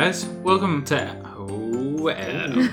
[0.00, 2.70] Guys, welcome to Oh Adam.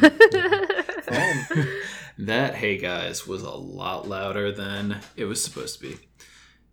[2.20, 5.98] that hey guys was a lot louder than it was supposed to be.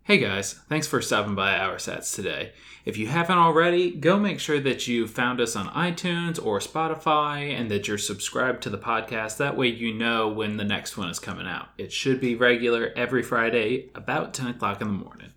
[0.03, 2.51] Hey guys, thanks for stopping by Our Sats today.
[2.85, 7.51] If you haven't already, go make sure that you found us on iTunes or Spotify
[7.59, 9.37] and that you're subscribed to the podcast.
[9.37, 11.69] That way you know when the next one is coming out.
[11.79, 15.32] It should be regular every Friday about 10 o'clock in the morning.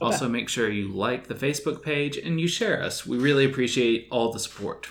[0.00, 3.06] Also, make sure you like the Facebook page and you share us.
[3.06, 4.88] We really appreciate all the support.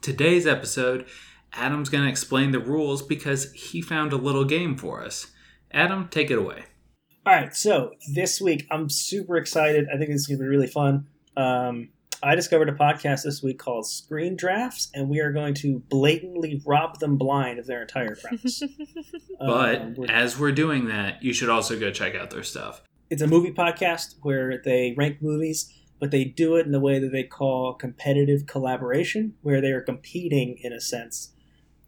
[0.00, 1.06] Today's episode,
[1.52, 5.26] Adam's going to explain the rules because he found a little game for us.
[5.72, 6.64] Adam, take it away.
[7.26, 9.86] All right, so this week I'm super excited.
[9.92, 11.06] I think this is going to be really fun.
[11.36, 11.90] Um,
[12.22, 16.62] I discovered a podcast this week called Screen Drafts, and we are going to blatantly
[16.66, 18.62] rob them blind of their entire premise.
[19.38, 22.82] But Um, we're- as we're doing that, you should also go check out their stuff.
[23.10, 27.00] It's a movie podcast where they rank movies, but they do it in the way
[27.00, 31.32] that they call competitive collaboration, where they are competing in a sense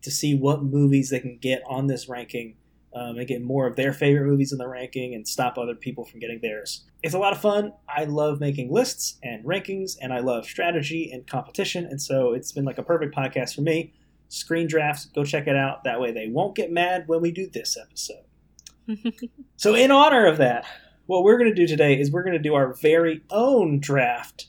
[0.02, 2.56] to see what movies they can get on this ranking
[2.92, 6.04] um, and get more of their favorite movies in the ranking and stop other people
[6.04, 6.84] from getting theirs.
[7.04, 7.72] It's a lot of fun.
[7.88, 12.50] I love making lists and rankings, and I love strategy and competition, and so it's
[12.50, 13.94] been like a perfect podcast for me.
[14.28, 15.84] Screen drafts, go check it out.
[15.84, 18.24] That way they won't get mad when we do this episode.
[19.56, 20.66] So, in honor of that,
[21.12, 24.46] what we're going to do today is we're going to do our very own draft,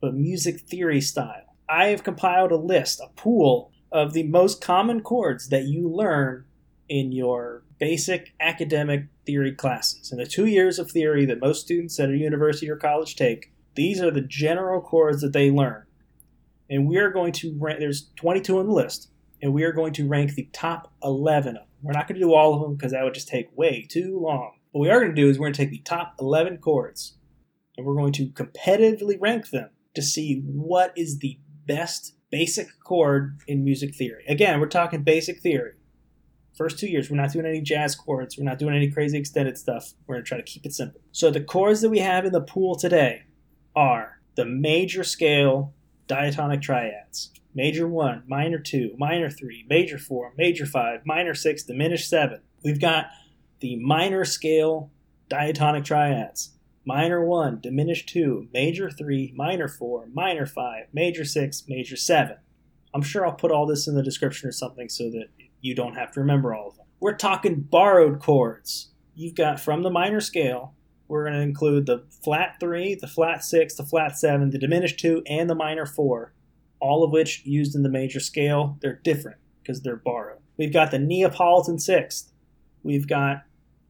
[0.00, 1.56] but music theory style.
[1.68, 6.44] I have compiled a list, a pool of the most common chords that you learn
[6.88, 10.12] in your basic academic theory classes.
[10.12, 13.52] In the two years of theory that most students at a university or college take,
[13.74, 15.86] these are the general chords that they learn.
[16.70, 19.10] And we are going to rank, there's 22 on the list,
[19.42, 21.68] and we are going to rank the top 11 of them.
[21.82, 24.20] We're not going to do all of them because that would just take way too
[24.20, 24.55] long.
[24.76, 27.16] What we are going to do is we're going to take the top 11 chords
[27.78, 33.40] and we're going to competitively rank them to see what is the best basic chord
[33.48, 34.22] in music theory.
[34.28, 35.72] Again, we're talking basic theory.
[36.58, 39.56] First two years, we're not doing any jazz chords, we're not doing any crazy extended
[39.56, 39.94] stuff.
[40.06, 41.00] We're going to try to keep it simple.
[41.10, 43.22] So, the chords that we have in the pool today
[43.74, 45.72] are the major scale
[46.06, 52.10] diatonic triads major 1, minor 2, minor 3, major 4, major 5, minor 6, diminished
[52.10, 52.42] 7.
[52.62, 53.06] We've got
[53.60, 54.90] the minor scale
[55.28, 56.52] diatonic triads.
[56.84, 62.36] Minor 1, diminished 2, major 3, minor 4, minor 5, major 6, major 7.
[62.94, 65.26] I'm sure I'll put all this in the description or something so that
[65.60, 66.86] you don't have to remember all of them.
[67.00, 68.90] We're talking borrowed chords.
[69.14, 70.74] You've got from the minor scale,
[71.08, 75.00] we're going to include the flat 3, the flat 6, the flat 7, the diminished
[75.00, 76.32] 2, and the minor 4,
[76.80, 78.76] all of which used in the major scale.
[78.80, 80.38] They're different because they're borrowed.
[80.56, 82.32] We've got the Neapolitan sixth.
[82.82, 83.42] We've got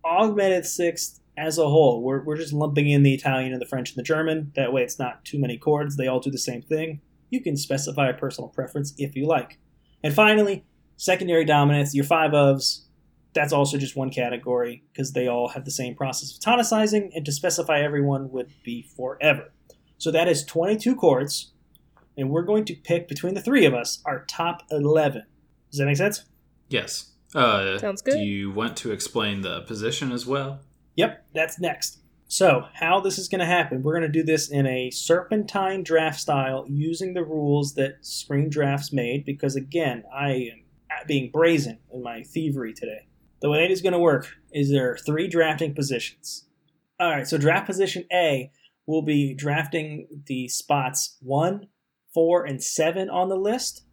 [0.06, 2.02] augmented sixth as a whole.
[2.02, 4.52] We're, we're just lumping in the Italian and the French and the German.
[4.56, 5.96] That way it's not too many chords.
[5.96, 7.00] They all do the same thing.
[7.30, 9.58] You can specify a personal preference if you like.
[10.02, 10.64] And finally,
[10.96, 12.82] secondary dominants, your five ofs.
[13.34, 17.24] That's also just one category because they all have the same process of tonicizing, and
[17.26, 19.52] to specify everyone would be forever.
[19.98, 21.52] So that is 22 chords,
[22.16, 25.24] and we're going to pick between the three of us our top 11.
[25.70, 26.24] Does that make sense?
[26.68, 27.12] Yes.
[27.36, 28.14] Uh, Sounds good.
[28.14, 30.60] Do you want to explain the position as well?
[30.96, 31.98] Yep, that's next.
[32.28, 35.84] So, how this is going to happen, we're going to do this in a serpentine
[35.84, 41.78] draft style using the rules that Screen Drafts made because, again, I am being brazen
[41.92, 43.06] in my thievery today.
[43.42, 46.46] The way it is going to work is there are three drafting positions.
[46.98, 48.50] All right, so draft position A
[48.86, 51.68] will be drafting the spots 1,
[52.14, 53.84] 4, and 7 on the list.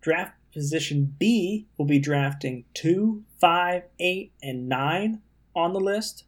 [0.00, 5.20] Draft position B will be drafting 2, 5, 8, and 9
[5.54, 6.24] on the list.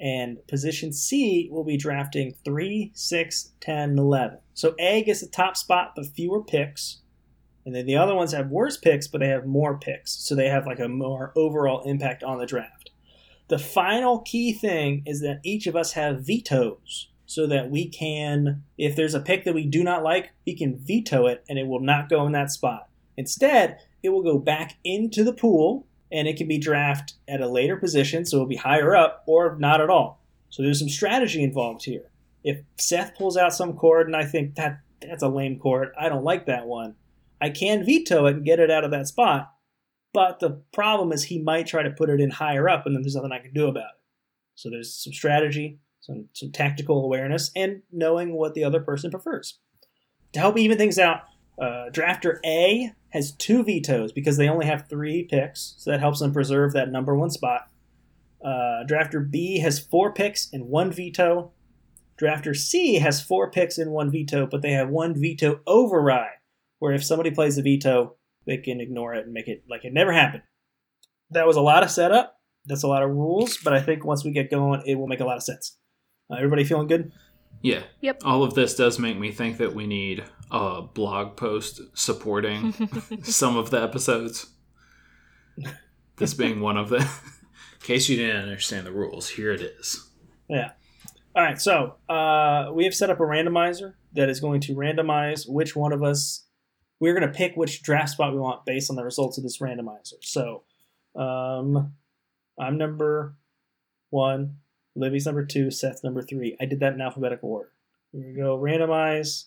[0.00, 4.38] And position C will be drafting 3, 6, 10, and 11.
[4.54, 6.98] So A gets the top spot but fewer picks.
[7.64, 10.12] And then the other ones have worse picks, but they have more picks.
[10.12, 12.90] So they have like a more overall impact on the draft.
[13.48, 17.08] The final key thing is that each of us have vetoes.
[17.26, 20.78] So that we can, if there's a pick that we do not like, we can
[20.78, 22.87] veto it and it will not go in that spot.
[23.18, 27.48] Instead, it will go back into the pool and it can be drafted at a
[27.48, 30.22] later position, so it'll be higher up or not at all.
[30.50, 32.12] So there's some strategy involved here.
[32.44, 36.08] If Seth pulls out some chord and I think that that's a lame chord, I
[36.08, 36.94] don't like that one,
[37.40, 39.52] I can veto it and get it out of that spot.
[40.14, 43.02] But the problem is he might try to put it in higher up, and then
[43.02, 44.00] there's nothing I can do about it.
[44.54, 49.58] So there's some strategy, some some tactical awareness, and knowing what the other person prefers.
[50.32, 51.22] To help even things out,
[51.60, 56.20] uh, drafter A has two vetoes because they only have three picks, so that helps
[56.20, 57.68] them preserve that number one spot.
[58.44, 61.52] Uh, drafter B has four picks and one veto.
[62.20, 66.38] Drafter C has four picks and one veto, but they have one veto override,
[66.78, 68.16] where if somebody plays a veto,
[68.46, 70.42] they can ignore it and make it like it never happened.
[71.30, 72.36] That was a lot of setup.
[72.66, 75.20] That's a lot of rules, but I think once we get going, it will make
[75.20, 75.76] a lot of sense.
[76.30, 77.12] Uh, everybody feeling good?
[77.62, 77.82] Yeah.
[78.00, 78.22] Yep.
[78.24, 82.72] All of this does make me think that we need a blog post supporting
[83.22, 84.46] some of the episodes.
[86.16, 87.02] This being one of them.
[87.80, 90.08] In case you didn't understand the rules, here it is.
[90.48, 90.72] Yeah.
[91.34, 95.48] All right, so uh, we have set up a randomizer that is going to randomize
[95.48, 96.46] which one of us.
[97.00, 99.58] We're going to pick which draft spot we want based on the results of this
[99.58, 100.14] randomizer.
[100.22, 100.64] So,
[101.14, 101.92] um,
[102.58, 103.36] I'm number
[104.10, 104.56] one,
[104.96, 106.56] Livy's number two, Seth's number three.
[106.60, 107.72] I did that in alphabetical order.
[108.12, 108.58] Here we go.
[108.58, 109.44] Randomize.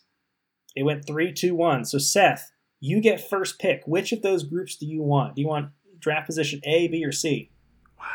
[0.75, 1.83] It went three, two, one.
[1.85, 3.81] So Seth, you get first pick.
[3.85, 5.35] Which of those groups do you want?
[5.35, 7.51] Do you want draft position A, B, or C?
[7.99, 8.05] Wow.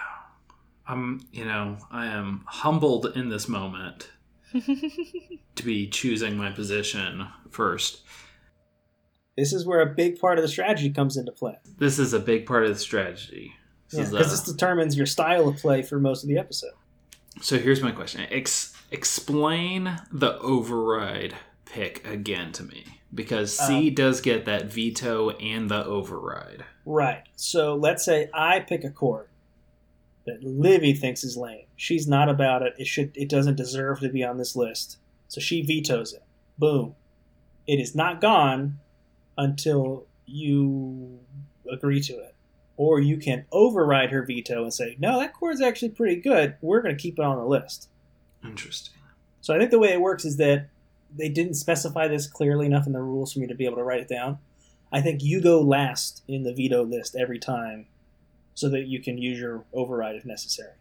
[0.87, 4.11] I'm, you know, I am humbled in this moment
[4.53, 8.03] to be choosing my position first.
[9.37, 11.57] This is where a big part of the strategy comes into play.
[11.79, 13.53] This is a big part of the strategy.
[13.91, 16.73] This Because is, this uh, determines your style of play for most of the episode.
[17.41, 18.27] So here's my question.
[18.31, 21.35] Ex- explain the override
[21.65, 22.85] pick again to me.
[23.15, 26.65] Because C Um, does get that veto and the override.
[26.85, 27.23] Right.
[27.37, 29.29] So let's say I pick a chord
[30.27, 31.67] that Livy thinks is lame.
[31.77, 32.75] She's not about it.
[32.79, 34.99] It should it doesn't deserve to be on this list.
[35.29, 36.23] So she vetoes it.
[36.59, 36.95] Boom.
[37.67, 38.79] It is not gone
[39.39, 41.21] until you
[41.71, 42.35] agree to it.
[42.77, 46.57] Or you can override her veto and say, no, that chord's actually pretty good.
[46.61, 47.89] We're going to keep it on the list.
[48.45, 48.95] Interesting.
[49.41, 50.69] So I think the way it works is that
[51.17, 53.83] they didn't specify this clearly enough in the rules for me to be able to
[53.83, 54.39] write it down.
[54.93, 57.87] I think you go last in the veto list every time
[58.55, 60.73] so that you can use your override if necessary.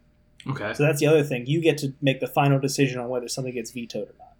[0.48, 0.74] Okay.
[0.74, 1.46] So that's the other thing.
[1.46, 4.34] You get to make the final decision on whether something gets vetoed or not.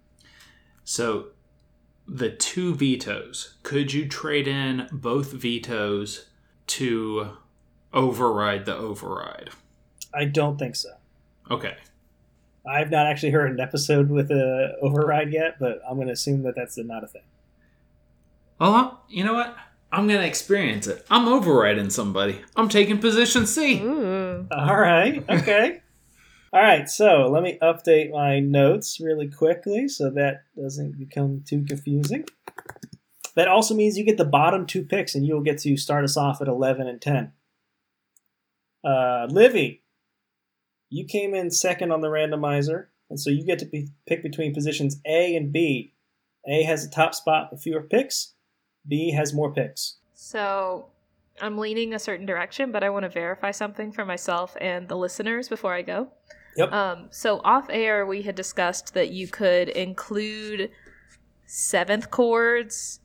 [0.83, 1.29] So
[2.07, 6.27] the two vetoes, could you trade in both vetoes
[6.67, 7.37] to
[7.93, 9.49] override the override?
[10.13, 10.89] I don't think so.
[11.49, 11.75] Okay.
[12.67, 16.43] I've not actually heard an episode with a override yet, but I'm going to assume
[16.43, 17.21] that that's not a thing.
[18.59, 19.55] Well, I'm- you know what?
[19.91, 21.05] I'm going to experience it.
[21.09, 22.41] I'm overriding somebody.
[22.57, 23.79] I'm taking position C.
[23.81, 24.45] Ooh.
[24.51, 25.23] All right.
[25.29, 25.81] Okay.
[26.53, 26.89] All right.
[26.89, 32.25] So let me update my notes really quickly so that doesn't become too confusing.
[33.35, 36.17] That also means you get the bottom two picks and you'll get to start us
[36.17, 37.31] off at 11 and 10.
[38.87, 39.83] Uh, Livy,
[40.89, 44.53] you came in second on the randomizer, and so you get to be, pick between
[44.53, 45.93] positions A and B.
[46.47, 48.33] A has a top spot with fewer picks,
[48.87, 49.97] B has more picks.
[50.13, 50.87] So
[51.41, 54.95] I'm leaning a certain direction, but I want to verify something for myself and the
[54.95, 56.07] listeners before I go.
[56.55, 56.71] Yep.
[56.71, 60.71] Um, so off air, we had discussed that you could include
[61.45, 63.01] seventh chords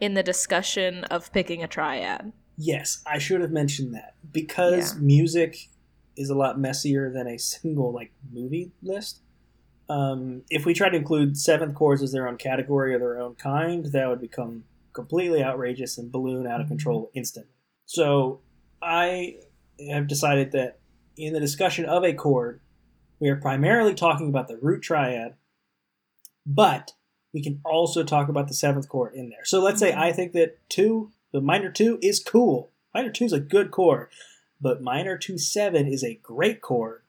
[0.00, 2.32] in the discussion of picking a triad.
[2.60, 5.00] Yes, I should have mentioned that because Yeah.
[5.00, 5.68] music
[6.16, 9.20] is a lot messier than a single like movie list.
[9.88, 13.36] Um, if we try to include seventh chords as their own category or their own
[13.36, 17.54] kind, that would become completely outrageous and balloon out of control instantly.
[17.86, 18.40] So
[18.82, 19.36] I
[19.90, 20.80] have decided that
[21.16, 22.60] in the discussion of a chord,
[23.20, 25.36] we are primarily talking about the root triad,
[26.44, 26.92] but
[27.32, 29.44] we can also talk about the seventh chord in there.
[29.44, 32.70] So let's say I think that two, the minor two, is cool.
[32.94, 34.08] Minor two is a good chord,
[34.60, 37.02] but minor two seven is a great chord.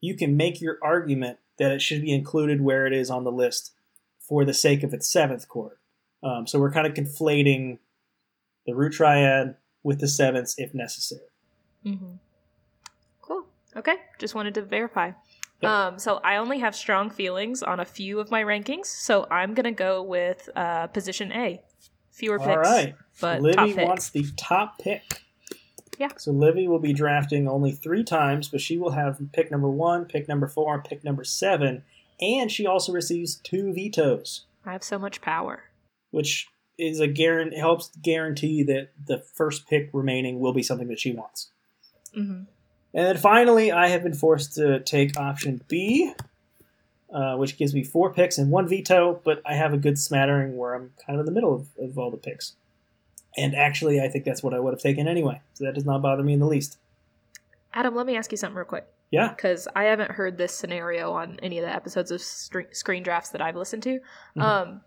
[0.00, 3.32] You can make your argument that it should be included where it is on the
[3.32, 3.72] list
[4.18, 5.76] for the sake of its seventh chord.
[6.22, 7.78] Um, so we're kind of conflating
[8.66, 11.28] the root triad with the sevenths if necessary.
[11.84, 12.14] Mm-hmm.
[13.20, 13.44] Cool.
[13.76, 13.96] Okay.
[14.18, 15.12] Just wanted to verify.
[15.60, 15.70] Yep.
[15.70, 19.54] Um, so I only have strong feelings on a few of my rankings, so I'm
[19.54, 21.62] gonna go with uh, position A.
[22.10, 22.94] Fewer picks, All right.
[23.20, 25.22] But Livy wants the top pick.
[25.98, 26.08] Yeah.
[26.16, 30.04] So Livy will be drafting only three times, but she will have pick number one,
[30.06, 31.84] pick number four, pick number seven,
[32.20, 35.64] and she also receives two vetoes, I have so much power.
[36.10, 40.98] which is a guarantee helps guarantee that the first pick remaining will be something that
[40.98, 41.50] she wants.
[42.12, 42.42] hmm
[42.92, 46.12] And then finally, I have been forced to take option B,
[47.12, 50.56] uh, which gives me four picks and one veto, but I have a good smattering
[50.56, 52.56] where I'm kind of in the middle of, of all the picks.
[53.36, 56.02] And actually, I think that's what I would have taken anyway, so that does not
[56.02, 56.78] bother me in the least.
[57.72, 58.86] Adam, let me ask you something real quick.
[59.10, 59.28] Yeah.
[59.28, 63.40] because I haven't heard this scenario on any of the episodes of Screen Drafts that
[63.40, 64.00] I've listened to.
[64.36, 64.42] Mhm.
[64.42, 64.80] Um,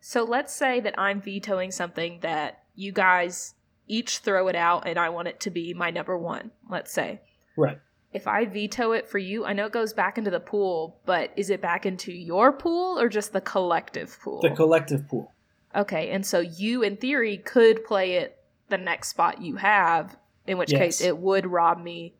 [0.00, 3.54] so let's say that I'm vetoing something that you guys
[3.86, 6.50] each throw it out, and I want it to be my number one.
[6.70, 7.20] Let's say,
[7.58, 7.78] Right.
[8.14, 11.30] if I veto it for you, I know it goes back into the pool, but
[11.36, 14.40] is it back into your pool or just the collective pool?
[14.40, 15.30] The collective pool.
[15.74, 18.38] Okay, and so you, in theory, could play it
[18.68, 20.16] the next spot you have,
[20.46, 22.14] in which case it would rob me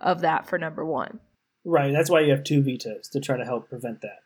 [0.00, 1.20] of that for number one.
[1.64, 1.92] Right.
[1.92, 4.18] That's why you have two vetoes to try to help prevent that.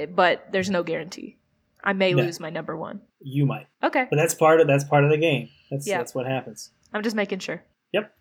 [0.00, 1.36] Eh, but there's no guarantee.
[1.84, 2.22] I may No.
[2.22, 3.02] lose my number one.
[3.20, 5.48] You might, Okay, but that's part of that's part of the game.
[5.70, 5.98] That's Yeah.
[5.98, 6.70] that's what happens.
[6.92, 7.62] I'm just making sure.
[7.92, 8.12] Yep.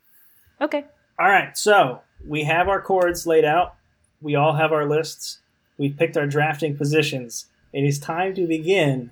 [0.62, 0.86] Okay.
[1.20, 1.58] All right.
[1.58, 3.76] So we have our chords laid out.
[4.22, 5.40] We all have our lists.
[5.78, 7.48] We've picked our drafting positions.
[7.74, 9.12] It is time to begin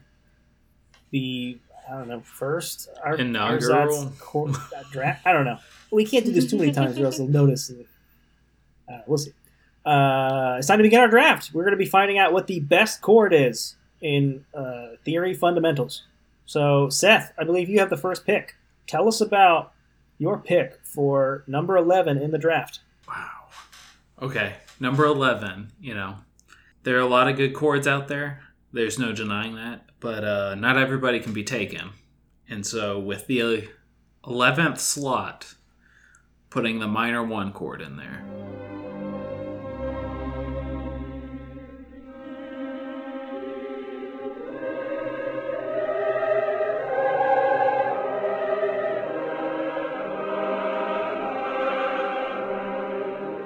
[1.12, 1.58] the
[1.90, 4.14] I don't know first our Inaugural.
[4.34, 5.26] uh, draft.
[5.26, 5.58] I don't know.
[5.92, 7.72] We can't do this too many times, or else they'll notice.
[8.88, 9.34] Uh, we'll see.
[9.86, 11.52] Uh, it's time to begin our draft.
[11.54, 16.04] We're going to be finding out what the best chord is in uh, theory fundamentals.
[16.46, 18.56] So, Seth, I believe you have the first pick.
[18.88, 19.72] Tell us about
[20.18, 22.80] your pick for number 11 in the draft.
[23.08, 23.30] Wow.
[24.22, 26.18] Okay, number 11, you know,
[26.84, 28.42] there are a lot of good chords out there.
[28.74, 31.92] There's no denying that, but uh, not everybody can be taken.
[32.50, 33.68] And so, with the
[34.26, 35.54] 11th slot,
[36.50, 38.24] putting the minor one chord in there.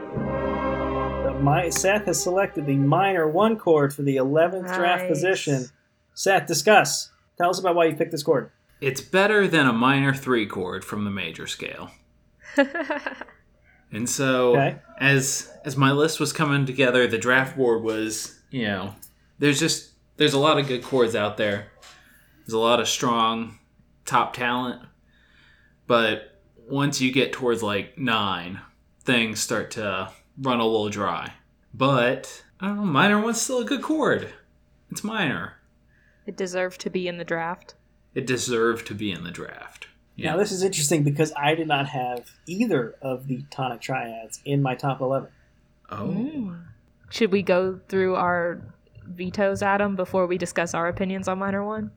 [0.03, 5.65] The mi- Seth has selected the minor one chord for the 11th draft position.
[6.13, 7.12] Seth, discuss.
[7.38, 8.51] Tell us about why you picked this chord.
[8.82, 11.91] It's better than a minor three chord from the major scale.
[13.91, 14.79] And so Okay.
[15.00, 18.96] as as my list was coming together, the draft board was, you know,
[19.38, 21.67] there's just there's a lot of good chords out there.
[22.39, 23.60] There's a lot of strong
[24.03, 24.82] top talent.
[25.86, 28.60] But once you get towards like 9,
[29.03, 30.10] things start to
[30.41, 31.34] run a little dry.
[31.72, 34.34] But I don't know, minor one's still a good chord.
[34.89, 35.53] It's minor.
[36.25, 37.75] It deserved to be in the draft.
[38.15, 39.88] It deserved to be in the draft.
[40.15, 44.62] Now, this is interesting because I did not have either of the tonic triads in
[44.62, 45.30] my top 11.
[45.89, 46.56] Oh.
[47.10, 48.62] Should we go through our
[49.06, 51.92] vetoes, Adam, before we discuss our opinions on minor one?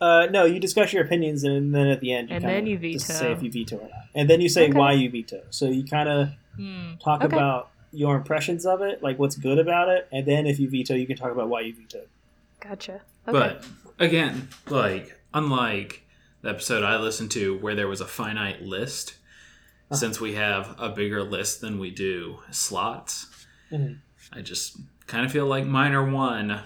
[0.00, 2.78] Uh, no, you discuss your opinions, and then at the end, you And then you
[2.78, 2.98] veto.
[2.98, 4.78] say if you veto or not, and then you say Okay.
[4.78, 5.42] why you veto.
[5.50, 6.94] So you kind of Hmm.
[7.02, 7.36] talk Okay.
[7.36, 10.94] about your impressions of it, like what's good about it, and then if you veto,
[10.94, 12.02] you can talk about why you veto.
[12.60, 13.02] Gotcha.
[13.28, 13.38] Okay.
[13.38, 13.64] But
[13.98, 16.02] again, like unlike
[16.42, 19.14] the episode I listened to where there was a finite list,
[19.90, 19.96] Uh-huh.
[19.96, 23.98] since we have a bigger list than we do slots, Mhm.
[24.32, 26.60] I just kind of feel like minor one.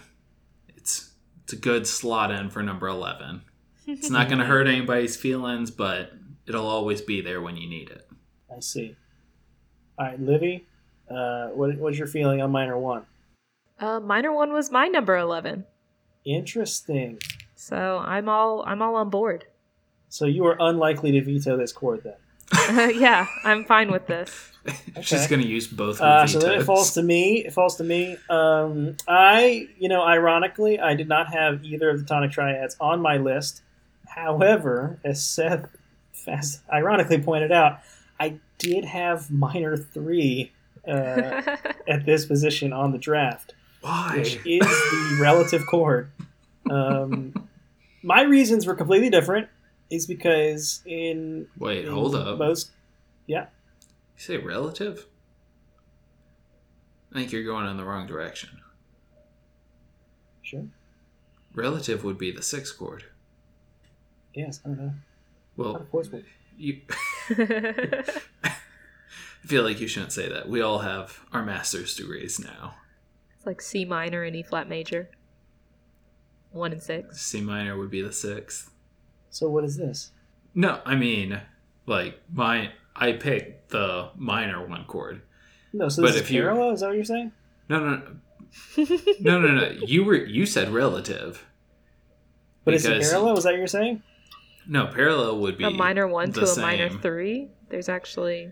[0.68, 1.12] It's
[1.44, 3.42] it's a good slot in for number eleven.
[3.86, 6.12] It's not going to hurt anybody's feelings, but
[6.46, 8.08] it'll always be there when you need it.
[8.54, 8.96] I see.
[9.98, 10.66] All right, Livy,
[11.10, 13.06] uh, what, what's your feeling on minor one?
[13.78, 15.64] uh, minor one was my number eleven,
[16.26, 17.18] Interesting.
[17.54, 19.44] so I'm all I'm all on board.
[20.08, 22.14] So you are unlikely to veto this chord then.
[23.00, 24.50] yeah, I'm fine with this.
[25.02, 25.98] She's going to use both.
[25.98, 27.44] her Uh, so then it falls to me.
[27.44, 28.16] It falls to me.
[28.28, 33.00] Um, I, you know, ironically, I did not have either of the tonic triads on
[33.00, 33.62] my list.
[34.08, 35.68] However, as Seth
[36.12, 37.80] fast, ironically pointed out,
[38.18, 40.52] I did have minor three
[40.86, 41.42] uh,
[41.88, 44.14] at this position on the draft, Why?
[44.18, 46.10] which is the relative chord.
[46.70, 47.48] Um,
[48.02, 49.48] my reasons were completely different.
[49.88, 52.38] Is because in Wait, in hold up.
[52.38, 52.70] most
[53.28, 53.44] You
[54.16, 55.06] say relative?
[57.12, 58.50] I think you're going in the wrong direction.
[60.42, 60.66] sure
[61.54, 63.04] Relative would be the sixth chord.
[64.34, 64.92] yes I don't know
[65.56, 66.22] Well, of course we'll-
[66.58, 66.80] you,
[67.30, 68.54] I
[69.44, 70.48] feel like you shouldn't say that.
[70.48, 72.74] We all have our master's degrees now.
[73.36, 75.08] it's like C minor and E flat major.
[76.52, 77.20] One and six.
[77.20, 78.70] C minor would be the sixth.
[79.30, 80.12] So what is this?
[80.54, 81.40] No, I mean,
[81.86, 85.22] like my I picked the minor one chord.
[85.72, 86.70] No, so But this if is you- parallel.
[86.72, 87.32] Is that what you're saying?
[87.68, 88.02] No, no,
[88.78, 88.84] no,
[89.20, 89.68] no, no, no.
[89.86, 91.44] You were you said relative.
[92.64, 93.36] But is it parallel?
[93.38, 94.02] Is that what you're saying?
[94.66, 97.48] No, parallel would be a minor one the to a minor three.
[97.68, 98.50] There's actually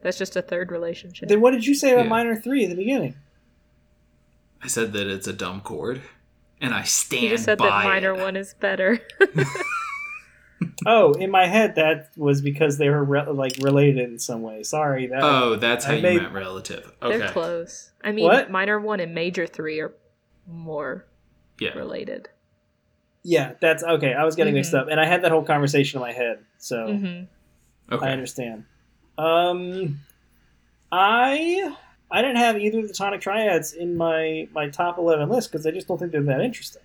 [0.00, 1.28] that's just a third relationship.
[1.28, 2.10] Then what did you say about Yeah.
[2.10, 3.14] minor three at the beginning?
[4.60, 6.02] I said that it's a dumb chord,
[6.62, 8.22] and I stand you just said by that minor it.
[8.22, 8.98] one is better.
[10.86, 14.62] Oh, in my head, that was because they were re- like related in some way.
[14.62, 15.20] Sorry, that.
[15.22, 16.90] Oh, that's how I you made- meant relative.
[17.00, 17.90] They're close.
[18.02, 18.50] I mean, What?
[18.50, 19.92] minor one and major three are
[20.46, 21.04] more
[21.58, 21.72] Yeah.
[21.76, 22.28] related.
[23.24, 24.14] Yeah, that's okay.
[24.14, 24.80] I was getting mixed Mhm.
[24.82, 27.22] up, and I had that whole conversation in my head, so hmm
[27.90, 28.64] I understand.
[29.18, 29.98] Um,
[30.92, 31.76] I
[32.12, 35.66] I didn't have either of the tonic triads in my my top eleven list because
[35.66, 36.82] I just don't think they're that interesting.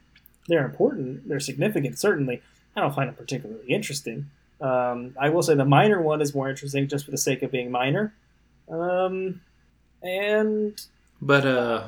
[0.48, 2.42] They're important, they're significant, certainly.
[2.76, 4.30] I don't find them particularly interesting.
[4.62, 7.52] Um, I will say the minor one is more interesting just for the sake of
[7.52, 8.14] being minor.
[8.70, 9.42] Um,
[10.02, 10.80] and
[11.22, 11.88] But uh,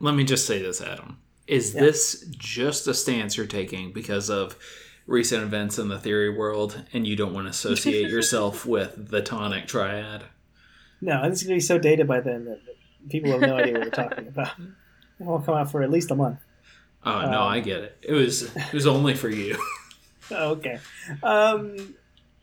[0.00, 1.18] let me just say this, Adam.
[1.46, 1.82] Is Yeah.
[1.82, 4.56] this just a stance you're taking because of
[5.06, 9.20] recent events in the theory world and you don't want to associate yourself with the
[9.20, 10.24] tonic triad?
[11.02, 12.60] No, it's going to be so dated by then that
[13.10, 14.52] people have no idea what we're talking about.
[14.58, 16.38] It won't come out for at least a month.
[17.04, 17.98] Oh, no, Um, I get it.
[18.02, 19.56] It was it was only for you.
[20.30, 20.78] Okay.
[21.22, 21.94] Um,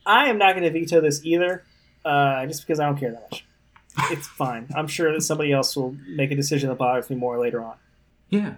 [0.05, 1.63] I am not going to veto this either,
[2.05, 3.45] uh, just because I don't care that much.
[4.11, 4.67] It's fine.
[4.75, 7.75] I'm sure that somebody else will make a decision that bothers me more later on.
[8.29, 8.55] yeah.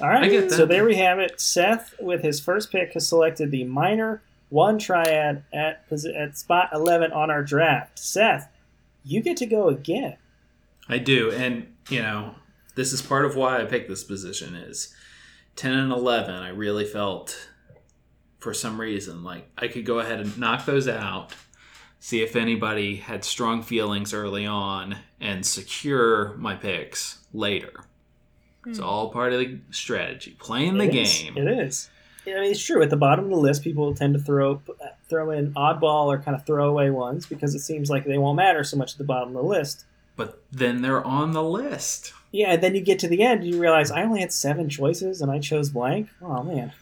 [0.00, 0.24] All right.
[0.24, 0.56] I get that.
[0.56, 1.40] So there we have it.
[1.40, 4.20] Seth, with his first pick, has selected the minor
[4.50, 5.84] one triad at
[6.14, 7.98] at spot 11 on our draft.
[7.98, 8.52] Seth,
[9.06, 10.16] you get to go again.
[10.88, 12.34] I do, and you know,
[12.74, 14.94] this is part of why I picked this position is
[15.56, 16.34] 10 and 11.
[16.34, 17.48] I really felt
[18.38, 21.32] for some reason like I could go ahead and knock those out,
[21.98, 27.84] see if anybody had strong feelings early on and secure my picks later.
[28.66, 28.84] It's hmm.
[28.84, 31.22] all part of the strategy, playing the It is.
[31.22, 31.38] game.
[31.38, 31.90] It is.
[32.26, 32.82] I mean, it's true.
[32.82, 34.60] At the bottom of the list, people tend to throw
[35.08, 38.64] throw in oddball or kind of throwaway ones because it seems like they won't matter
[38.64, 39.84] so much at the bottom of the list.
[40.16, 42.12] But then they're on the list.
[42.32, 44.68] Yeah, and then you get to the end, and you realize I only had seven
[44.68, 46.08] choices, and I chose blank.
[46.20, 46.72] Oh man!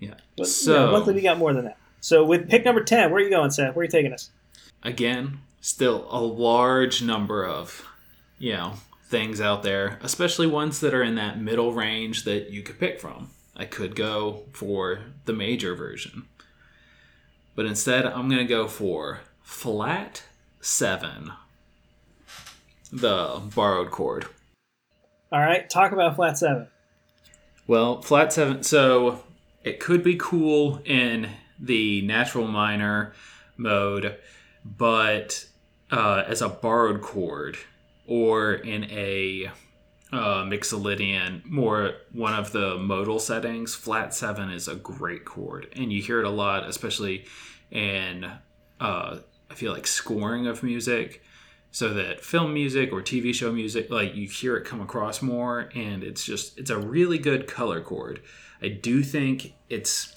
[0.00, 0.14] Yeah.
[0.36, 1.76] But So- so, luckily, we got more than that.
[2.00, 3.74] So with pick number ten, where are you going, Seth?
[3.74, 4.30] Where are you taking us?
[4.82, 7.84] again, still a large number of,
[8.38, 8.74] you know,
[9.08, 13.00] things out there, especially ones that are in that middle range that you could pick
[13.00, 13.30] from.
[13.56, 16.26] I could go for the major version.
[17.54, 20.24] But instead, I'm going to go for flat
[20.60, 21.32] 7,
[22.92, 24.26] the borrowed chord.
[25.32, 26.68] All right, talk about flat seven.
[27.66, 28.62] Well, flat seven.
[28.62, 29.24] So
[29.64, 33.12] it could be cool in the natural minor
[33.56, 34.18] mode,
[34.64, 35.46] but
[35.90, 37.56] uh, as a borrowed chord
[38.06, 39.50] or in a
[40.12, 45.92] uh, Mixolydian, more one of the modal settings, flat seven is a great chord, and
[45.92, 47.24] you hear it a lot, especially
[47.70, 48.24] in
[48.80, 49.18] uh,
[49.50, 51.22] I feel like scoring of music
[51.76, 55.68] so that film music or TV show music, like you hear it come across more,
[55.74, 58.22] and it's just it's a really good color chord.
[58.62, 60.14] I do think it's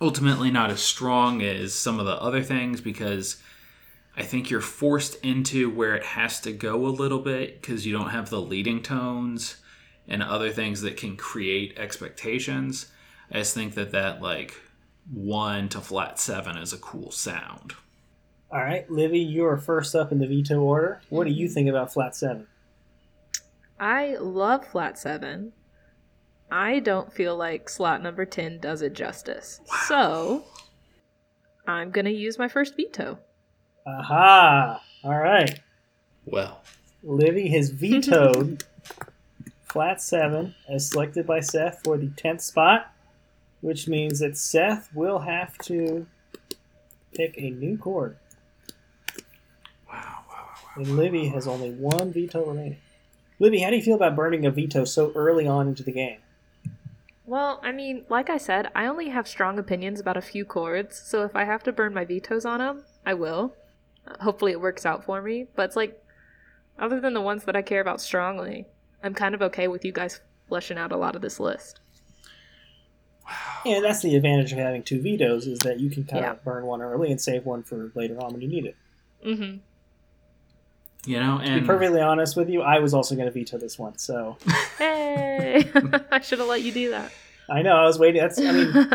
[0.00, 3.40] ultimately not as strong as some of the other things because
[4.16, 7.92] I think you're forced into where it has to go a little bit because you
[7.92, 9.56] don't have the leading tones
[10.08, 12.86] and other things that can create expectations.
[13.30, 14.54] I just think that that like
[15.12, 17.74] one to flat seven is a cool sound.
[18.50, 21.02] All right, Livy, you are first up in the veto order.
[21.10, 21.54] What do you mm-hmm.
[21.54, 22.46] think about flat seven?
[23.78, 25.52] I love flat seven.
[26.50, 29.60] I don't feel like slot number 10 does it justice.
[29.88, 30.44] So,
[31.66, 33.18] I'm going to use my first veto.
[33.86, 34.82] Aha!
[35.04, 35.60] All right,
[36.24, 36.60] Well,
[37.04, 38.64] Livy has vetoed
[39.64, 42.92] flat seven as selected by Seth for the tenth spot,
[43.60, 46.06] which means that Seth will have to
[47.14, 48.16] pick a new chord.
[49.88, 50.48] wow, wow, wow.
[50.76, 52.78] And Livy has only one veto remaining.
[53.38, 56.18] Livy, how do you feel about burning a veto so early on into the game?
[57.24, 60.98] Well, I mean, like I said, I only have strong opinions about a few chords,
[60.98, 63.54] so if I have to burn my vetoes on them, I will.
[64.20, 66.02] Hopefully it works out for me, but it's like,
[66.78, 68.66] other than the ones that I care about strongly,
[69.02, 71.80] I'm kind of okay with you guys fleshing out a lot of this list.
[73.64, 76.32] And that's the advantage of having two vetoes is that you can kind Yeah.
[76.32, 78.76] of burn one early and save one for later on when you need it.
[79.24, 79.56] Mm-hmm.
[81.10, 81.54] You know, and...
[81.56, 83.98] To be perfectly honest with you, I was also going to veto this one.
[83.98, 84.36] So
[84.78, 85.68] Hey!
[86.12, 87.10] I should have let you do that.
[87.48, 88.20] I know I was waiting.
[88.20, 88.72] That's I mean,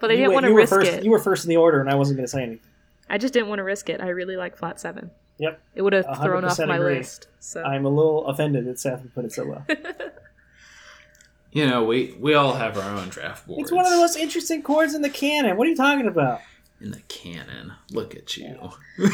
[0.00, 1.04] but I didn't went- want to risk first, it.
[1.04, 2.60] You were first in the order, and I wasn't going to say anything.
[3.08, 4.00] I just didn't want to risk it.
[4.00, 5.10] I really like flat seven.
[5.38, 5.60] Yep.
[5.74, 6.96] It would have thrown off my agree.
[6.96, 7.28] list.
[7.40, 9.62] So I'm a little offended that Seth would put it so low.
[11.52, 13.62] you know, we we all have our own draft boards.
[13.62, 15.56] it's one of the most interesting chords in the canon.
[15.56, 16.40] What are you talking about?
[16.82, 17.72] in the canon.
[17.92, 18.72] Look at you.
[18.98, 19.08] Yeah,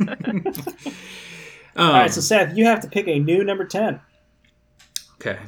[0.00, 0.52] no.
[1.74, 3.98] Um, All right, so Seth, you have to pick a new number ten.
[5.14, 5.38] okay.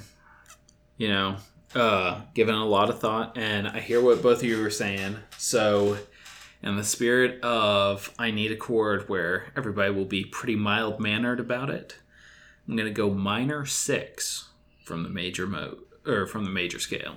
[0.96, 1.36] You know,
[1.74, 5.18] uh, given a lot of thought, and I hear what both of you are saying.
[5.36, 5.98] So,
[6.64, 11.38] in the spirit of I need a chord where everybody will be pretty mild mannered
[11.38, 11.98] about it,
[12.66, 14.48] I'm gonna go minor six
[14.82, 17.16] from the major mode or from the major scale.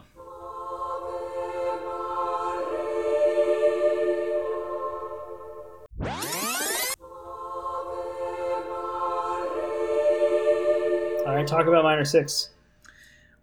[11.25, 12.49] All right, talk about minor six.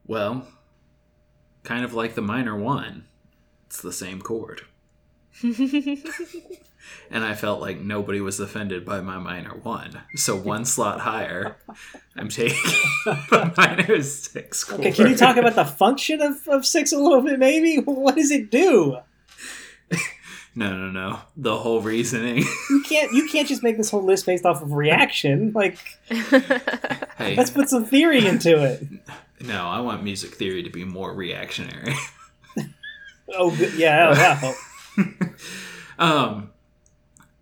[0.07, 0.47] Well,
[1.63, 3.07] kind of like the minor one,
[3.67, 4.67] it's the same chord.
[7.11, 10.03] and I felt like nobody was offended by my minor one.
[10.17, 11.57] So one slot higher,
[12.17, 12.57] I'm taking
[13.05, 14.81] the minor six chord.
[14.81, 17.77] Okay, can you talk about the function of, of six a little bit, maybe?
[17.79, 18.99] What does it do?
[20.57, 21.19] No, no, no.
[21.37, 22.45] The whole reasoning.
[22.71, 25.51] You can't you can't just make this whole list based off of reaction.
[25.53, 28.85] Like, hey, let's put some theory into it.
[29.41, 31.97] no, I want music theory to be more reactionary.
[33.37, 33.75] Oh, good.
[33.75, 34.55] yeah, oh, wow.
[35.99, 36.51] um,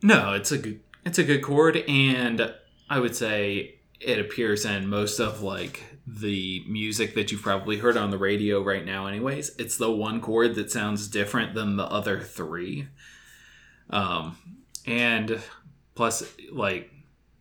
[0.03, 2.53] no, it's a good, it's a good chord, and
[2.89, 7.97] I would say it appears in most of like the music that you've probably heard
[7.97, 9.07] on the radio right now.
[9.07, 12.89] Anyways, it's the one chord that sounds different than the other three.
[13.91, 14.37] Um,
[14.87, 15.41] and
[15.95, 16.91] plus, like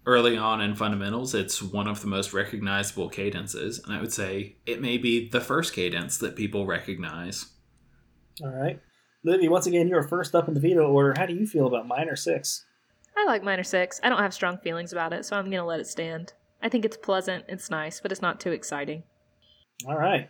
[0.06, 4.58] early on in fundamentals, it's one of the most recognizable cadences, and I would say
[4.66, 7.48] it may be the first cadence that people recognize.
[8.44, 8.80] All right.
[9.24, 11.14] Livy, once again, you're first up in the veto order.
[11.18, 12.66] How do you feel about minor six?
[13.16, 14.00] I like minor six.
[14.04, 16.34] I don't have strong feelings about it, so I'm gonna let it stand.
[16.64, 19.04] I think it's pleasant, it's nice, but it's not too exciting.
[19.88, 20.30] All right.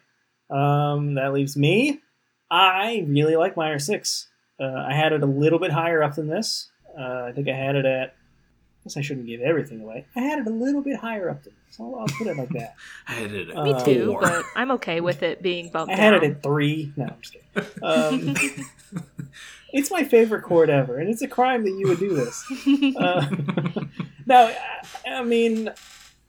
[0.49, 2.01] Um, that leaves me.
[2.49, 4.27] I really like minor six.
[4.59, 6.69] Uh, I had it a little bit higher up than this.
[6.97, 8.09] Uh, I think I had it at.
[8.09, 10.05] I guess I shouldn't give everything away.
[10.15, 11.79] I had it a little bit higher up than this.
[11.79, 12.75] I'll, I'll put it like that.
[13.07, 15.97] I had it at Uh, Me too, but I'm okay with it being bumped I
[15.97, 16.23] had down.
[16.23, 16.91] it at three.
[16.97, 17.40] No, I'm just kidding.
[17.81, 18.35] Um,
[19.73, 22.43] it's my favorite chord ever, and it's a crime that you would do this.
[22.97, 23.25] Uh,
[24.25, 24.53] no,
[25.05, 25.69] I, mean,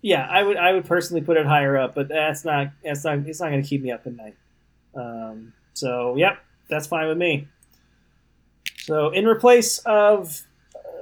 [0.01, 3.19] yeah, I would I would personally put it higher up, but that's not that's not
[3.27, 4.37] it's not going to keep me up at night.
[4.95, 7.49] Um, so yep, that's fine with me.
[8.79, 10.43] So in replace of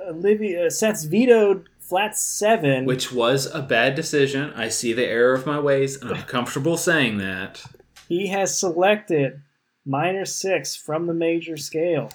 [0.07, 4.53] uh, Livy, uh, Seth's vetoed flat seven, Which was a bad decision.
[4.55, 7.65] I see the error of my ways, and I'm comfortable saying that.
[8.09, 9.41] he has selected
[9.85, 12.11] minor six from the major scale.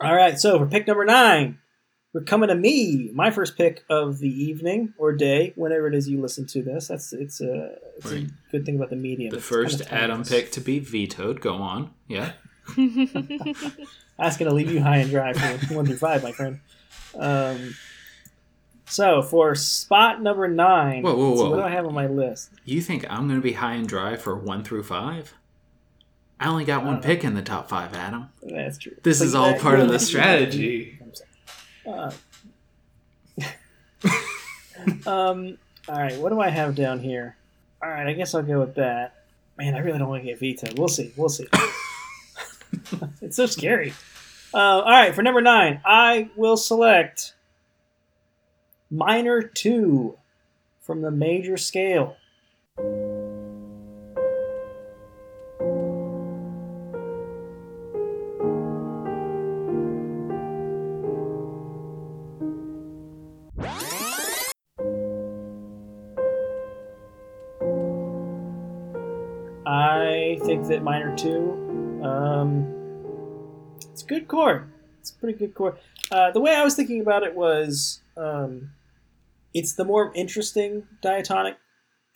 [0.00, 1.58] All right, so for pick number nine,
[2.12, 3.10] we're coming to me.
[3.14, 6.88] My first pick of the evening or day, whenever it is you listen to this.
[6.88, 8.24] That's it's a, it's Right.
[8.26, 9.30] a good thing about the medium.
[9.30, 11.40] The It's first kind of Adam pick to be vetoed.
[11.40, 11.92] Go on.
[12.08, 12.32] Yeah.
[12.76, 16.60] That's going to leave you high and dry for one through five, my friend.
[17.18, 17.74] Um,
[18.86, 21.50] so for spot number nine, Whoa, whoa, let's see, whoa.
[21.50, 22.50] what do I have on my list?
[22.64, 25.34] You think I'm going to be high and dry for one through five?
[26.40, 28.28] I only got one Uh, pick in the top five, Adam.
[28.42, 28.96] That's true.
[29.02, 30.98] This But is all part of the strategy.
[31.86, 32.10] Uh,
[35.06, 35.58] um.
[35.88, 36.18] All right.
[36.18, 37.36] What do I have down here?
[37.82, 38.06] All right.
[38.06, 39.14] I guess I'll go with that.
[39.58, 40.78] Man, I really don't want to get vetoed.
[40.78, 41.12] We'll see.
[41.16, 41.46] We'll see.
[43.22, 43.92] it's so scary.
[44.52, 45.14] Uh, all right.
[45.14, 47.34] For number nine, I will select
[48.90, 50.16] minor two
[50.80, 52.16] from the major scale.
[70.68, 72.72] That minor two, um,
[73.92, 74.72] it's a good chord.
[74.98, 75.76] It's a pretty good chord.
[76.10, 78.70] Uh, the way I was thinking about it was, um,
[79.52, 81.58] it's the more interesting diatonic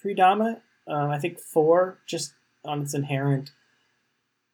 [0.01, 0.61] predominant.
[0.87, 2.33] Um, I think four, just
[2.65, 3.53] on its inherent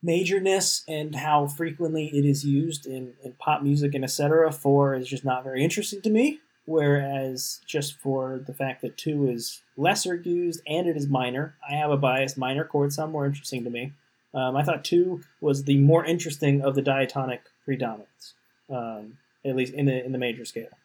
[0.04, 4.50] majorness and how frequently it is used in, in pop music and etc.
[4.50, 6.40] Four is just not very interesting to me.
[6.66, 11.74] Whereas just for the fact that two is lesser used and it is minor, I
[11.74, 12.37] have a bias.
[12.37, 13.92] Minor chords sound more interesting to me.
[14.33, 18.33] Um, I thought two was the more interesting of the diatonic predominants,
[18.70, 20.77] um, at least in the in the major scale,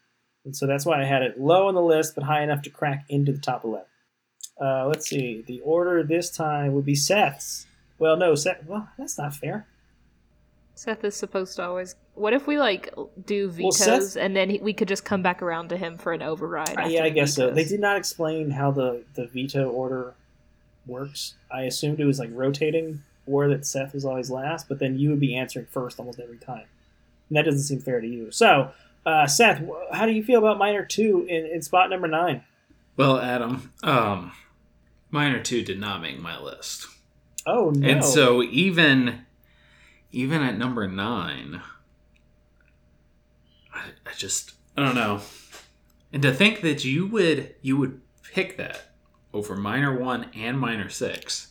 [0.45, 2.69] and so that's why I had it low on the list, but high enough to
[2.69, 3.87] crack into the top eleven.
[4.61, 5.43] Uh, let's see.
[5.47, 7.65] The order this time would be Seth's.
[7.97, 8.65] Well, no, Seth.
[8.67, 9.65] Well, that's not fair.
[10.79, 11.95] Seth is supposed to always.
[12.15, 12.93] What if we like
[13.25, 15.97] do Well, vetoes Seth- and then he, we could just come back around to him
[15.97, 16.77] for an override?
[16.77, 17.49] Uh, yeah, I the guess so.
[17.51, 20.13] They did not explain how the, the veto order
[20.87, 21.33] works.
[21.51, 25.09] I assumed it was like rotating, or that Seth was always last, but then you
[25.09, 26.63] would be answering first almost every time.
[27.27, 28.31] And that doesn't seem fair to you.
[28.31, 28.71] So,
[29.05, 29.61] uh, Seth,
[29.91, 32.45] how do you feel about minor two in, in spot number nine?
[32.95, 34.31] Well, Adam, um,
[35.11, 36.87] minor two did not make my list,
[37.45, 37.85] Oh no!
[37.85, 39.25] and so even
[40.11, 41.61] even at number nine,
[43.73, 45.21] I, I just I don't know.
[46.11, 48.91] And to think that you would you would pick that
[49.33, 51.47] over minor one and minor six.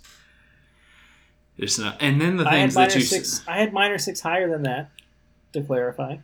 [1.56, 3.00] There's not, and then the things that you.
[3.00, 4.90] Six, I had minor six higher than that.
[5.54, 6.18] To clarify,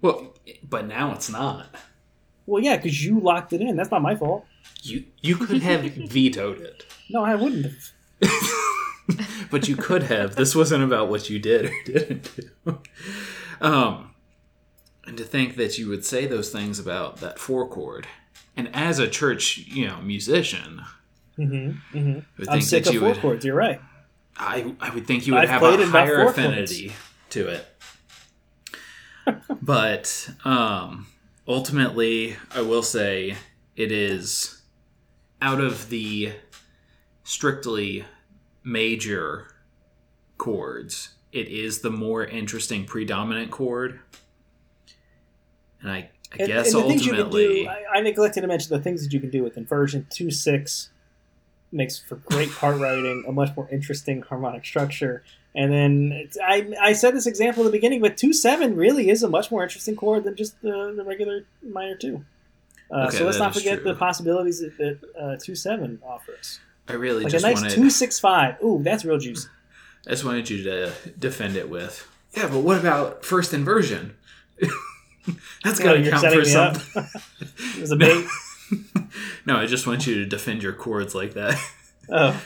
[0.00, 0.34] Well,
[0.66, 1.66] but now it's not.
[2.46, 3.76] Well, yeah, because you locked it in.
[3.76, 4.46] That's not my fault.
[4.82, 6.86] You you could have vetoed it.
[7.10, 7.92] No, I wouldn't have.
[9.50, 10.36] but you could have.
[10.36, 12.78] This wasn't about what you did or didn't do.
[13.60, 14.14] Um,
[15.04, 18.06] and to think that you would say those things about that four chord,
[18.56, 20.82] and as a church, you know, musician,
[21.38, 22.50] Mm-hmm, mm-hmm.
[22.50, 23.18] I'm sick of four would.
[23.18, 23.44] chords.
[23.44, 23.80] You're right.
[24.36, 26.92] I I would think you would I've have a higher affinity
[27.30, 27.66] to it.
[29.62, 31.06] but um,
[31.46, 33.36] ultimately, I will say
[33.76, 34.62] it is
[35.40, 36.32] out of the
[37.24, 38.04] strictly
[38.64, 39.48] major
[40.38, 41.10] chords.
[41.32, 44.00] It is the more interesting predominant chord,
[45.80, 48.42] and I, I And, guess and the things you can ultimately, do, I, I neglected
[48.42, 50.06] to mention the things that you can do with inversion.
[50.10, 50.90] Two six
[51.72, 55.24] makes for great part writing, a much more interesting harmonic structure.
[55.54, 59.08] And then it's, I, I said this example at the beginning, but two seven really
[59.08, 62.24] is a much more interesting chord than just the, the regular minor two.
[62.90, 63.92] Uh, Okay, so let's not forget true.
[63.92, 66.60] the possibilities that, that uh, two seven offers.
[66.88, 68.56] I really Like just a nice wanted two six five.
[68.62, 69.48] Ooh, that's real juicy.
[70.06, 72.08] I just wanted you to defend it with.
[72.36, 74.16] Yeah, but what about first inversion?
[75.64, 77.04] that's got to you're count for something.
[77.76, 78.26] It was a bait.
[79.46, 81.58] no, I just want you to defend your chords like that.
[82.10, 82.42] oh,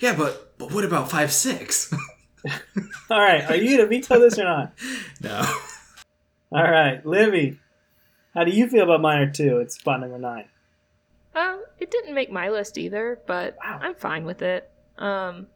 [0.00, 1.92] yeah, but but what about five six?
[3.10, 3.44] all right.
[3.50, 4.72] Are you gonna veto this or not?
[5.20, 5.44] no.
[6.52, 7.58] All right, Livy.
[8.34, 9.58] How do you feel about minor two?
[9.58, 10.44] It's spot number nine.
[11.36, 13.78] Um, it didn't make my list either, but Wow.
[13.82, 14.68] I'm fine with it.
[14.98, 15.46] Um,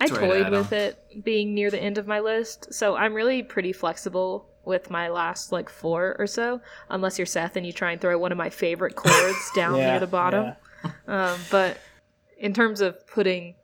[0.00, 0.58] I That's right, toyed Adam.
[0.58, 4.90] with it being near the end of my list, so I'm really pretty flexible with
[4.90, 8.32] my last like four or so, unless you're Seth and you try and throw one
[8.32, 10.54] of my favorite chords down Yeah, near the bottom.
[11.06, 11.78] Um, but
[12.38, 13.54] in terms of putting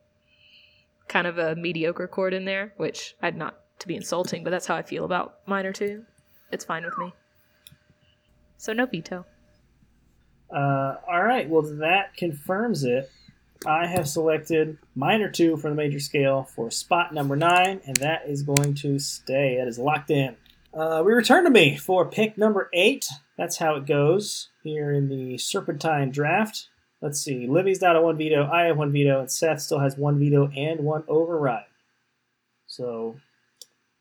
[1.08, 4.66] kind of a mediocre chord in there, which I'd not to be insulting, but that's
[4.66, 6.04] how I feel about minor two.
[6.52, 7.12] It's fine with me.
[8.58, 9.24] So no veto.
[10.54, 11.48] Uh, all right.
[11.48, 13.10] Well, that confirms it.
[13.66, 18.26] I have selected minor two for the major scale for spot number nine, and that
[18.26, 19.56] is going to stay.
[19.58, 20.36] That is locked in.
[20.72, 23.06] Uh, we return to me for pick number eight.
[23.36, 26.68] That's how it goes here in the Serpentine draft.
[27.02, 27.46] Let's see.
[27.46, 28.48] Livy's down to one veto.
[28.50, 31.64] I have one veto, and Seth still has one veto and one override.
[32.66, 33.16] So,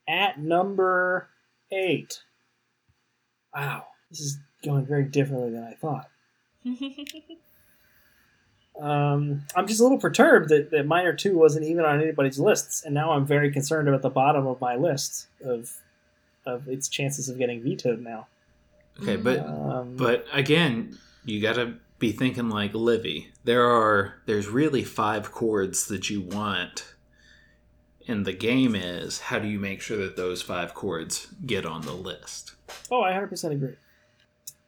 [0.07, 1.29] at number
[1.71, 2.21] eight.
[3.53, 6.09] Wow, this is going very differently than I thought.
[8.79, 12.83] Um, I'm just a little perturbed that, that minor two wasn't even on anybody's lists,
[12.85, 15.75] and now I'm very concerned about the bottom of my list of
[16.45, 18.27] of its chances of getting vetoed now.
[19.01, 23.31] Okay, but Um, but again, you got to be thinking like Livy.
[23.43, 26.93] There are there's really five chords that you want.
[28.07, 31.81] And the game is how do you make sure that those five chords get on
[31.81, 32.53] the list?
[32.89, 33.75] oh, I 100% agree.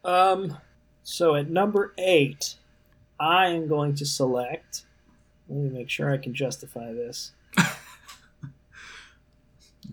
[0.03, 0.57] Um,
[1.03, 2.55] so at number eight,
[3.19, 4.85] I am going to select.
[5.47, 7.31] Let me make sure I can justify this.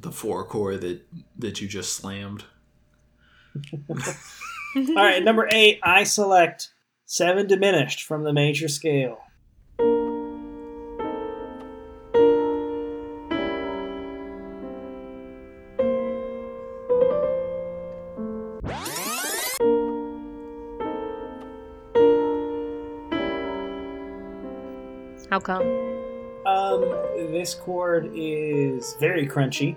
[0.01, 1.01] The four chord that
[1.37, 2.45] that you just slammed.
[3.91, 6.73] All right, number eight, I select
[7.05, 9.19] seven diminished from the major scale.
[25.39, 25.63] How come?
[26.47, 26.81] Um,
[27.31, 29.77] this chord is very crunchy.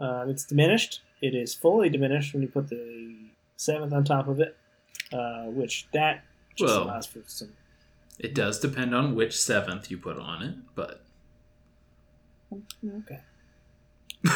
[0.00, 1.02] Um, it's diminished.
[1.20, 3.14] It is fully diminished when you put the
[3.56, 4.56] seventh on top of it,
[5.12, 6.24] uh, which that
[6.56, 7.52] just Well- allows for some.
[8.18, 11.04] It does depend on which seventh you put on it, but
[12.52, 13.20] Okay,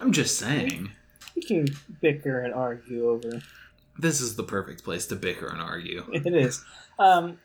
[0.00, 0.90] I'm just saying
[1.36, 1.68] we can
[2.00, 3.40] bicker and argue over.
[3.96, 6.04] this is the perfect place to bicker and argue.
[6.12, 6.64] It is.
[6.98, 7.38] Um,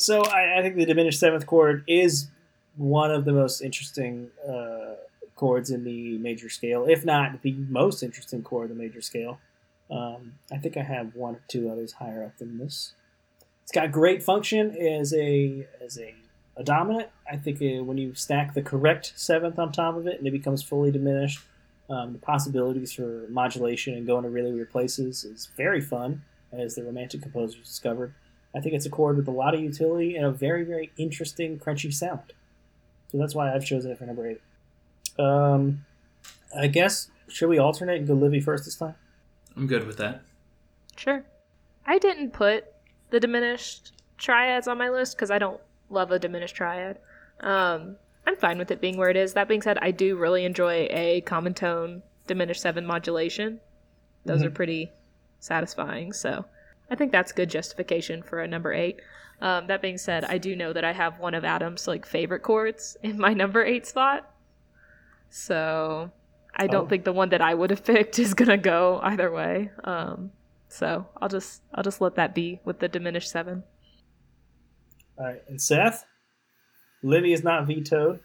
[0.00, 2.28] so I, I think the diminished seventh chord is
[2.76, 4.94] one of the most interesting uh,
[5.36, 9.38] chords in the major scale, if not the most interesting chord in the major scale.
[9.90, 12.92] Um, I think I have one or two others higher up than this.
[13.62, 16.14] It's got great function as a as a,
[16.56, 17.08] a dominant.
[17.30, 20.32] I think uh, when you stack the correct seventh on top of it and it
[20.32, 21.40] becomes fully diminished,
[21.88, 26.74] um, the possibilities for modulation and going to really weird places is very fun, as
[26.74, 28.14] the Romantic composers discovered.
[28.54, 31.58] I think it's a chord with a lot of utility and a very, very interesting,
[31.58, 32.32] crunchy sound.
[33.10, 34.40] So that's why I've chosen it for number eight.
[35.18, 35.84] Um,
[36.56, 38.94] I guess, should we alternate and go Livy first this time?
[39.56, 40.22] I'm good with that.
[40.96, 41.24] Sure.
[41.86, 42.64] I didn't put
[43.10, 46.98] the diminished triads on my list because I don't love a diminished triad.
[47.40, 49.32] Um, I'm fine with it being where it is.
[49.34, 53.60] That being said, I do really enjoy a common tone diminished seven modulation.
[54.24, 54.46] Those Mhm.
[54.46, 54.92] are pretty
[55.40, 56.12] satisfying.
[56.12, 56.44] So
[56.90, 59.00] I think that's good justification for a number eight.
[59.40, 62.42] Um, that being said, I do know that I have one of Adam's like favorite
[62.42, 64.30] chords in my number eight spot.
[65.30, 66.10] So
[66.56, 66.88] I don't Oh.
[66.88, 69.70] think the one that I would have picked is gonna go either way.
[69.84, 70.32] Um,
[70.68, 73.62] so I'll just I'll just let that be with the diminished seven.
[75.18, 76.06] All right, and Seth,
[77.02, 78.20] Livy is not vetoed.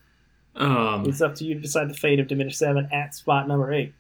[0.56, 3.73] Um, It's up to you to decide the fate of diminished seven at spot number
[3.73, 3.93] eight.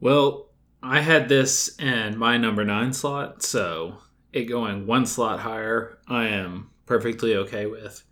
[0.00, 0.46] well,
[0.82, 3.98] I had this in my number nine slot, so
[4.32, 8.02] it going one slot higher, I am perfectly okay with.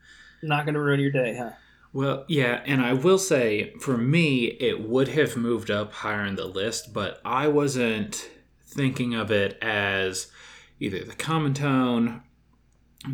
[0.42, 1.50] Not going to ruin your day, huh?
[1.92, 6.36] Well, yeah, and I will say for me, it would have moved up higher in
[6.36, 8.30] the list, but I wasn't
[8.64, 10.30] thinking of it as
[10.78, 12.22] either the common tone,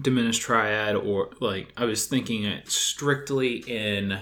[0.03, 4.21] diminished triad, or like I was thinking it strictly in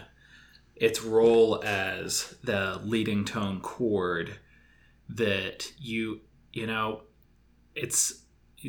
[0.77, 4.38] its role as the leading tone chord
[5.11, 6.21] that you,
[6.53, 7.03] you know,
[7.75, 8.23] it's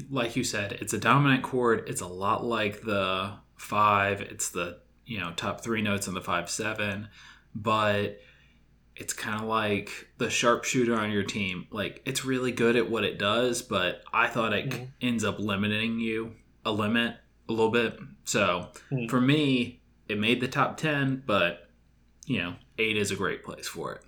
[0.10, 1.88] like you said, it's a dominant chord.
[1.88, 4.22] It's a lot like the five.
[4.22, 7.08] It's the you know top three notes in the five seven,
[7.54, 8.20] but
[8.98, 11.68] it's kind of like the sharpshooter on your team.
[11.72, 14.88] Like it's really good at what it does, but I thought it Mhm.
[15.02, 17.16] ends up limiting you a limit
[17.48, 18.00] a little bit.
[18.24, 19.10] So Mhm.
[19.10, 21.70] for me, it made the top ten, but
[22.26, 24.02] you know eight is a great place for it.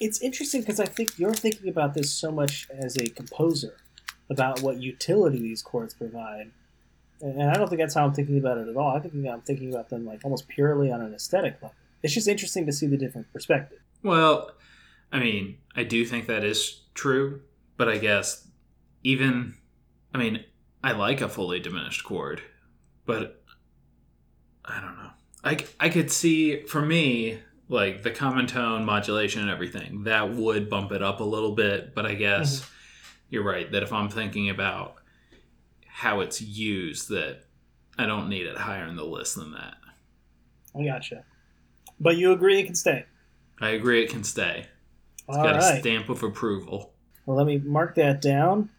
[0.00, 3.76] It's interesting because I think you're thinking about this so much as a composer,
[4.30, 6.50] about what utility these chords provide.
[7.20, 8.96] And I don't think that's how I'm thinking about it at all.
[8.96, 11.74] I think I'm thinking about them like almost purely on an aesthetic level.
[12.02, 13.78] It's just interesting to see the different perspective.
[14.02, 14.50] Well,
[15.10, 17.40] I mean, I do think that is true,
[17.76, 18.46] but I guess
[19.04, 19.54] even,
[20.12, 20.44] I mean,
[20.82, 22.42] I like a fully diminished chord,
[23.06, 23.42] but
[24.64, 25.10] I don't know.
[25.44, 30.68] I, I could see, for me, like the common tone, modulation, and everything, that would
[30.68, 32.70] bump it up a little bit, but I guess mm-hmm.
[33.30, 34.96] you're right that if I'm thinking about
[35.86, 37.40] how it's used, that
[37.98, 39.74] I don't need it higher in the list than that.
[40.76, 41.24] I gotcha.
[42.00, 43.06] But you agree it can stay.
[43.60, 44.66] I agree it can stay.
[45.28, 46.92] It's All got a stamp of approval.
[47.24, 48.70] Well, let me mark that down.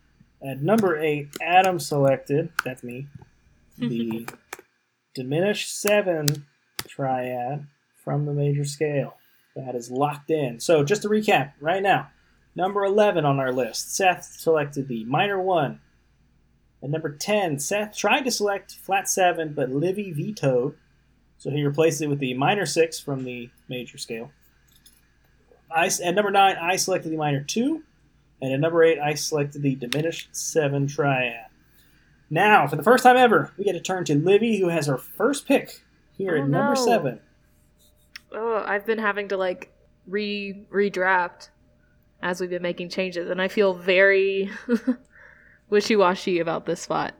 [0.45, 3.07] At number eight, Adam selected, that's me,
[3.77, 4.27] the
[5.15, 6.45] diminished seven
[6.87, 7.65] triad
[8.05, 9.15] from the major scale.
[9.57, 10.59] That is locked in.
[10.61, 12.09] So, just to recap right now,
[12.55, 15.81] number 11 on our list, Seth selected the minor one.
[16.83, 20.75] At number 10, Seth tried to select flat seven, but Livy vetoed.
[21.37, 24.31] So he replaced it with the minor six from the major scale.
[25.75, 27.83] I, at number nine, I selected the minor two.
[28.41, 31.47] And at number eight, I selected the diminished seven triad.
[32.29, 34.97] Now, for the first time ever, we get to turn to Livy, who has her
[34.97, 35.81] first pick
[36.17, 36.85] here Oh, at number no.
[36.85, 37.19] seven.
[38.31, 39.71] Oh, I've been having to like
[40.07, 41.49] re redraft
[42.21, 44.49] as we've been making changes, and I feel very
[45.69, 47.13] wishy washy about this spot.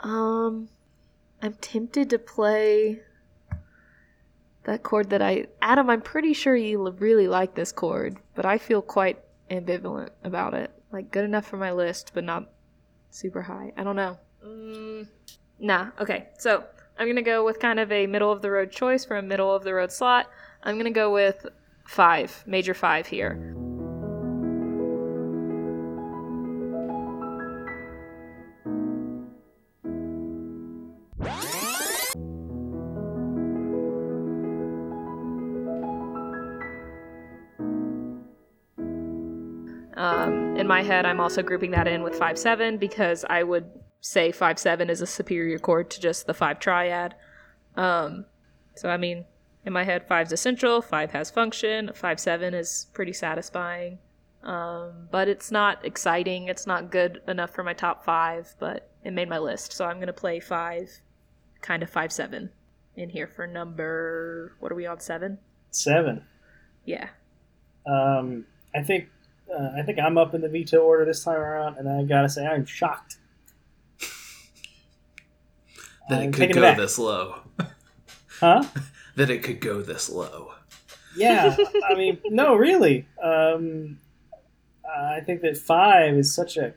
[0.00, 0.68] Um,
[1.42, 3.00] I'm tempted to play
[4.64, 5.88] that chord that I Adam.
[5.90, 10.70] I'm pretty sure you really like this chord, but I feel quite ambivalent about it.
[10.92, 12.50] Like good enough for my list, but not
[13.10, 13.72] super high.
[13.76, 14.18] I don't know.
[14.44, 15.08] Mm,
[15.58, 15.90] nah.
[16.00, 16.64] Okay, so
[16.98, 19.54] I'm gonna go with kind of a middle of the road choice for a middle
[19.54, 20.30] of the road slot.
[20.62, 21.46] I'm gonna go with
[21.84, 23.54] five, major five here.
[39.98, 43.66] Um, in my head, I'm also grouping that in with five seven because I would
[44.00, 47.14] say five seven is a superior chord to just the five triad.
[47.76, 48.26] Um,
[48.74, 49.24] so I mean,
[49.64, 53.98] in my head, five's essential, five has function, five seven is pretty satisfying.
[54.42, 56.46] Um, but it's not exciting.
[56.46, 59.72] It's not good enough for my top five, but it made my list.
[59.72, 60.88] So I'm gonna play five,
[61.62, 62.50] kind of five seven,
[62.94, 64.54] in here for number.
[64.60, 65.38] What are we on seven?
[65.70, 66.24] Seven.
[66.84, 67.08] Yeah.
[67.86, 69.08] Um, I think
[69.52, 72.28] uh, I think I'm up in the veto order this time around, and I gotta
[72.28, 73.16] say I'm shocked.
[76.08, 76.76] That I'm it could go back.
[76.76, 77.40] this low.
[78.40, 78.64] Huh?
[79.16, 80.52] That it could go this low.
[81.16, 81.56] Yeah,
[81.90, 83.06] I mean, no, really.
[83.22, 83.98] Um,
[84.86, 86.74] I think that five is such a,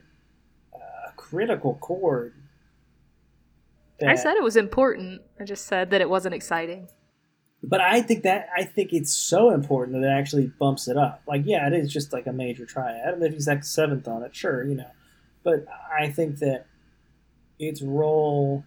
[0.72, 2.32] uh critical chord.
[4.06, 5.20] I said it was important.
[5.38, 6.88] I just said that it wasn't exciting.
[7.62, 11.20] but I think that I think it's so important that it actually bumps it up.
[11.28, 14.22] Like, yeah, it is just like a major triad, and if he's like seventh on
[14.22, 14.90] it, sure, you know.
[15.44, 16.64] But I think that
[17.58, 18.64] its role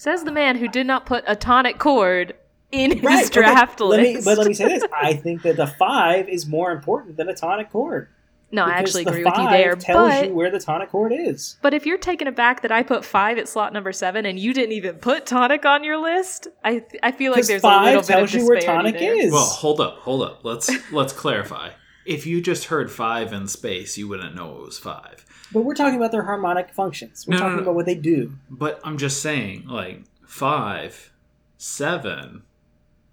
[0.00, 2.32] Says the man who did not put a tonic chord
[2.72, 4.24] in his okay, draft let me- list.
[4.24, 7.34] but let me say this: I think that the five is more important than a
[7.34, 8.08] tonic chord.
[8.50, 9.76] No, I actually agree with you five there.
[9.76, 11.56] Tells But you where the tonic chord is.
[11.60, 14.54] but if you're taken aback that I put five at slot number seven and you
[14.54, 17.80] didn't even put tonic on your list, I I feel like Because there's a little
[17.80, 19.20] five bit of tells you where disparity tonic there.
[19.26, 19.32] is.
[19.32, 20.40] Well, hold up, hold up.
[20.44, 21.72] Let's let's clarify.
[22.06, 25.26] If you just heard five in space, you wouldn't know it was five.
[25.52, 27.26] But we're talking about their harmonic functions.
[27.26, 27.62] We're No, no, talking no.
[27.62, 28.32] about what they do.
[28.48, 31.12] But I'm just saying, like five,
[31.58, 32.42] seven.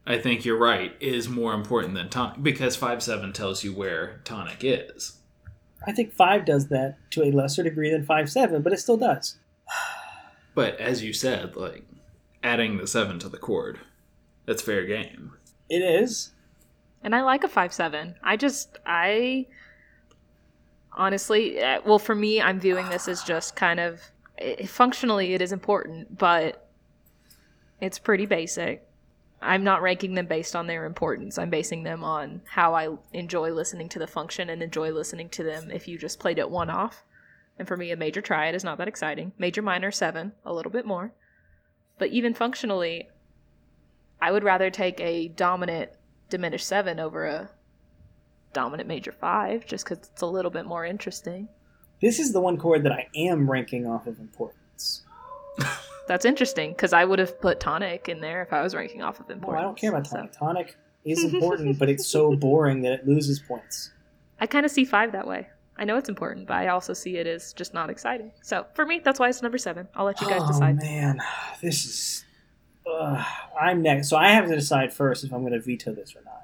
[0.05, 0.93] I think you're right.
[1.01, 5.17] Is more important than tonic because five seven tells you where tonic is.
[5.85, 8.97] I think five does that to a lesser degree than five seven, but it still
[8.97, 9.37] does.
[10.55, 11.83] But as you said, like
[12.41, 13.79] adding the seven to the chord,
[14.45, 15.33] that's fair game.
[15.69, 16.31] It is.
[17.03, 18.15] And I like a five seven.
[18.23, 19.45] I just I
[20.97, 24.01] honestly, eh, well, for me, I'm viewing this as just kind of
[24.39, 26.67] eh, functionally it is important, but
[27.79, 28.83] it's pretty basic.
[29.41, 31.37] I'm not ranking them based on their importance.
[31.37, 35.43] I'm basing them on how I enjoy listening to the function and enjoy listening to
[35.43, 37.03] them if you just played it one off.
[37.59, 39.33] And for me, a major triad is not that exciting.
[39.37, 41.13] Major minor, seven, a little bit more.
[41.99, 43.09] But even functionally,
[44.19, 45.91] I would rather take a dominant
[46.29, 47.49] diminished seven over a
[48.57, 51.47] dominant major five just because it's a little bit more interesting.
[52.01, 55.03] This is the one chord that I am ranking off of importance.
[56.07, 59.19] That's interesting because I would have put tonic in there if I was ranking off
[59.19, 59.59] of Well, importance.
[59.59, 60.33] I don't care about so- tonic.
[60.33, 63.91] Tonic is important, but it's so boring that it loses points.
[64.39, 65.47] I kind of see five that way.
[65.77, 68.31] I know it's important, but I also see it as just not exciting.
[68.41, 69.87] So for me, that's why it's number seven.
[69.95, 70.77] I'll let you guys oh decide.
[70.77, 71.19] man,
[71.61, 72.25] this is.
[72.91, 73.23] Uh,
[73.59, 76.21] I'm next, so I have to decide first if I'm going to veto this or
[76.25, 76.43] not.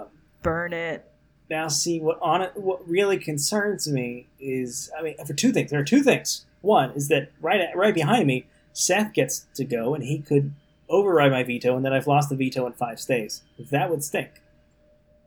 [0.00, 0.06] Um,
[0.46, 1.04] Burn it.
[1.50, 2.52] now, see what on it.
[2.56, 5.70] What really concerns me is, I mean, for two things.
[5.70, 6.44] There are two things.
[6.60, 10.52] One is that right at, right behind me, Seth gets to go, and he could
[10.88, 13.42] override my veto, and then I've lost the veto in five stays.
[13.70, 14.40] That would stink.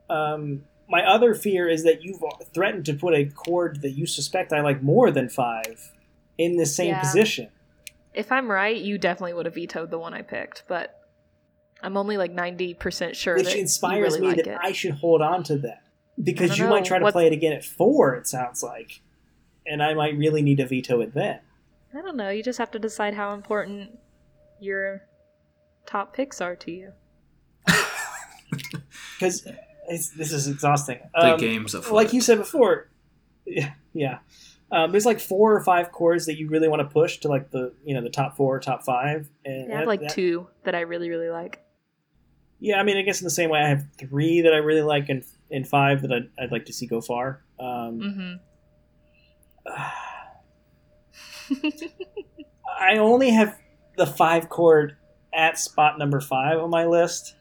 [0.10, 2.22] Um, my other fear is that you've
[2.54, 5.92] threatened to put a chord that you suspect I like more than five
[6.38, 7.00] in the same Yeah.
[7.00, 7.50] position.
[8.14, 10.99] If I'm right, you definitely would have vetoed the one I picked, but
[11.82, 14.60] I'm only like 90% sure which that you inspires really me like that it.
[14.62, 15.84] I should hold on to that
[16.22, 18.16] because you don't might try to What- play it again at four.
[18.16, 19.02] It sounds like,
[19.66, 21.40] and I might really need to veto it then.
[21.94, 22.30] I don't know.
[22.30, 23.98] You just have to decide how important
[24.60, 25.02] your
[25.86, 26.92] top picks are to you.
[29.20, 29.44] because
[29.88, 31.00] this is exhausting.
[31.14, 32.90] The Um, game's a like you said before,
[33.46, 34.20] yeah, yeah.
[34.72, 37.50] Um, there's like four or five chords that you really want to push to like
[37.52, 40.48] the you know the top four, top five, and I have that- like that- two
[40.64, 41.62] that I really, really like.
[42.60, 44.82] Yeah, I mean, I guess in the same way, I have three that I really
[44.82, 47.44] like and and five that I'd, I'd like to see go far.
[47.60, 48.40] Um,
[49.68, 49.80] Mm-hmm.
[52.80, 53.58] I only have
[53.98, 54.96] the five chord
[55.34, 57.36] at spot number five on my list,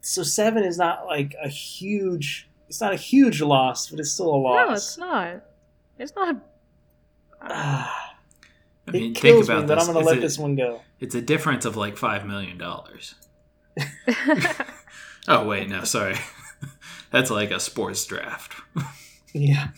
[0.00, 2.48] so seven is not like a huge.
[2.68, 4.68] It's not a huge loss, but it's still a loss.
[4.68, 5.44] No, it's not.
[5.98, 6.36] It's not.
[7.42, 7.90] I
[8.88, 9.88] it mean, think about me, but this.
[9.88, 10.80] I'm going to let a- this one go.
[11.00, 13.14] It's a difference of like five million dollars.
[15.28, 16.16] Oh wait, no, sorry.
[17.10, 18.54] That's like a sports draft.
[19.32, 19.68] Yeah.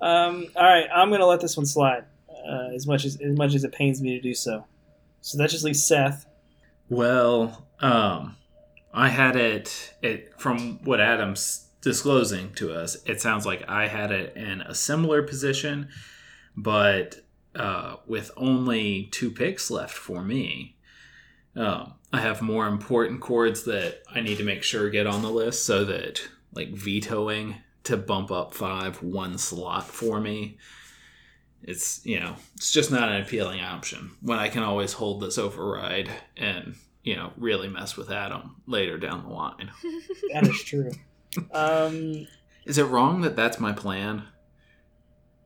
[0.00, 0.46] Um.
[0.56, 3.54] All right, I'm going to let this one slide, uh, as much as as much
[3.54, 4.64] as it pains me to do so.
[5.20, 6.26] So that just leaves Seth.
[6.88, 8.36] Well, um,
[8.92, 12.96] I had it, it from what Adam's disclosing to us.
[13.04, 15.88] It sounds like I had it in a similar position,
[16.56, 17.20] but
[17.54, 20.77] uh, with only two picks left for me.
[21.58, 25.30] Um, I have more important chords that I need to make sure get on the
[25.30, 26.20] list, so that
[26.52, 30.58] like vetoing to bump up five one slot for me
[31.62, 35.38] it's you know it's just not an appealing option when i can always hold this
[35.38, 39.70] override and you know really mess with adam later down the line
[40.32, 40.90] That is true.
[41.52, 42.26] um.
[42.64, 44.22] is it wrong that that's my plan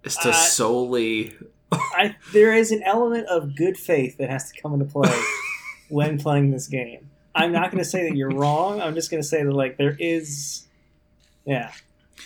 [0.04, 1.34] is to Uh, solely
[1.72, 5.10] I there is an element of good faith that has to come into play
[5.92, 7.10] when playing this game.
[7.34, 8.80] I'm not going to say that you're wrong.
[8.80, 10.66] I'm just going to say that like there is,
[11.44, 11.72] yeah,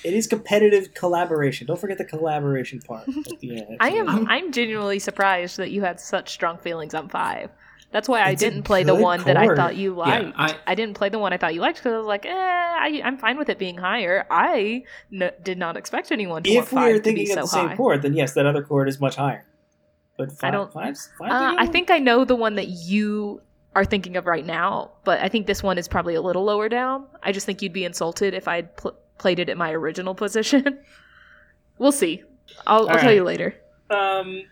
[0.04, 1.66] it is competitive collaboration.
[1.66, 3.76] Don't forget the collaboration part at the end.
[3.80, 4.08] I am.
[4.08, 7.50] I'm- I'm genuinely surprised that you had such strong feelings on five.
[7.92, 10.26] That's why I It's a didn't play the good one that I thought you liked.
[10.26, 12.26] yeah i I didn't play the one I thought you liked because I was like,
[12.26, 14.26] eh, I, I'm fine with it being higher.
[14.28, 17.26] I n- did not expect anyone to If want we five are to be thinking
[17.28, 17.76] so of the same high.
[17.76, 19.46] chord, then yes, that other chord is much higher.
[20.18, 23.40] But five, I don't- Five's, five's Uh, I think I know the one that you
[23.76, 26.68] are thinking of right now, but I think this one is probably a little lower
[26.68, 27.06] down.
[27.22, 30.14] I just think you'd be insulted if I would pl- played it at my original
[30.24, 30.80] position.
[31.78, 32.22] we'll see.
[32.66, 33.54] I'll, I'll All tell you later.
[33.90, 34.42] Um,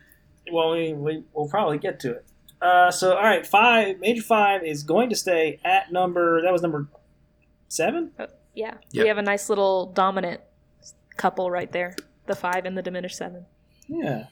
[0.53, 2.25] well, we, we we'll probably get to it.
[2.61, 6.63] Uh, so all right, five major five is going to stay at number that was
[6.63, 6.87] number
[7.69, 8.11] seven.
[8.55, 9.03] Yeah, Yep.
[9.05, 10.41] we have a nice little dominant
[11.17, 11.97] couple right there.
[12.27, 13.47] The five and the diminished seven.
[13.89, 14.27] Yeah.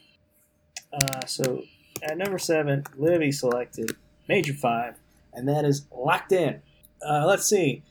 [0.93, 1.62] Uh, so
[2.03, 3.90] at number seven, Livy selected
[4.29, 4.97] Major Five,
[5.33, 6.61] and that is locked in.
[7.07, 7.83] Uh, let's see.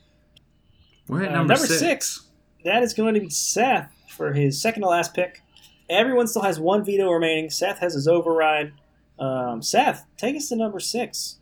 [1.07, 1.79] We're at Uh, number, number six.
[1.79, 2.27] six.
[2.63, 5.41] That is going to be Seth for his second to last pick.
[5.89, 7.49] Everyone still has one veto remaining.
[7.49, 8.73] Seth has his override.
[9.19, 11.37] Um, Seth, take us to number six.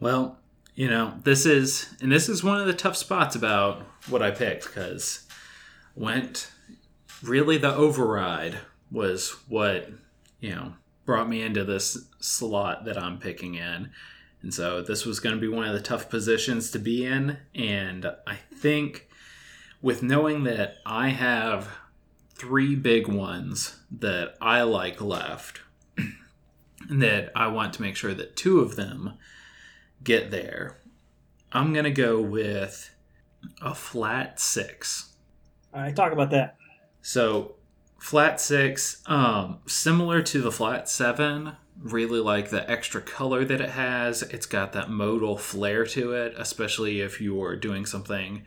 [0.00, 0.38] Well,
[0.74, 4.30] you know, this is and this is one of the tough spots about what I
[4.30, 5.26] picked because
[5.94, 6.50] went
[7.22, 8.58] really the override
[8.90, 9.90] was what
[10.40, 10.72] you know
[11.04, 13.90] brought me into this slot that I'm picking in.
[14.42, 17.38] And so this was going to be one of the tough positions to be in
[17.54, 19.08] and I think
[19.80, 21.68] with knowing that I have
[22.34, 25.60] three big ones that I like left
[25.96, 26.12] And
[27.02, 29.14] that I want to make sure that two of them
[30.02, 30.78] get there.
[31.52, 32.94] I'm going to go with
[33.60, 35.12] a flat six.
[35.74, 36.56] All right, talk about that.
[37.02, 37.56] So,
[38.02, 43.70] flat six, um, similar to the flat seven, really like the extra color that it
[43.70, 44.22] has.
[44.22, 48.42] It's got that modal flair to it, especially if you're doing something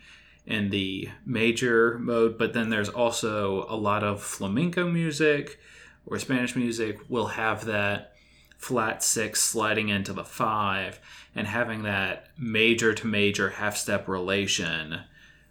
[0.46, 2.38] in the major mode.
[2.38, 5.58] But then there's also a lot of flamenco music
[6.06, 8.14] or Spanish music will have that
[8.58, 11.00] flat six sliding into the five
[11.34, 15.00] and having that major to major half step relation.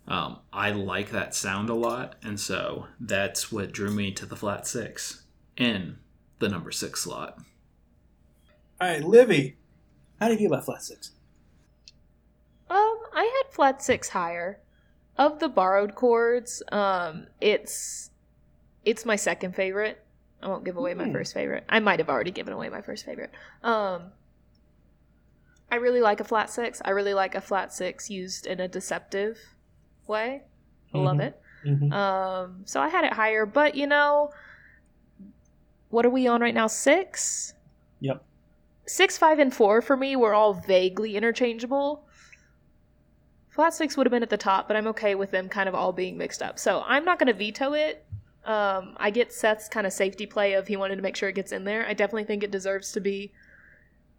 [0.07, 4.37] Um, I like that sound a lot, and so that's what drew me to the
[4.37, 5.23] flat six
[5.57, 5.97] in
[6.41, 7.39] the number six slot.
[8.81, 9.57] All right, Livy,
[10.21, 11.13] how do you feel about flat six?
[12.69, 14.61] Um, I had flat six higher.
[15.17, 18.11] Of the borrowed chords, um, it's
[18.85, 20.05] it's my second favorite.
[20.43, 21.13] I won't give away my Hmm.
[21.13, 21.65] first favorite.
[21.69, 23.31] I might have already given away my first favorite.
[23.63, 24.11] Um,
[25.71, 26.83] I really like a flat six.
[26.85, 29.39] I really like a flat six used in a deceptive
[30.07, 30.43] way.
[30.93, 31.41] I love it.
[31.67, 31.93] Mm-hmm.
[31.93, 34.31] Um, so I had it higher, but you know,
[35.91, 36.67] what are we on right now?
[36.67, 37.55] Six.
[38.01, 38.23] Yep.
[38.87, 42.07] Six, five, and four for me were all vaguely interchangeable.
[43.49, 45.75] Flat six would have been at the top, but I'm okay with them kind of
[45.75, 46.59] all being mixed up.
[46.59, 48.05] So I'm not going to veto it.
[48.45, 51.35] Um, I get Seth's kind of safety play of he wanted to make sure it
[51.35, 51.87] gets in there.
[51.87, 53.33] I definitely think it deserves to be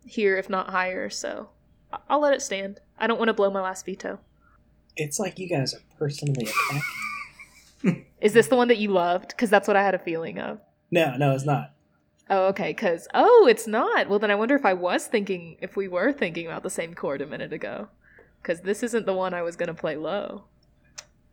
[0.06, 1.10] here, if not higher.
[1.10, 1.50] So
[2.10, 2.80] I'll let it stand.
[2.98, 4.20] I don't want to blow my last veto.
[4.98, 8.06] It's like you guys are personally attacking.
[8.22, 9.30] Is this the one that you loved?
[9.30, 10.60] Because that's what I had a feeling of.
[10.92, 11.72] No, no, it's not.
[12.30, 12.70] Oh, okay.
[12.72, 14.10] Because oh, it's not.
[14.10, 16.94] Well, then I wonder if I was thinking, if we were thinking about the same
[16.94, 17.90] chord a minute ago.
[18.42, 20.46] Because this isn't the one I was gonna play low.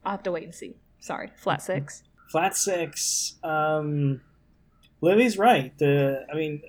[0.05, 0.77] I'll have to wait and see.
[0.99, 2.03] Sorry, flat six.
[2.31, 3.35] Flat six.
[3.43, 4.21] Um,
[5.01, 5.77] Livy's right.
[5.79, 6.63] The I mean,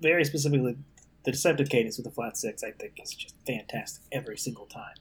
[0.00, 0.76] very specifically,
[1.24, 2.62] the deceptive cadence with the flat six.
[2.62, 4.94] I think is just fantastic every single time.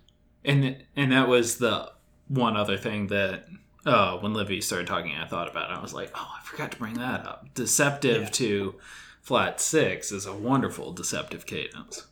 [0.46, 1.92] And and that was the
[2.28, 3.46] one other thing that
[3.86, 5.72] uh, when Livy started talking, I thought about.
[5.72, 5.78] It.
[5.78, 7.54] I was like, oh, I forgot to bring that up.
[7.54, 8.30] Deceptive Yeah.
[8.30, 8.76] to
[9.22, 12.08] flat six is a wonderful deceptive cadence.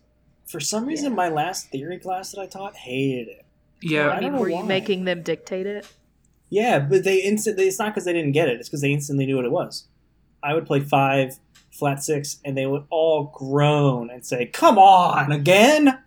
[0.46, 1.16] For some reason, Yeah.
[1.16, 3.46] my last theory class that I taught hated it.
[3.82, 4.64] Yeah, I I mean, don't were you why.
[4.64, 5.88] making them dictate it?
[6.50, 7.68] Yeah, but they instantly.
[7.68, 8.60] It's not because they didn't get it.
[8.60, 9.88] It's because they instantly knew what it was.
[10.44, 11.40] I would play five,
[11.72, 15.98] flat six, and they would all groan and say, "Come on, again!"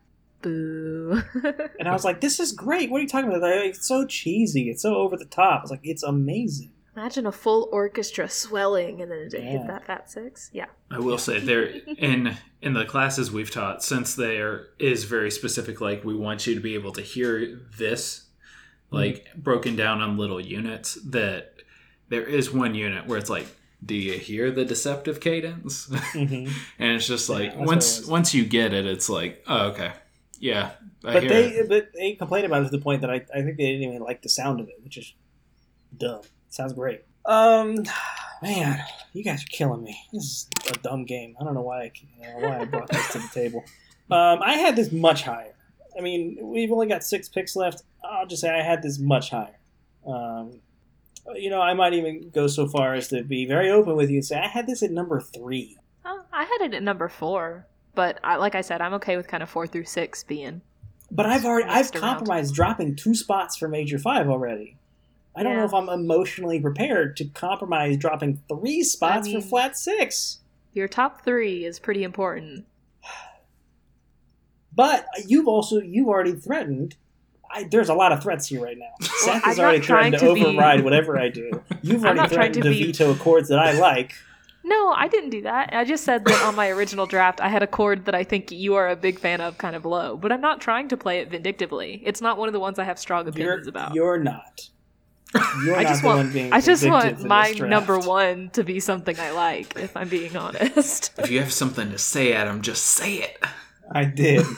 [0.43, 1.22] Boo.
[1.78, 2.91] And I was like, "This is great.
[2.91, 3.43] What are you talking about?
[3.43, 4.68] Like, It's so cheesy.
[4.70, 5.62] It's so over the top.
[5.62, 9.41] It's like it's amazing." Imagine a full orchestra swelling and then it Yeah.
[9.41, 10.51] hit that fat six.
[10.53, 10.66] Yeah.
[10.91, 15.80] I will say there in in the classes we've taught, since there is very specific,
[15.80, 18.24] like we want you to be able to hear this,
[18.91, 20.95] like broken down on little units.
[21.09, 21.55] That
[22.09, 23.47] there is one unit where it's like,
[23.84, 25.86] do you hear the deceptive cadence?
[26.12, 26.24] hmm
[26.80, 29.45] and it's just like Yeah, that's what it once once you get it, it's like,
[29.47, 29.93] oh okay,
[30.41, 30.70] yeah.
[31.05, 31.68] I But hear they, it.
[31.68, 34.03] but they complained about it to the point that I, I think they didn't even
[34.03, 35.14] like the sound of it, which is
[35.97, 36.22] dumb.
[36.49, 37.03] Sounds great.
[37.24, 37.76] Um,
[38.43, 38.80] man,
[39.12, 39.97] you guys are killing me.
[40.12, 41.36] This is a dumb game.
[41.41, 43.64] I don't know why I, uh, why I brought this to the table.
[44.11, 45.55] Um, I had this much higher.
[45.95, 47.82] I mean, we've only got six picks left.
[48.03, 49.59] I'll just say I had this much higher.
[50.07, 50.61] Um,
[51.34, 54.16] you know, I might even go so far as to be very open with you
[54.16, 55.76] and say I had this at number three.
[56.07, 57.66] Oh, I had it at number four,
[57.99, 60.61] but I, like I said, I'm okay with kind of four through six being.
[61.11, 64.76] But I've already I've compromised dropping two spots for major five already.
[65.34, 69.76] I don't know if I'm emotionally prepared to compromise dropping three spots mean- for flat
[69.76, 70.38] six.
[70.74, 72.66] Your top three is pretty important.
[74.72, 76.94] But you've also you've already threatened.
[77.51, 78.92] I, there's a lot of threats here right now.
[79.01, 81.64] Seth I'm already trying threatened to, to be- override whatever I do.
[81.82, 84.12] You've already threatened to to, be- veto chords that I like.
[84.69, 85.71] No, I didn't do that.
[85.73, 88.51] I just said that on my original draft, I had a chord that I think
[88.53, 90.16] you are a big fan of, kind of low.
[90.16, 92.03] But I'm not trying to play it vindictively.
[92.05, 93.95] It's not one of the ones I have strong You're, opinions about.
[93.95, 94.61] you're not.
[95.64, 98.64] You're I not just the want one being I just want my number one to
[98.64, 101.12] be something I like, if I'm being honest.
[101.19, 103.43] If you have something to say, Adam, just say it.
[103.93, 104.45] I did.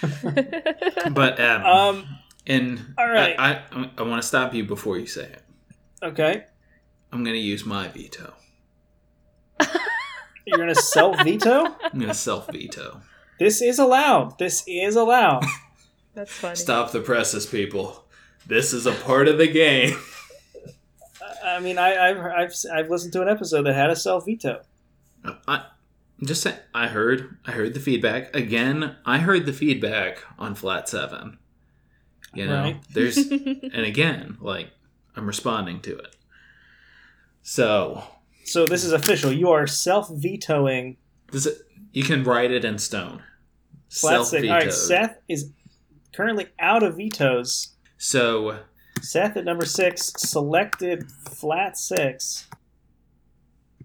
[0.00, 2.18] But Adam, Um.
[2.46, 3.34] and all right.
[3.38, 5.42] I, I, I want to stop you before you say it.
[6.02, 6.44] Okay.
[7.12, 8.32] I'm going to use my veto.
[10.46, 11.66] You're gonna self veto.
[11.82, 13.00] I'm going to self veto.
[13.38, 14.38] This is allowed.
[14.38, 15.44] This is allowed.
[16.14, 16.56] That's funny.
[16.56, 18.04] Stop the presses, people.
[18.46, 19.96] This is a part of the game.
[21.44, 24.62] I mean, I, I've, I've I've listened to an episode that had a self veto.
[25.24, 25.64] I
[26.20, 26.58] I'm just saying.
[26.74, 27.38] I heard.
[27.46, 28.96] I heard the feedback again.
[29.06, 31.38] I heard the feedback on flat seven.
[32.34, 32.80] You know, Right.
[32.92, 34.70] there's and again, like
[35.16, 36.16] I'm responding to it.
[37.42, 38.02] So
[38.50, 39.30] So this is official.
[39.32, 40.96] You are self vetoing
[41.30, 41.46] this
[41.92, 43.22] you can write it in stone.
[43.88, 44.48] flat Self six.
[44.48, 44.72] All right.
[44.72, 45.52] Seth is
[46.12, 47.76] currently out of vetoes.
[47.96, 48.58] So
[49.00, 52.48] Seth at number six selected flat six,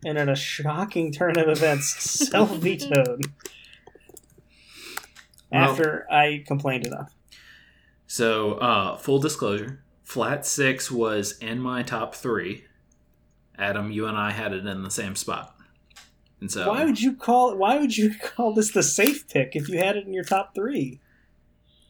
[0.03, 1.87] and in a shocking turn of events,
[2.31, 3.31] self vetoed.
[5.51, 7.13] Well- After I complained enough.
[8.07, 12.65] so uh, full disclosure, flat six was in my top three.
[13.57, 15.55] Adam, you and I had it in the same spot,
[16.41, 17.55] and so Why would you call?
[17.55, 20.53] Why would you call this the safe pick if you had it in your top
[20.55, 20.99] three?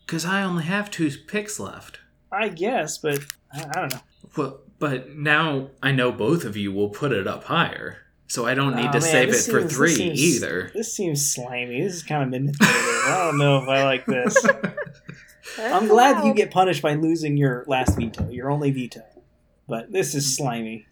[0.05, 1.99] because I only have two picks left.
[2.31, 3.19] I guess, but
[3.51, 3.99] I, I don't know.
[4.37, 7.97] Well, but now I know both of you will put it up higher,
[8.27, 10.19] so I don't need Oh, to man, save it this for seems- this three seems-
[10.21, 10.71] either.
[10.75, 11.81] This seems slimy.
[11.81, 12.75] This is kind of manipulative.
[13.07, 14.35] I don't know if I like this.
[15.59, 19.01] I'm glad you get punished by losing your last veto, your only veto.
[19.67, 20.85] But this is slimy.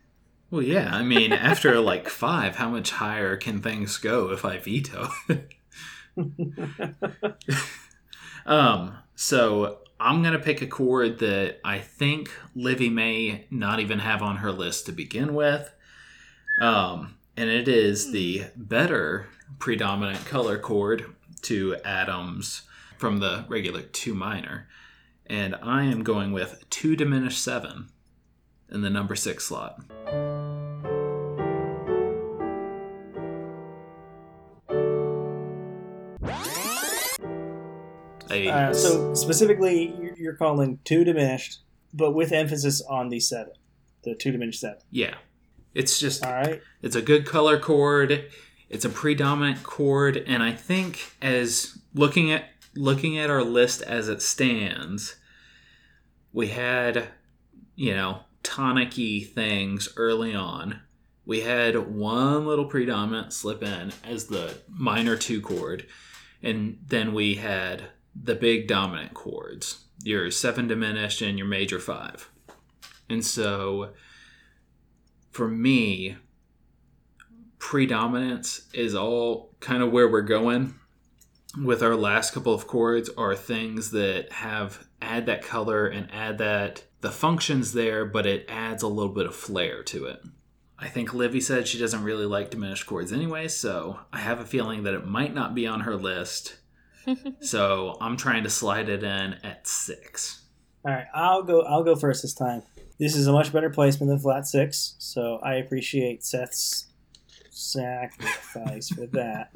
[0.53, 4.59] Well, yeah, I mean, after like five, how much higher can things go if I
[4.59, 5.09] veto?
[8.45, 14.21] um, so I'm gonna pick a chord that I think Livy may not even have
[14.21, 15.73] on her list to begin with.
[16.61, 22.61] Um, and it is the better predominant color chord to Adams
[22.99, 24.67] from the regular two minor.
[25.25, 27.89] And I am going with two diminished seven
[28.69, 29.79] in the number six slot.
[38.41, 41.59] Uh, so specifically, you're- calling two diminished,
[41.93, 43.53] but with emphasis on the seven,
[44.03, 44.79] the two diminished seven.
[44.89, 45.15] yeah,
[45.73, 46.61] it's just All right.
[46.81, 48.25] It's a good color chord.
[48.69, 54.09] It's a predominant chord, and I think as looking at looking at our list as
[54.09, 55.15] it stands,
[56.31, 57.09] we had,
[57.75, 60.81] you know, tonic-y things early on.
[61.25, 65.85] We had one little predominant slip in as the minor two chord,
[66.41, 67.83] and then we had
[68.15, 72.29] the big dominant chords, your seven diminished and your major five.
[73.09, 73.93] And so
[75.31, 76.17] for me,
[77.59, 80.75] predominants is all kind of where we're going
[81.61, 86.37] with our last couple of chords are things that have add that color and add
[86.39, 90.21] that the functions there but it adds a little bit of flair to it.
[90.79, 94.45] I think livy said she doesn't really like diminished chords anyway so i have a
[94.45, 96.57] feeling that it might not be on her list
[97.39, 100.41] so i'm trying to slide it in at six
[100.85, 101.05] All right.
[101.13, 101.61] I'll go.
[101.61, 102.61] I'll go first this time.
[102.99, 106.87] This is a much better placement than flat six, so I appreciate Seth's
[107.49, 109.49] sacrifice for that.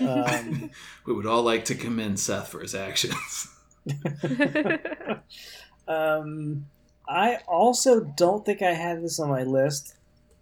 [0.00, 0.70] Um,
[1.06, 3.48] we would all like to commend seth for his actions
[5.88, 6.66] um,
[7.08, 9.96] I also don't think I had this on my list,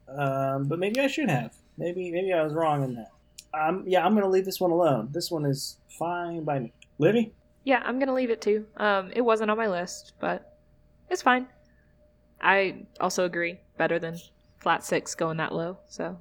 [0.09, 1.55] um, but maybe I should have.
[1.79, 3.11] Maybe maybe I was wrong in that.
[3.53, 5.09] Um, yeah, I'm gonna leave this one alone.
[5.13, 6.73] This one is fine by me.
[6.99, 7.33] Livy,
[7.65, 8.67] Yeah, I'm gonna leave it too.
[8.77, 10.59] Um, it wasn't on my list, but
[11.09, 11.47] it's fine.
[12.41, 13.59] I also agree.
[13.77, 14.19] Better than
[14.59, 16.19] flat six going that low, so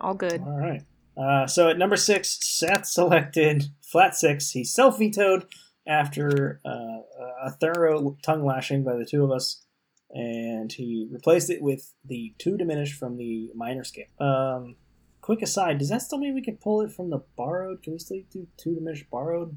[0.00, 0.40] all good.
[0.40, 0.82] all right.
[1.16, 4.50] Uh, so at number six, Seth selected flat six.
[4.50, 5.46] He self vetoed
[5.86, 7.00] after uh,
[7.46, 9.64] a thorough tongue lashing by the two of us,
[10.10, 14.06] and he replaced it with the two diminished from the minor scale.
[14.18, 14.76] Um,
[15.20, 17.82] quick aside: Does that still mean we can pull it from the borrowed?
[17.82, 19.56] Can we still do two diminished borrowed?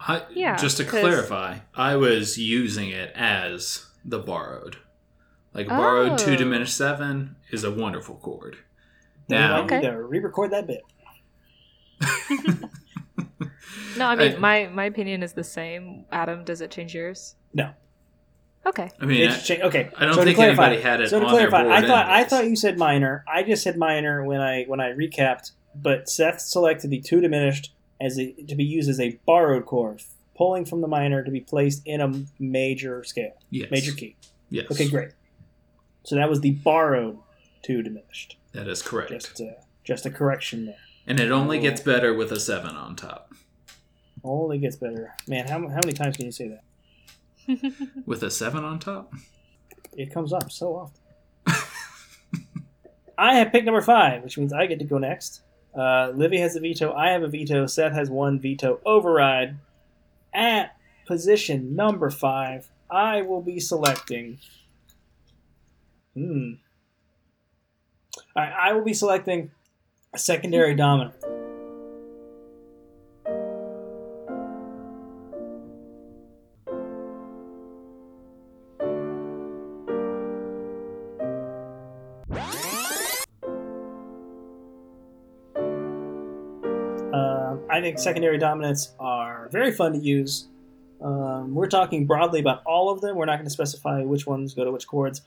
[0.00, 4.76] I, Yeah, just to 'cause- clarify, I was using it as the borrowed.
[5.54, 6.16] Like borrowed oh.
[6.16, 8.56] two diminished seven is a wonderful chord.
[9.28, 9.80] Now, we might Okay.
[9.80, 10.82] need to re-record that bit.
[13.96, 16.04] No, I mean I- my my opinion is the same.
[16.10, 17.36] Adam, does it change yours?
[17.54, 17.70] No.
[18.66, 18.90] Okay.
[19.00, 19.90] I mean, It's cha- okay.
[19.96, 21.80] I don't so to think clarify, anybody had it So to on their clarify, I
[21.80, 23.24] board thought I thought you said minor.
[23.28, 25.52] I just said minor when I when I recapped.
[25.74, 30.02] But Seth selected the two diminished as a, to be used as a borrowed chord,
[30.36, 33.70] pulling from the minor to be placed in a major scale, yes.
[33.70, 34.16] major key.
[34.50, 34.66] Yes.
[34.70, 35.10] Okay, great.
[36.04, 37.18] So that was the borrowed
[37.62, 38.36] two diminished.
[38.52, 39.10] That is correct.
[39.10, 40.76] Just uh, just a correction there.
[41.06, 43.34] And it only gets better with a seven on top.
[44.22, 45.14] Only gets better.
[45.26, 46.62] Man, how, how many times can you say that?
[48.06, 49.12] With a seven on top?
[49.96, 51.00] It comes up so often.
[53.18, 55.42] I have pick number five, which means I get to go next.
[55.76, 56.92] Uh, Livy has a veto.
[56.92, 57.66] I have a veto.
[57.66, 58.80] Seth has one veto.
[58.84, 59.56] Override.
[60.32, 60.76] At
[61.06, 64.38] position number five, I will be selecting.
[66.14, 66.52] Hmm.
[68.36, 69.50] All right, I will be selecting
[70.12, 71.14] a secondary dominant.
[87.98, 90.48] Secondary dominants are very fun to use.
[91.00, 93.16] Um, we're talking broadly about all of them.
[93.16, 95.22] We're not going to specify which ones go to which chords.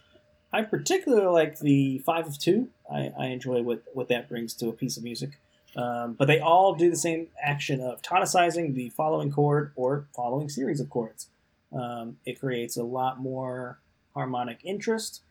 [0.51, 2.69] I particularly like the five of two.
[2.91, 5.39] I, I enjoy what, what that brings to a piece of music.
[5.75, 10.49] Um, but they all do the same action of tonicizing the following chord or following
[10.49, 11.27] series of chords.
[11.71, 13.79] Um, it creates a lot more
[14.15, 15.21] harmonic interest.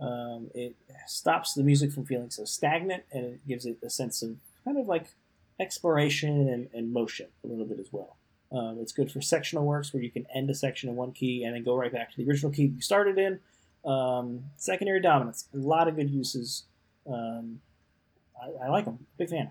[0.00, 0.74] Um, it
[1.06, 4.78] stops the music from feeling so stagnant, and it gives it a sense of kind
[4.78, 5.14] of like
[5.60, 8.16] exploration and, and motion a little bit as well.
[8.50, 11.44] Um, it's good for sectional works where you can end a section in one key
[11.44, 13.40] and then go right back to the original key you started in.
[13.84, 16.64] Um, secondary dominants, a lot of good uses.
[17.06, 17.60] Um,
[18.40, 19.06] I, I like them.
[19.16, 19.50] Big fan.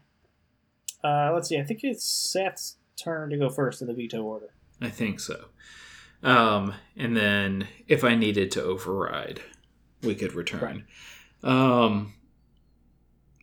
[1.03, 1.57] Uh, let's see.
[1.57, 4.53] I think it's Seth's turn to go first in the veto order.
[4.79, 5.45] I think so.
[6.23, 9.41] Um, and then if I needed to override,
[10.03, 10.85] we could return.
[11.43, 12.13] Um,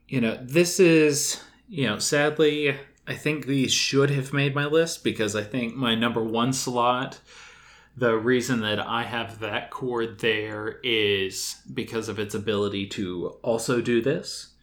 [0.07, 5.05] you know, this is, you know, sadly, I think these should have made my list
[5.05, 7.21] because I think my number one slot,
[7.97, 13.81] the reason that I have that chord there is because of its ability to also
[13.81, 14.55] do this.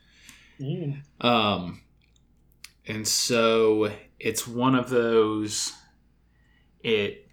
[0.59, 1.01] Mm.
[1.21, 1.81] Um,
[2.87, 5.73] and so it's one of those.
[6.83, 7.25] It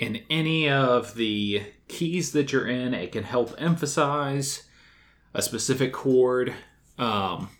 [0.00, 4.64] in any of the keys that you're in, it can help emphasize
[5.34, 6.54] a specific chord,
[6.98, 7.50] um,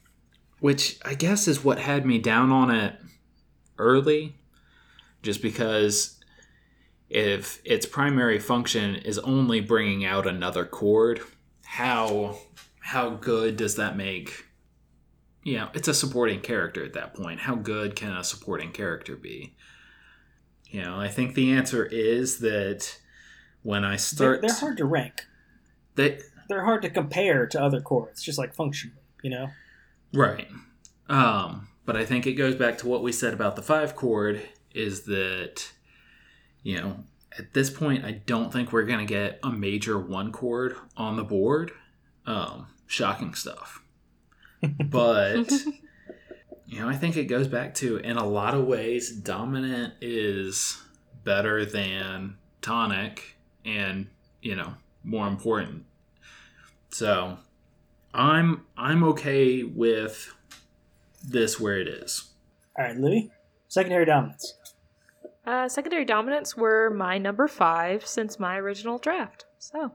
[0.60, 2.94] which I guess is what had me down on it
[3.78, 4.36] early,
[5.22, 6.18] just because
[7.08, 11.20] if its primary function is only bringing out another chord,
[11.64, 12.38] how
[12.80, 14.46] how good does that make
[15.42, 17.40] you know, it's a supporting character at that point.
[17.40, 19.54] How good can a supporting character be?
[20.66, 22.98] You know, I think the answer is that
[23.62, 25.26] when I They're, start, they're hard to rank.
[25.94, 28.92] they They're hard to compare to other chords, just like function.
[29.22, 29.48] you know?
[30.12, 30.48] Right.
[31.08, 34.42] Um, but I think it goes back to what we said about the five chord
[34.72, 35.72] is that,
[36.62, 37.04] you know,
[37.38, 41.24] at this point, I don't think we're gonna get a major one chord on the
[41.24, 41.72] board.
[42.26, 43.82] Um, shocking stuff.
[44.84, 45.50] but
[46.70, 50.80] you know i think it goes back to in a lot of ways dominant is
[51.24, 54.06] better than tonic and
[54.42, 55.84] you know more important
[56.90, 57.38] so
[58.14, 60.34] i'm i'm okay with
[61.22, 62.30] this where it is
[62.78, 63.30] All right, Livy.
[63.68, 64.54] Secondary dominants.
[65.46, 69.44] Uh, secondary dominants were my number five since my original draft.
[69.58, 69.92] So,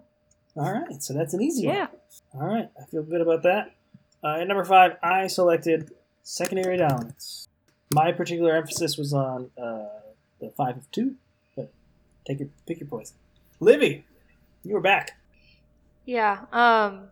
[0.56, 1.76] All right, so that's an easy one.
[1.76, 1.88] yeah.
[2.32, 2.44] one.
[2.50, 3.76] All right, I feel good about that.
[4.24, 5.92] Uh, at number five, I selected
[6.24, 7.48] secondary dominants.
[7.94, 9.86] My particular emphasis was on uh,
[10.40, 11.16] the five of two,
[11.56, 11.72] but
[12.26, 13.16] take your pick your poison.
[13.60, 14.06] Livy,
[14.64, 15.18] you are back.
[16.06, 16.46] Yeah.
[16.52, 17.10] Um,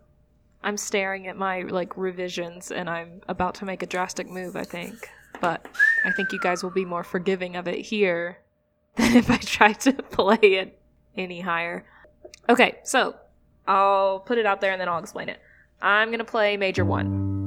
[0.63, 4.63] I'm staring at my like revisions and I'm about to make a drastic move, I
[4.63, 5.09] think.
[5.41, 5.67] But
[6.05, 8.39] I think you guys will be more forgiving of it here
[8.95, 10.79] than if I try to play it
[11.17, 11.85] any higher.
[12.49, 13.15] Okay, so
[13.67, 15.39] I'll put it out there and then I'll explain it.
[15.81, 17.42] I'm going to play major 1.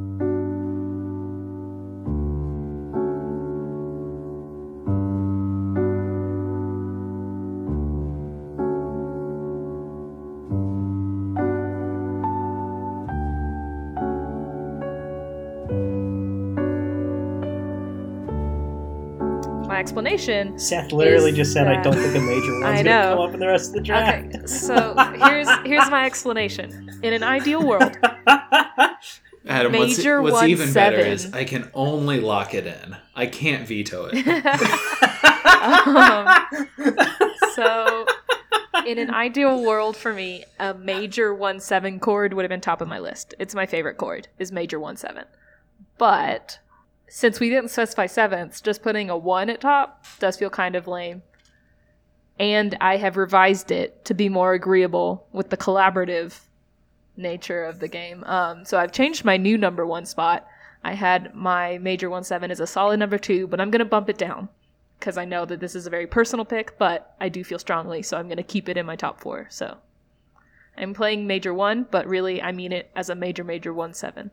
[19.86, 23.20] Explanation Seth literally just said, "I don't think a major one's I going to come
[23.20, 26.90] up in the rest of the draft." Okay, so here's here's my explanation.
[27.02, 27.96] In an ideal world,
[29.46, 31.12] adam what's, Major what's one even better seven.
[31.12, 34.26] is i can only lock it in i can't veto it
[35.86, 36.26] um,
[37.54, 38.04] so
[38.86, 42.80] in an ideal world for me, a major one seven chord would have been top
[42.80, 43.34] of my list.
[43.38, 45.24] It's my favorite chord is major one seven,
[45.98, 46.60] but
[47.08, 50.86] since we didn't specify sevenths, just putting a one at top does feel kind of
[50.86, 51.22] lame.
[52.38, 56.40] and I have revised it to be more agreeable with the collaborative
[57.16, 58.22] nature of the game.
[58.24, 60.46] Um, so I've changed my new number one spot.
[60.84, 64.08] I had my major one seven as a solid number two, but I'm gonna bump
[64.10, 64.48] it down
[64.98, 68.02] because I know that this is a very personal pick, but I do feel strongly,
[68.02, 69.46] so I'm gonna keep it in my top four.
[69.50, 69.78] So
[70.76, 74.30] I'm playing major one, but really I mean it as a major major one seven.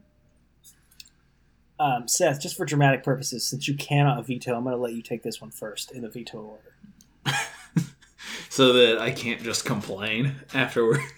[1.79, 5.01] Um, Seth, just for dramatic purposes, since you cannot veto, I'm going to let you
[5.01, 6.75] take this one first in the veto order.
[8.49, 11.01] so that I can't just complain afterward.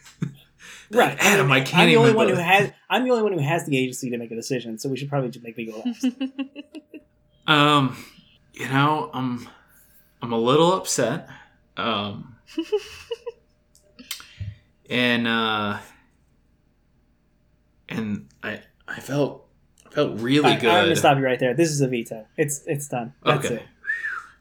[0.91, 2.03] Right, Adam, I can't I'm the even.
[2.03, 2.71] only one who has.
[2.91, 5.09] I'm the only one who has the agency to make a decision, so we should
[5.09, 6.05] probably just make me go last.
[7.47, 7.97] Um,
[8.53, 9.47] you know, I'm
[10.21, 11.27] I'm a little upset.
[11.77, 12.35] Um,
[14.89, 15.77] and uh,
[17.89, 19.44] and I I felt I
[19.95, 20.69] felt really I, good.
[20.69, 21.53] I'm gonna stop you right there.
[21.53, 22.25] This is a veto.
[22.37, 23.13] It's it's done.
[23.23, 23.55] That's Okay.
[23.55, 23.63] it.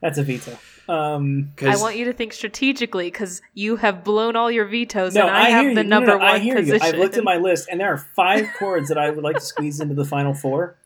[0.02, 0.58] That's a veto.
[0.86, 5.14] Um, I 'Cause- want you to think strategically because you have blown all your vetoes,
[5.14, 5.88] no, and I, I, have the you.
[5.88, 6.82] No, number no, no, one I hear position.
[6.86, 6.92] you.
[6.92, 9.40] I've looked at my list, and there are five chords that I would like to
[9.40, 10.76] squeeze into the final four.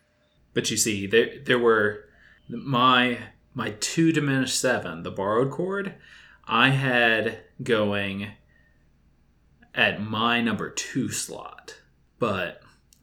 [0.54, 2.04] But you see, there there were
[2.48, 3.18] my
[3.54, 5.94] my two diminished seven, the borrowed chord,
[6.46, 8.28] I had going
[9.74, 11.78] at my number two slot,
[12.20, 12.60] but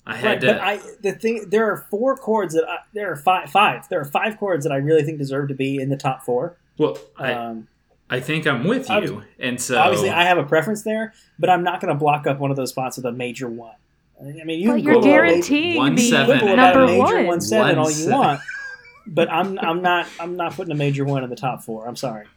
[0.07, 0.47] I had Right, to.
[0.47, 3.99] but I the thing there are four chords that I, there are five five there
[3.99, 6.57] are five chords that I really think deserve to be in the top four.
[6.77, 7.67] well, I Um,
[8.09, 11.63] I think I'm with you, and so obviously, I have a preference there, but I'm
[11.63, 13.73] not going to block up one of those spots with a major one.
[14.21, 17.25] I mean, you but can you're guaranteeing One me seven quibble a number major one.
[17.25, 18.11] one seven One all you seven.
[18.19, 18.41] want,
[19.07, 21.87] but I'm I'm not I'm not putting a major one in the top four.
[21.87, 22.27] I'm sorry.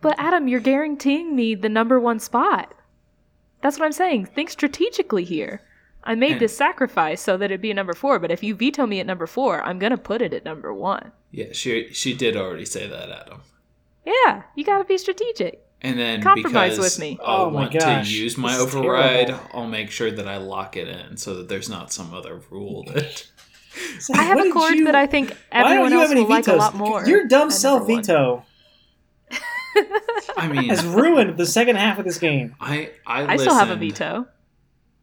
[0.00, 2.72] But Adam, you're guaranteeing me the number one spot.
[3.62, 4.26] That's what I'm saying.
[4.26, 5.60] Think strategically here.
[6.04, 8.54] I made And- this sacrifice so that it'd be a number four, but if you
[8.54, 11.12] veto me at number four, I'm gonna put it at number one.
[11.30, 13.40] yeah, she she did already say that, Adam.
[14.06, 15.64] Yeah, you gotta be strategic.
[15.82, 17.18] And then Compromise because with me.
[17.22, 19.32] I Oh my want gosh, to use my this override.
[19.54, 22.84] I'll make sure that I lock it in so that there's not some other rule
[22.94, 23.26] that.
[24.00, 26.22] So I have a did chord you- that I think everyone you else have any
[26.22, 27.06] will like a lot more.
[27.06, 28.44] Your dumb self veto
[30.36, 32.56] I mean, has ruined the second half of this game.
[32.60, 34.26] I I, I still have a veto.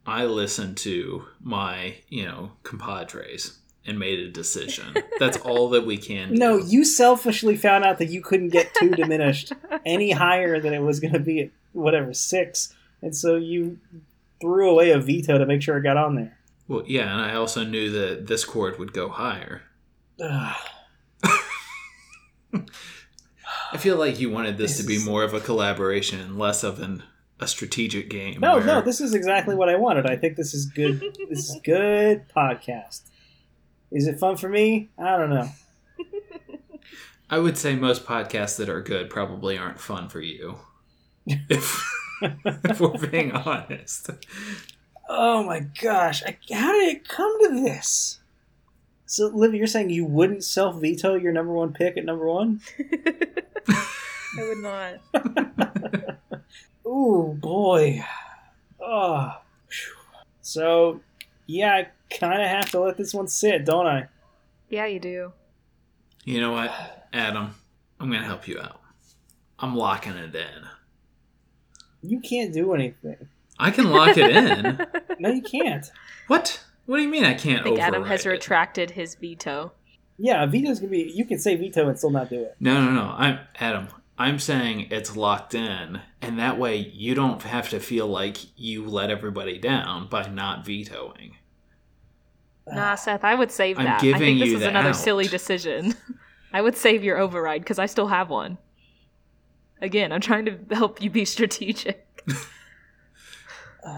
[0.08, 4.95] I listened to my you know compadres and made a decision.
[5.20, 6.30] That's all that we can.
[6.30, 6.36] do.
[6.36, 9.51] No, you selfishly found out that you couldn't get two diminished
[9.86, 13.78] any higher than it was going to be at whatever six, and so you
[14.41, 16.38] threw away a veto to make sure it got on there.
[16.68, 19.62] Well, yeah, and I also knew that this chord would go higher.
[23.72, 26.38] I feel like you wanted this, This to be is- more of a collaboration and
[26.39, 27.03] less of an
[27.40, 28.40] a strategic game.
[28.40, 30.06] No, where- no, this is exactly what I wanted.
[30.06, 31.02] I think this is good.
[31.30, 33.02] This is good podcast.
[33.92, 34.90] Is it fun for me?
[34.98, 35.50] I don't know.
[37.30, 40.60] I would say most podcasts that are good probably aren't fun for you.
[41.26, 41.84] If,
[42.22, 44.12] if we're being honest.
[45.10, 46.24] Oh my gosh!
[46.24, 48.20] I, how did it come to this?
[49.08, 52.62] So, Livy, you're saying you wouldn't self veto your number one pick at number one?
[54.38, 55.00] I would not.
[56.86, 58.04] Ooh boy.
[58.80, 59.32] Oh.
[60.42, 61.02] So,
[61.48, 64.08] yeah, I kind of have to let this one sit, don't I?
[64.70, 65.34] Yeah, you do.
[66.24, 66.72] You know what,
[67.14, 67.56] Adam?
[68.00, 68.80] I'm gonna help you out.
[69.60, 70.68] I'm locking it in.
[72.02, 73.18] You can't do anything.
[73.58, 74.86] I can lock it in.
[75.18, 75.90] No, you can't.
[76.28, 76.62] What?
[76.88, 78.30] What do you mean I can't I think Adam has it?
[78.30, 79.72] retracted his veto.
[80.18, 81.10] Yeah, a veto's gonna be.
[81.16, 82.56] You can say veto and still not do it.
[82.60, 83.14] No, no, no.
[83.18, 83.88] I'm Adam.
[84.18, 88.86] I'm saying it's locked in, and that way you don't have to feel like you
[88.88, 91.36] let everybody down by not vetoing.
[92.68, 94.01] Nah, Seth, I would save I'm that.
[94.03, 94.95] I think this you is the another out.
[94.95, 95.95] silly decision.
[96.53, 98.57] I would save your override because I still have one.
[99.82, 102.07] Again, I'm trying to help you be strategic.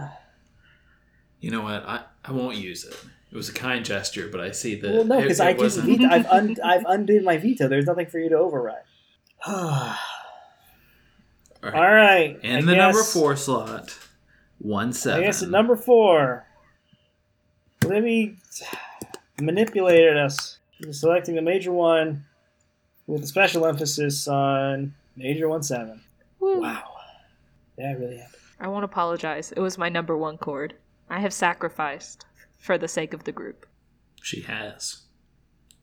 [1.39, 1.83] You know what?
[1.87, 2.95] I, I won't use it.
[3.31, 4.91] It was a kind gesture, but I see that.
[4.91, 6.07] Well, no, because I just wasn't- veto.
[6.07, 7.67] I've un, I've undid my veto.
[7.67, 8.81] There's nothing for you to override.
[9.45, 9.53] All
[11.63, 11.73] All right.
[11.73, 12.39] right.
[12.43, 13.97] In I the number four slot,
[14.59, 15.23] one seven.
[15.23, 16.45] I guess at number four,
[17.85, 18.37] Livy
[19.39, 22.25] manipulated us into selecting the major one
[23.07, 26.01] with a special emphasis on major one seven.
[26.39, 26.61] Woo.
[26.61, 26.83] Wow,
[27.77, 28.41] that really happened.
[28.59, 29.51] I won't apologize.
[29.51, 30.75] It was my number one chord.
[31.09, 32.25] I have sacrificed
[32.57, 33.65] for the sake of the group.
[34.21, 35.01] She has.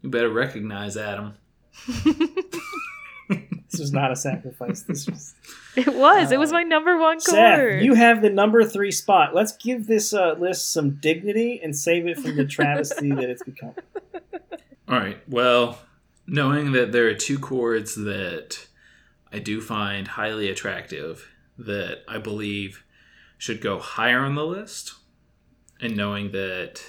[0.02, 1.34] You better recognize Adam.
[3.74, 4.82] This was not a sacrifice.
[4.82, 5.34] This was
[5.76, 6.30] It was.
[6.30, 7.22] it was my number one chord.
[7.22, 7.82] Seth.
[7.82, 9.34] You have the number three spot.
[9.34, 13.42] Let's give this uh, list some dignity and save it from the travesty that it's
[13.42, 13.74] become.
[14.88, 15.18] All right.
[15.28, 15.80] Well,
[16.26, 18.68] knowing that there are two chords that
[19.32, 22.84] I do find highly attractive that I believe
[23.36, 24.94] should go higher on the list.
[25.80, 26.80] And knowing that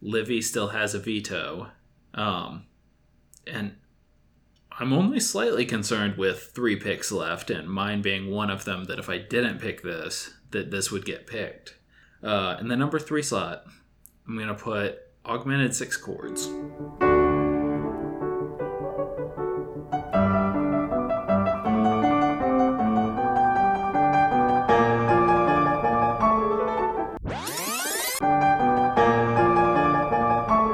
[0.00, 1.68] Livy still has a veto,
[2.14, 2.64] um,
[3.46, 3.76] and
[4.80, 8.84] I'm only slightly concerned with three picks left, and mine being one of them.
[8.84, 11.74] That if I didn't pick this, that this would get picked.
[12.22, 13.64] Uh, in the number three slot,
[14.28, 16.44] I'm gonna put augmented six chords.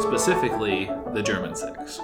[0.02, 2.00] Specifically, the German six.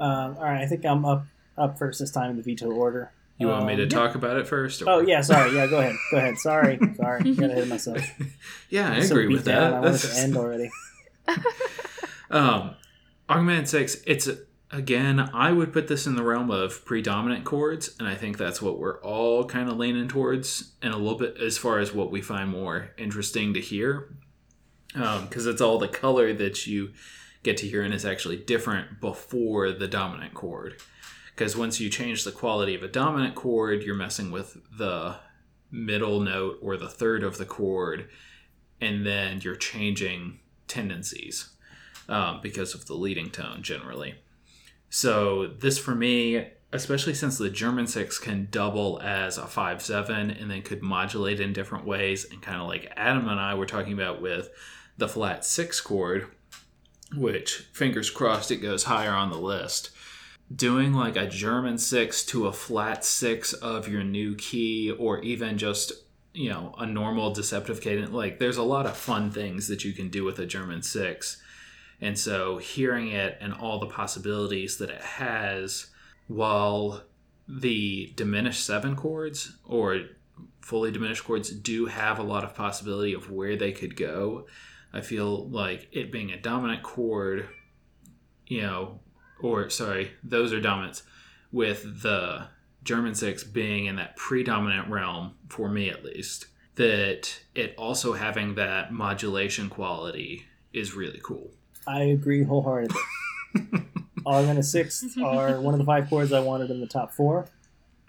[0.00, 1.26] Um, all right, I think I'm up
[1.58, 3.12] up first this time in the veto order.
[3.38, 4.82] You want me to Um, talk about it first?
[4.82, 5.54] or- Oh yeah, sorry.
[5.54, 5.94] Yeah, go ahead.
[6.10, 6.36] Go ahead.
[6.38, 7.34] Sorry, sorry.
[7.34, 7.98] Got ahead of myself.
[8.70, 9.72] yeah, I I'm agree with that.
[9.74, 10.70] I That's- to end already.
[12.30, 12.76] Um,
[13.28, 13.96] augmented six.
[14.06, 14.28] It's
[14.70, 15.18] again.
[15.34, 18.78] I would put this in the realm of predominant chords, and I think that's what
[18.78, 22.20] we're all kind of leaning towards, and a little bit as far as what we
[22.22, 24.14] find more interesting to hear,
[24.94, 26.90] because it's all the color that you
[27.42, 30.76] get to and it's actually different before the dominant chord.
[31.34, 35.16] Because once you change the quality of a dominant chord, you're messing with the
[35.70, 38.08] middle note or the third of the chord,
[38.80, 41.50] and then you're changing tendencies
[42.08, 44.16] um, because of the leading tone generally.
[44.90, 50.30] So this for me, especially since the German six can double as a five seven
[50.30, 53.66] and then could modulate in different ways, and kind of like Adam and I were
[53.66, 54.50] talking about with
[54.98, 56.26] the flat six chord,
[57.14, 59.90] which fingers crossed it goes higher on the list.
[60.54, 65.58] Doing like a German six to a flat six of your new key, or even
[65.58, 65.92] just
[66.32, 69.92] you know a normal deceptive cadence, like there's a lot of fun things that you
[69.92, 71.40] can do with a German six
[72.00, 75.86] and so hearing it and all the possibilities that it has,
[76.28, 77.02] while
[77.46, 80.02] the diminished seven chords or
[80.62, 84.46] fully diminished chords do have a lot of possibility of where they could go,
[84.92, 87.48] I feel like it being a dominant chord,
[88.46, 89.00] you know,
[89.40, 91.02] or sorry, those are dominants,
[91.52, 92.46] with the
[92.82, 98.54] German six being in that predominant realm, for me at least, that it also having
[98.54, 101.50] that modulation quality is really cool.
[101.86, 103.00] I agree wholeheartedly.
[104.26, 107.46] Augmented six are one of the five chords I wanted in the top four.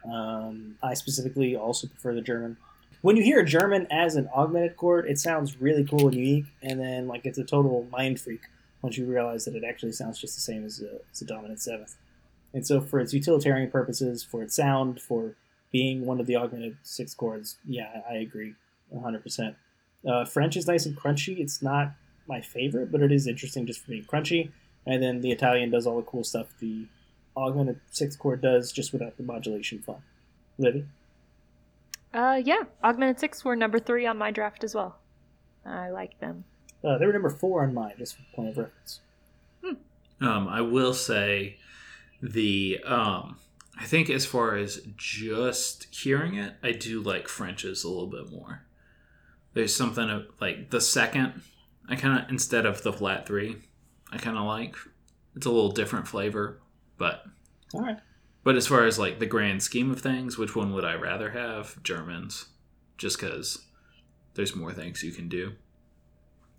[0.10, 2.58] Um, I specifically also prefer the German.
[3.02, 6.80] When you hear German as an augmented chord, it sounds really cool and unique, and
[6.80, 8.42] then like it's a total mind freak
[8.84, 11.60] once you realize that it actually sounds just the same as a, as a dominant
[11.60, 11.96] seventh.
[12.54, 15.36] And so, for its utilitarian purposes, for its sound, for
[15.72, 18.54] being one of the augmented six chords, yeah, I agree,
[18.94, 19.56] 100%.
[20.08, 21.40] Uh, French is nice and crunchy.
[21.40, 21.94] It's not
[22.28, 24.52] my favorite, but it is interesting just for being crunchy.
[24.86, 26.86] And then the Italian does all the cool stuff the
[27.38, 30.04] augmented six chord does, just without the modulation fun.
[30.58, 30.86] Livy?
[32.14, 35.00] Uh, yeah, augmented six were number three on my draft as well.
[35.66, 36.44] I like them.
[36.84, 39.00] Uh, they were number four on mine, just for point of reference.
[40.20, 41.58] Um, I will say
[42.22, 43.40] the um,
[43.78, 48.32] I think as far as just hearing it, I do like French's a little bit
[48.32, 48.64] more.
[49.54, 51.42] There's something of, like the second,
[51.90, 53.58] I kind of instead of the flat three,
[54.12, 54.76] I kind of like.
[55.36, 56.60] It's a little different flavor,
[56.98, 57.24] but
[57.74, 57.98] All right.
[58.44, 61.32] But as far as like the grand scheme of things, which one would I rather
[61.32, 61.82] have?
[61.84, 62.46] Germans,
[62.98, 63.66] just because
[64.34, 65.54] there's more things you can do.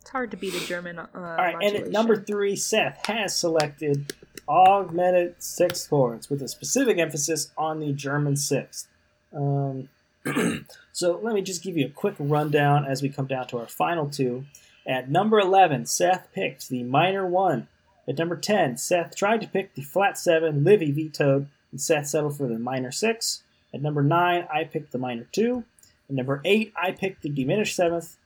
[0.00, 0.98] It's hard to beat a German.
[0.98, 4.12] Uh, All right, and at number three, Seth has selected
[4.48, 8.88] augmented sixth chords with a specific emphasis on the German sixth.
[9.34, 9.88] Um,
[10.92, 13.68] so let me just give you a quick rundown as we come down to our
[13.68, 14.44] final two.
[14.86, 17.68] At number 11, Seth picked the minor one.
[18.08, 22.36] At number 10, Seth tried to pick the flat seven, Livy vetoed, and Seth settled
[22.36, 23.42] for the minor six.
[23.74, 25.64] At number 9, I picked the minor two.
[26.08, 28.16] At number 8, I picked the diminished seventh.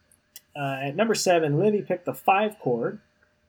[0.56, 3.00] Uh, at number seven, Livy picked the five chord.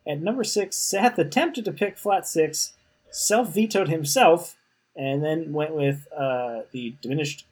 [0.06, 2.74] At number six, Seth attempted to pick flat six,
[3.10, 4.56] self vetoed himself,
[4.96, 7.46] and then went with uh, the diminished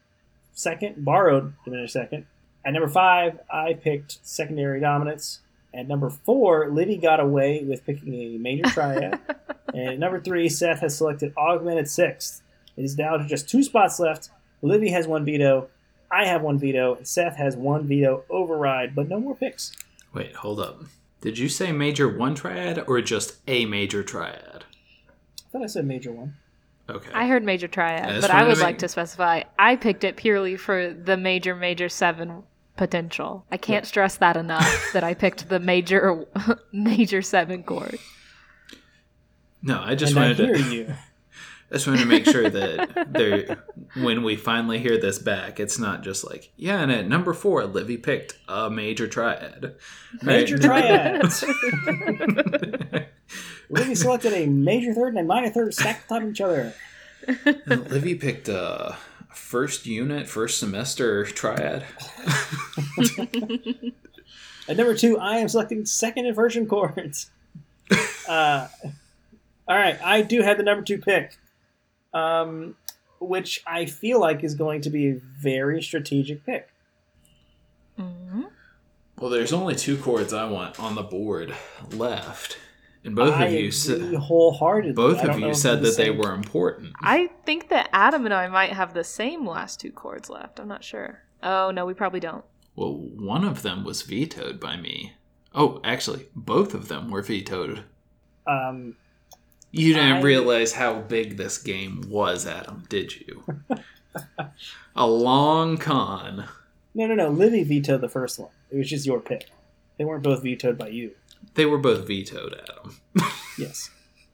[0.54, 2.26] second, borrowed diminished second.
[2.66, 5.40] At number five, I picked secondary dominants.
[5.76, 9.20] At number four, Livy got away with picking a major triad.
[9.74, 12.42] and at number three, Seth has selected augmented sixth.
[12.78, 14.30] It is down to just two spots left.
[14.62, 15.68] Livy has one veto.
[16.10, 19.74] I have one veto, and Seth has one veto override, but no more picks.
[20.14, 20.82] Wait, hold up.
[21.20, 24.64] Did you say major one triad or just a major triad?
[24.64, 26.36] I thought I said major one.
[26.90, 27.10] Okay.
[27.14, 30.16] I heard major triad, Yeah, but I would to like to specify I picked it
[30.16, 32.44] purely for the major major seven
[32.78, 33.46] potential.
[33.52, 36.26] I can't stress that enough that I picked the major
[36.72, 37.98] major seven chord.
[39.62, 40.64] no, I just and I wanted hear to.
[40.76, 40.94] you.
[41.72, 43.58] I just want to make sure that there,
[43.96, 47.66] when we finally hear this back, it's not just like, yeah, and at number four,
[47.66, 49.74] Livy picked a major triad.
[50.22, 51.20] Major Right.
[51.20, 51.44] triads.
[53.70, 56.74] Livy selected a major third and a minor third stacked on top of each other.
[57.66, 58.96] Livy picked a
[59.36, 61.86] first unit, first semester triad.
[64.68, 67.30] At number two, I am selecting second inversion chords.
[68.28, 68.68] uh,
[69.68, 71.38] all right, I do have the number two pick,
[72.14, 72.76] um,
[73.20, 76.70] which I feel like is going to be a very strategic pick.
[78.00, 78.46] Mhm.
[79.20, 81.56] Well, there's only two chords I want on the board
[81.92, 82.58] left,
[83.06, 84.94] and both I of you said wholeheartedly.
[84.94, 86.94] both of you said that the they were important.
[87.02, 90.60] I think that Adam and I might have the same last two chords left.
[90.60, 91.22] I'm not sure.
[91.44, 92.44] Oh no, we probably don't.
[92.76, 95.14] Well, one of them was vetoed by me.
[95.54, 97.84] Oh, actually, both of them were vetoed.
[98.46, 98.96] Um,
[99.72, 103.44] You didn't I- realize how big this game was, Adam, did you?
[104.96, 106.46] a long con.
[106.94, 107.30] no, no, no.
[107.30, 108.50] Livy vetoed the first one.
[108.72, 109.50] It was just your pick.
[109.98, 111.12] They weren't both vetoed by you.
[111.56, 112.98] They were both vetoed, Adam.
[113.58, 113.90] Yes.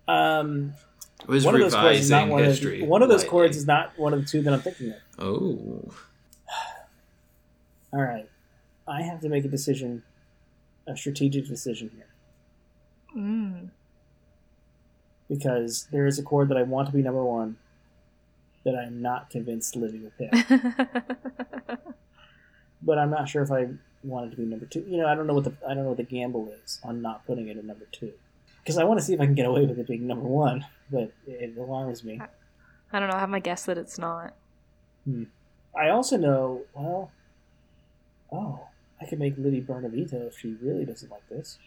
[0.07, 0.73] Um,
[1.21, 2.81] It was one of those chords is not revising one of history.
[2.83, 3.29] one of those lightly.
[3.29, 4.95] chords is not one of the two that I'm thinking of.
[5.19, 5.91] Oh.
[7.93, 8.27] All right,
[8.87, 10.01] I have to make a decision,
[10.87, 12.07] a strategic decision here,
[13.15, 13.69] Mm.
[15.29, 17.57] because there is a chord that I want to be number one,
[18.63, 20.31] that I'm not convinced Livy will pick.
[22.81, 23.67] but I'm not sure if I
[24.03, 24.83] want it to be number two.
[24.87, 27.01] You know, I don't know what the I don't know what the gamble is on
[27.01, 28.13] not putting it at number two,
[28.63, 30.65] because I want to see if I can get away with it being number one.
[30.91, 32.21] But it alarms me.
[32.91, 33.15] I don't know.
[33.15, 34.33] I have my guess that it's not.
[35.07, 37.11] I also know, well,
[38.31, 38.67] oh,
[39.01, 41.57] I could make Livy burn a veto if she really doesn't like this.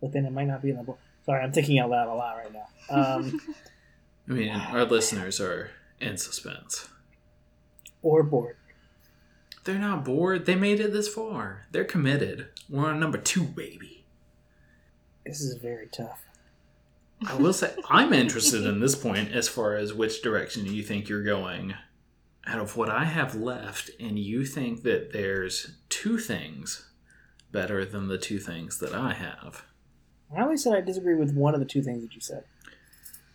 [0.00, 0.94] But then it might not be in the.
[1.24, 2.66] Sorry, I'm thinking out loud a lot right now.
[2.90, 3.40] Um,
[4.28, 5.70] I mean, our listeners are
[6.00, 6.88] in suspense.
[8.02, 8.56] or bored.
[9.66, 10.46] They're not bored.
[10.46, 11.66] They made it this far.
[11.72, 12.46] They're committed.
[12.70, 14.04] We're on number two, baby.
[15.26, 16.22] This is very tough.
[17.26, 21.08] I will say, I'm interested in this point as far as which direction you think
[21.08, 21.74] you're going
[22.46, 26.88] out of what I have left, and you think that there's two things
[27.50, 29.64] better than the two things that I have.
[30.36, 32.44] I always said I disagree with one of the two things that you said.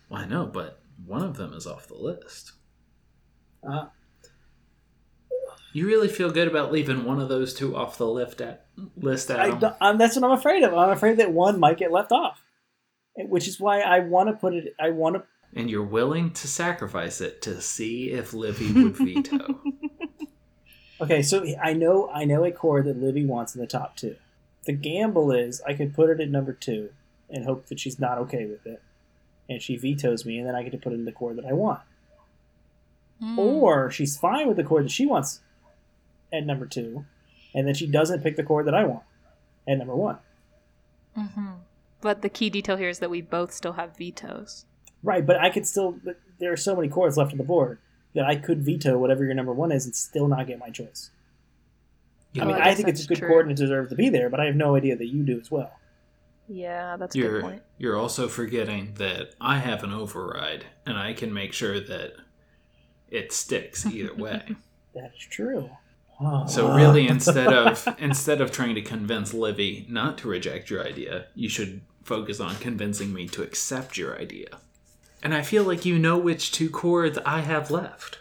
[0.08, 2.52] Well, I know, but one of them is off the list.
[3.62, 3.88] Uh,
[5.72, 8.66] You really feel good about leaving one of those two off the lift at,
[8.96, 9.58] list, I, Adam?
[9.58, 10.74] don't- um, that's what I'm afraid of.
[10.74, 12.42] I'm afraid that one might get left off,
[13.16, 14.74] which is why I want to put it.
[14.78, 15.22] I want to.
[15.54, 19.60] and you're willing to sacrifice it to see if Livy would veto.
[21.00, 24.14] Okay, so I know I know a chord that Livy wants in the top two.
[24.66, 26.90] The gamble is I could put it at number two
[27.28, 28.80] and hope that she's not okay with it,
[29.48, 31.44] and she vetoes me, and then I get to put it in the chord that
[31.44, 31.80] I want.
[33.20, 33.36] Mm.
[33.36, 35.40] Or she's fine with the chord that she wants
[36.32, 37.04] at number two,
[37.54, 39.02] and then she doesn't pick the chord that I want
[39.68, 40.18] at number one.
[41.16, 41.56] Mhm.
[42.00, 44.64] But the key detail here is that we both still have vetoes.
[45.02, 45.98] Right, but I could still.
[46.38, 47.78] There are so many chords left on the board
[48.14, 51.10] that I could veto whatever your number one is and still not get my choice.
[52.32, 53.28] You I mean, Oh, I I, think it's a good true.
[53.28, 55.38] chord and it deserves to be there, but I have no idea that you do
[55.38, 55.72] as well.
[56.48, 57.62] Yeah, that's a good You're point.
[57.78, 62.14] you're also forgetting that I have an override, and I can make sure that
[63.10, 64.56] it sticks either way.
[64.94, 65.70] That is true.
[66.24, 66.46] Oh.
[66.46, 71.26] so really, instead of instead of trying to convince Livy not to reject your idea,
[71.34, 74.46] you should focus on convincing me to accept your idea.
[75.22, 78.18] And I feel like you know which two chords I have left.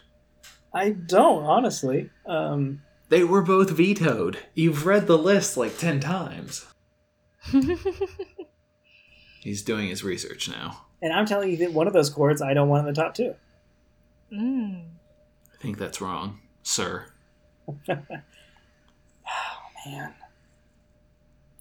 [0.74, 2.10] I don't honestly.
[2.26, 4.38] Um, They were both vetoed.
[4.56, 6.66] You've read the list like ten times.
[9.42, 10.86] He's doing his research now.
[11.02, 13.16] and I'm telling you that one of those chords I don't want in the top
[13.16, 13.34] two.
[14.32, 14.84] Mm.
[15.54, 17.08] I think that's wrong, sir.
[19.34, 20.14] Oh man,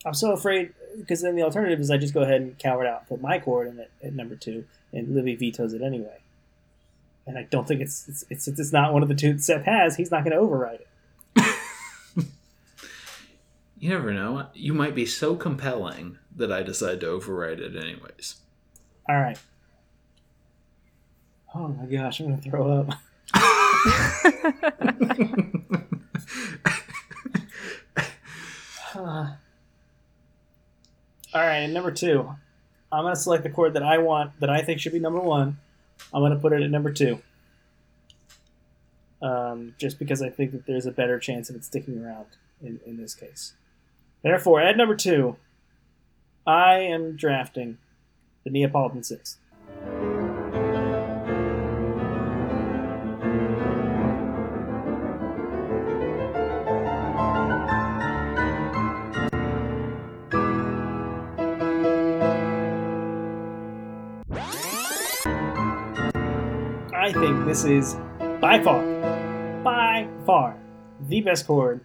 [0.04, 2.88] I'm so afraid because then the alternative is I just go ahead and cower it
[2.88, 6.18] out, put my chord in at, at number two, and Livy vetoes it anyway.
[7.26, 9.64] And I don't think it's it's it's, it's not one of the two that Seth
[9.64, 9.96] has.
[9.96, 10.88] He's not going to override it.
[13.80, 14.46] You never know.
[14.52, 18.36] You might be so compelling that I decide to override it anyways.
[19.08, 19.38] All right.
[21.54, 22.90] Oh my gosh, I'm going to throw up.
[29.00, 29.32] Uh,
[31.32, 32.34] all right, number two,
[32.92, 35.56] I'm to select the chord that I want, that I think should be number one.
[36.12, 37.22] I'm to put it at number two.
[39.22, 42.26] Um, just because I think that there's a better chance of it sticking around
[42.62, 43.54] in, in this case.
[44.22, 45.36] Therefore, at number two,
[46.46, 47.78] I am drafting
[48.44, 49.38] the Neapolitan Six.
[67.50, 67.94] This is
[68.40, 68.80] by far,
[69.64, 70.56] by far,
[71.08, 71.80] the best chord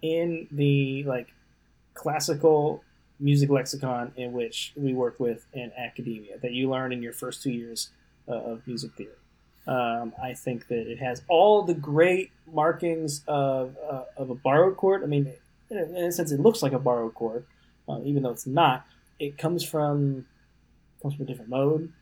[0.00, 1.34] in the like
[1.92, 2.82] classical
[3.18, 7.42] music lexicon in which we work with in academia that you learn in your first
[7.42, 7.90] two years
[8.30, 9.12] uh, of music theory.
[9.66, 14.78] Um, I think that it has all the great markings of, uh, of a borrowed
[14.78, 15.02] chord.
[15.02, 15.30] I mean,
[15.68, 17.44] in a, sense, it looks like a borrowed chord,
[17.86, 18.86] uh, even though it's not.
[19.18, 20.24] It comes from
[21.02, 21.92] comes from a different mode.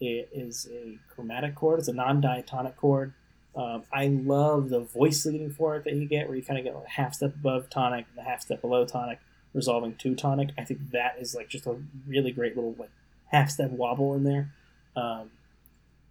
[0.00, 1.78] It is a chromatic chord.
[1.78, 3.14] It's a non-diatonic chord.
[3.56, 6.64] Um, I love the voice leading for it that you get, where you kind of
[6.64, 9.20] get like a half step above tonic and a half step below tonic,
[9.52, 10.50] resolving to tonic.
[10.58, 11.76] I think that is like just a
[12.06, 12.90] really great little like
[13.26, 14.52] half step wobble in there.
[14.96, 15.30] Um,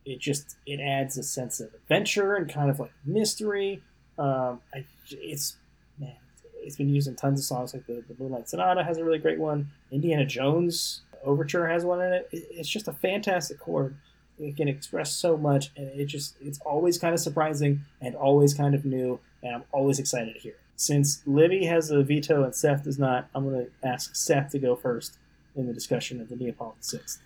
[0.06, 3.82] it just it adds a sense of adventure and kind of like mystery.
[4.18, 5.58] Um, I, it's
[6.00, 6.16] man,
[6.62, 7.74] it's been used in tons of songs.
[7.74, 9.70] Like the, the Moonlight Sonata has a really great one.
[9.92, 12.30] Indiana Jones Overture has one in it.
[12.32, 13.95] it it's just a fantastic chord.
[14.40, 18.54] It can express so much, and it just it's always kind of surprising and always
[18.54, 20.60] kind of new, and I'm always excited to hear it.
[20.76, 24.60] Since Livy has a veto and Seth does not, I'm going to ask Seth to
[24.60, 25.18] go first
[25.56, 27.22] in the discussion of the Neapolitan Sixth.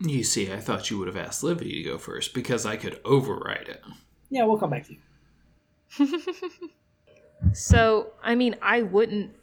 [0.00, 3.00] You see, I thought you would have asked Livy to go first because I could
[3.04, 3.82] override it.
[4.30, 6.20] Yeah, we'll come back to you.
[7.52, 9.34] so, I mean, I wouldn't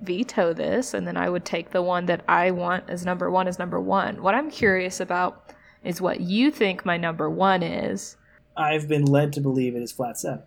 [0.00, 3.48] veto this, and then I would take the one that I want as number one
[3.48, 4.22] as number one.
[4.22, 5.52] What I'm curious about
[5.84, 8.16] is what you think my number one is.
[8.56, 10.42] I've been led to believe it is flat seven.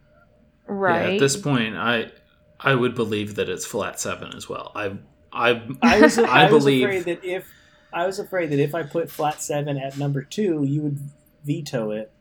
[0.67, 1.07] Right.
[1.07, 2.11] Yeah, at this point, I
[2.59, 4.71] I would believe that it's flat seven as well.
[4.75, 4.97] I
[5.31, 7.47] I I was, I, I was believe afraid that if
[7.93, 10.99] I was afraid that if I put flat seven at number two, you would
[11.43, 12.11] veto it.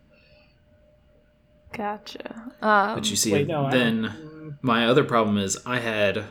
[1.73, 2.53] Gotcha.
[2.61, 6.25] Um, but you see, Wait, no, then my other problem is I had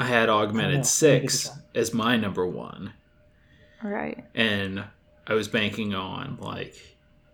[0.00, 0.82] I had I augmented know.
[0.82, 2.92] six as my number one,
[3.82, 4.24] right.
[4.34, 4.84] and
[5.26, 6.74] I was banking on like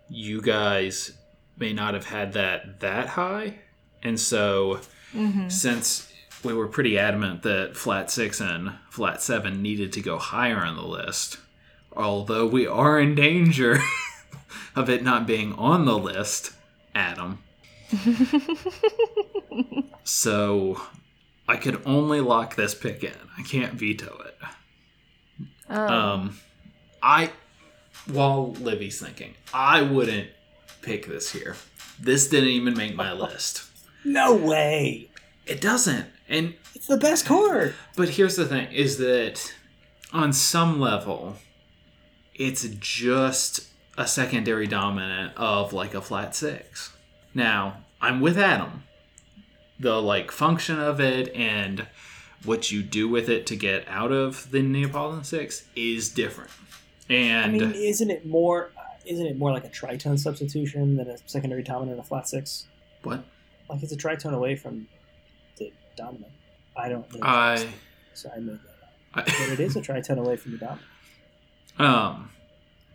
[0.09, 1.12] you guys
[1.56, 3.60] may not have had that that high,
[4.02, 4.80] and so
[5.12, 6.12] hmm since
[6.44, 10.76] we were pretty adamant that flat six and flat seven needed to go higher on
[10.76, 11.38] the list,
[11.97, 13.78] although we are in danger
[14.76, 16.52] of it not being on the list,
[16.94, 17.38] Adam.
[20.05, 20.80] So
[21.48, 23.14] I could only lock this pick in.
[23.39, 24.36] I can't veto it.
[25.68, 26.39] um, Um,
[27.02, 27.31] I,
[28.06, 30.28] while Livy's thinking, I wouldn't
[30.82, 31.56] pick this here.
[32.01, 33.64] This didn't even make my list.
[34.05, 35.09] No way!
[35.47, 36.06] It doesn't.
[36.28, 37.74] And It's the best chord.
[37.97, 39.55] But here's the thing is that
[40.12, 41.36] on some level,
[42.35, 46.93] it's just a secondary dominant of like a flat six.
[47.35, 48.82] Now, I'm with Adam.
[49.78, 51.86] The like function of it and
[52.44, 56.51] what you do with it to get out of the Neapolitan six is different.
[57.11, 58.70] I And mean, isn't it more?
[59.05, 62.66] Isn't it more like a tritone substitution than a secondary dominant and a flat six?
[63.03, 63.24] what?
[63.69, 64.89] Like it's a tritone away from
[65.59, 66.32] the dominant.
[66.77, 67.07] I don't.
[67.23, 67.66] I,
[68.15, 68.93] so I made that up.
[69.15, 70.86] I But it is a tritone away from the dominant.
[71.78, 72.31] Um,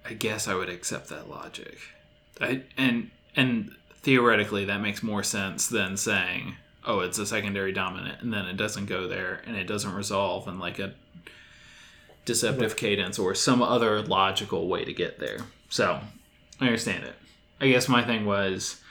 [0.04, 1.78] I guess I would accept that logic.
[2.40, 6.56] I, and and theoretically, that makes more sense than saying,
[6.86, 10.48] "Oh, it's a secondary dominant," and then it doesn't go there, and it doesn't resolve
[10.48, 10.94] in like a
[12.26, 15.40] deceptive cadence or some other logical way to get there.
[15.70, 16.00] So,
[16.60, 17.16] I understand it.
[17.60, 18.82] I guess my thing was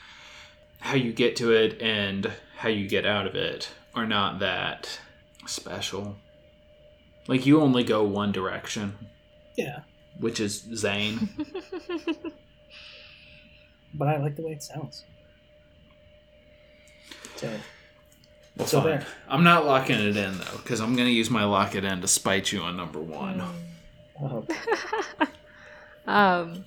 [0.80, 5.00] how you get to it and how you get out of it are not that
[5.46, 6.16] special.
[7.26, 8.96] Like you only go one direction
[9.56, 9.80] Yeah,
[10.18, 11.28] which is Zane.
[13.94, 15.04] but I like the way it sounds.
[17.36, 17.50] So,
[18.56, 18.90] Well, So fine.
[18.90, 19.06] there.
[19.28, 22.08] I'm not locking it in though, because I'm gonna use my lock it in to
[22.08, 23.42] spite you on number one.
[24.22, 24.46] oh,
[26.06, 26.64] Um.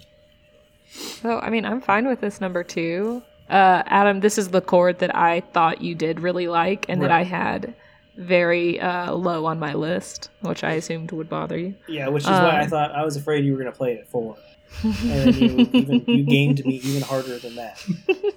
[1.22, 3.24] So I mean, I'm fine with this number two.
[3.50, 7.12] Uh, Adam, this is the chord that I thought you did really like, and that
[7.12, 7.74] I had
[8.16, 11.76] very uh, low on my list, which I assumed would bother you.
[11.88, 13.94] yeah, which is why I Um, thought I was afraid you were going to play
[13.94, 14.38] it at four,
[14.84, 17.84] and then you even you gamed me even harder than that.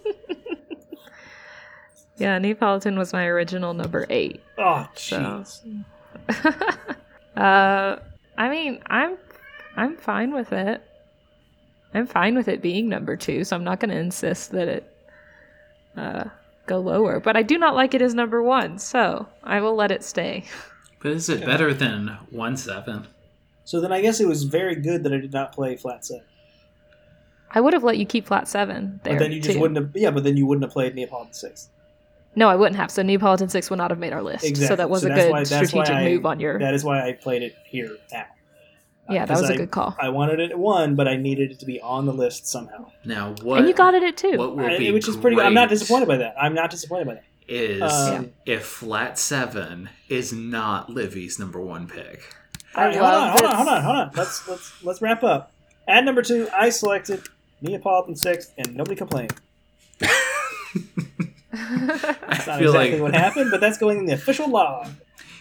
[2.16, 4.42] yeah, Neapolitan was my original number eight.
[4.58, 5.84] Oh, So- jeez.
[7.36, 7.96] uh,
[8.38, 9.16] I mean, I'm
[9.76, 10.82] I'm fine with it.
[11.94, 14.96] I'm fine with it being number two, so I'm not going to insist that it
[15.96, 16.24] uh,
[16.66, 17.20] go lower.
[17.20, 20.44] But I do not like it as number one, so I will let it stay.
[21.02, 23.06] But is it better than one seven?
[23.64, 26.24] So then I guess it was very good that I did not play flat seven.
[27.50, 29.12] I would have let you keep flat seven there.
[29.12, 29.60] But then you just too.
[29.60, 29.90] wouldn't have.
[29.94, 31.68] Yeah, but then you wouldn't have played Neapolitan six.
[32.36, 32.90] No, I wouldn't have.
[32.90, 34.44] So Neapolitan six would not have made our list.
[34.44, 34.66] Exactly.
[34.68, 36.58] So that was So a good why- strategic I- move on your.
[36.58, 38.26] That is why I played it here now.
[39.08, 39.96] Yeah, that was a I- good call.
[40.00, 42.90] I wanted it at one, but I needed it to be on the list somehow.
[43.04, 43.58] Now what?
[43.60, 44.36] and you got it at two.
[44.36, 45.40] What will I- be which is pretty.
[45.40, 46.34] I'm not disappointed by that.
[46.40, 47.24] I'm not disappointed by that.
[47.48, 52.34] Is Um, if flat seven is not Livy's number one pick.
[52.74, 54.10] All right, hold on, hold on, hold on, hold on.
[54.16, 55.52] Let's let's let's wrap up.
[55.88, 57.22] At number two, I selected
[57.62, 59.32] Neapolitan Six, and nobody complained.
[61.56, 64.88] I That's not feel exactly like what happened, but that's going in the official log.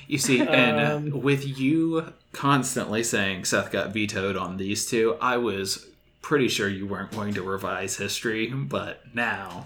[0.08, 0.80] you see, and
[1.14, 5.88] Um, with you constantly saying Seth got vetoed on these two, I was
[6.22, 9.66] pretty sure you weren't going to revise history, but now,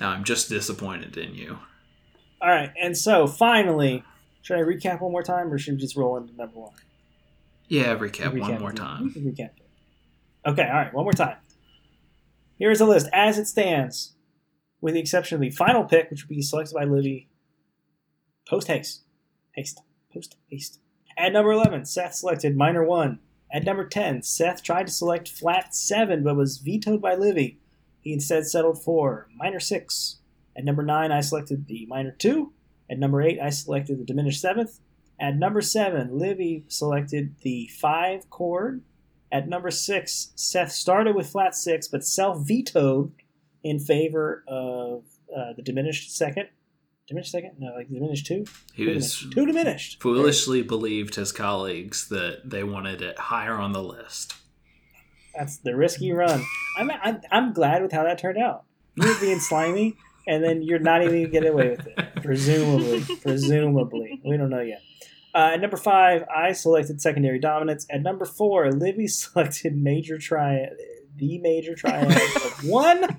[0.00, 1.58] now I'm just disappointed in you.
[2.42, 4.02] All right, and so finally,
[4.42, 6.72] should I recap one more time, or should we just roll into number one?
[7.68, 8.60] Yeah, recap, one Recap.
[8.60, 9.12] more time.
[9.14, 9.50] Recap.
[10.46, 11.36] Okay, all right, one more time.
[12.58, 14.12] Here is the list as it stands,
[14.80, 17.28] with the exception of the final pick, which will be selected by Livy.
[18.48, 19.02] Post haste,
[19.54, 19.80] haste,
[20.12, 20.80] post haste.
[21.16, 23.20] At number eleven, Seth selected minor one.
[23.52, 27.58] At number ten, Seth tried to select flat seven, but was vetoed by Livy.
[28.00, 30.18] He instead settled for minor six.
[30.56, 32.52] At number nine, I selected the minor two.
[32.90, 34.80] At number eight, I selected the diminished seventh.
[35.20, 38.82] At number seven, Livy selected the five chord.
[39.30, 43.12] At number six, Seth started with flat six, but self vetoed
[43.62, 45.04] in favor of
[45.36, 46.48] uh, the diminished second.
[47.08, 47.52] Diminished second?
[47.58, 48.44] No, like diminished two.
[48.72, 49.32] He Two was diminished.
[49.32, 50.02] Two diminished.
[50.02, 54.34] foolishly believed his colleagues that they wanted it higher on the list.
[55.36, 56.44] That's the risky run.
[56.78, 58.64] I'm, I'm, I'm glad with how that turned out.
[58.96, 59.96] You're being slimy,
[60.26, 62.08] and then you're not even gonna get away with it.
[62.22, 63.04] Presumably.
[63.22, 64.20] Presumably.
[64.24, 64.82] We don't know yet.
[65.34, 67.86] Uh, at number five, I selected secondary dominants.
[67.90, 70.74] At number four, Livy selected major triad,
[71.16, 73.18] the major triad of one.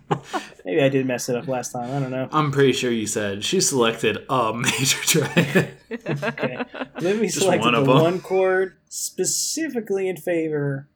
[0.66, 1.90] Maybe I did mess it up last time.
[1.96, 2.28] I don't know.
[2.32, 5.70] I'm pretty sure you said she selected a major triad.
[5.92, 6.64] Okay.
[7.00, 8.02] Livy Just selected one the of 'em.
[8.02, 10.88] one chord specifically in favor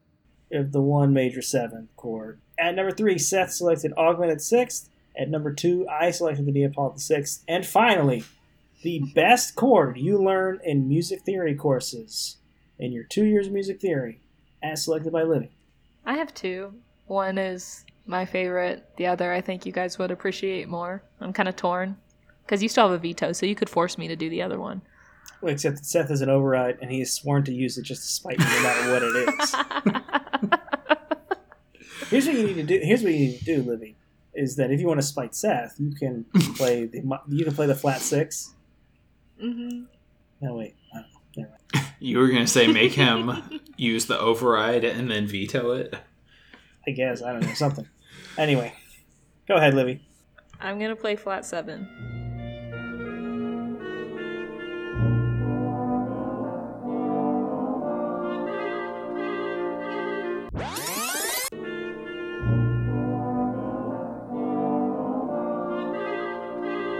[0.51, 2.39] of the one major seventh chord.
[2.57, 4.89] At number three, Seth selected augmented sixth.
[5.17, 7.43] At number two, I selected the Neapolitan sixth.
[7.47, 8.23] And finally,
[8.83, 12.37] the best chord you learn in music theory courses
[12.79, 14.19] in your two years of music theory,
[14.63, 15.51] as selected by Livy.
[16.05, 16.75] I have two.
[17.07, 18.85] One is my favorite.
[18.97, 21.03] The other, I think you guys would appreciate more.
[21.21, 21.97] I'm kind of torn
[22.43, 24.59] because you still have a veto, so you could force me to do the other
[24.59, 24.81] one.
[25.41, 28.01] Well, except that Seth is an override, and he has sworn to use it just
[28.03, 29.55] to spite me, no matter what it is.
[32.09, 32.79] Here's what you need to do.
[32.81, 33.95] Here's what you need to do, Livy,
[34.33, 36.25] is that if you want to spite Seth, you can
[36.55, 38.53] play the you can play the flat six.
[39.39, 39.83] hmm
[40.41, 40.75] No wait,
[41.35, 41.85] never mind.
[41.99, 45.95] You were gonna say make him use the override and then veto it.
[46.87, 47.87] I guess I don't know something.
[48.37, 48.73] Anyway,
[49.47, 50.05] go ahead, Livy.
[50.59, 51.87] I'm gonna play flat seven.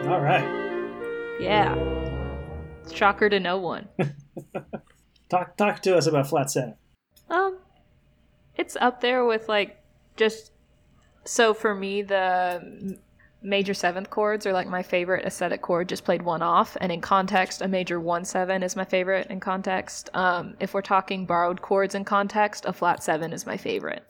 [0.07, 0.45] All right,
[1.39, 1.73] Yeah.
[2.93, 3.87] Shocker to no one.
[5.29, 6.75] talk talk to us about flat seven.
[7.27, 7.57] Um,
[8.57, 9.81] it's up there with like
[10.15, 10.51] just
[11.25, 12.97] so for me the
[13.45, 15.87] major seventh chords are like my favorite aesthetic chord.
[15.87, 19.39] Just played one off, and in context, a major one seven is my favorite in
[19.39, 20.09] context.
[20.13, 24.03] Um, if we're talking borrowed chords in context, a flat seven is my favorite,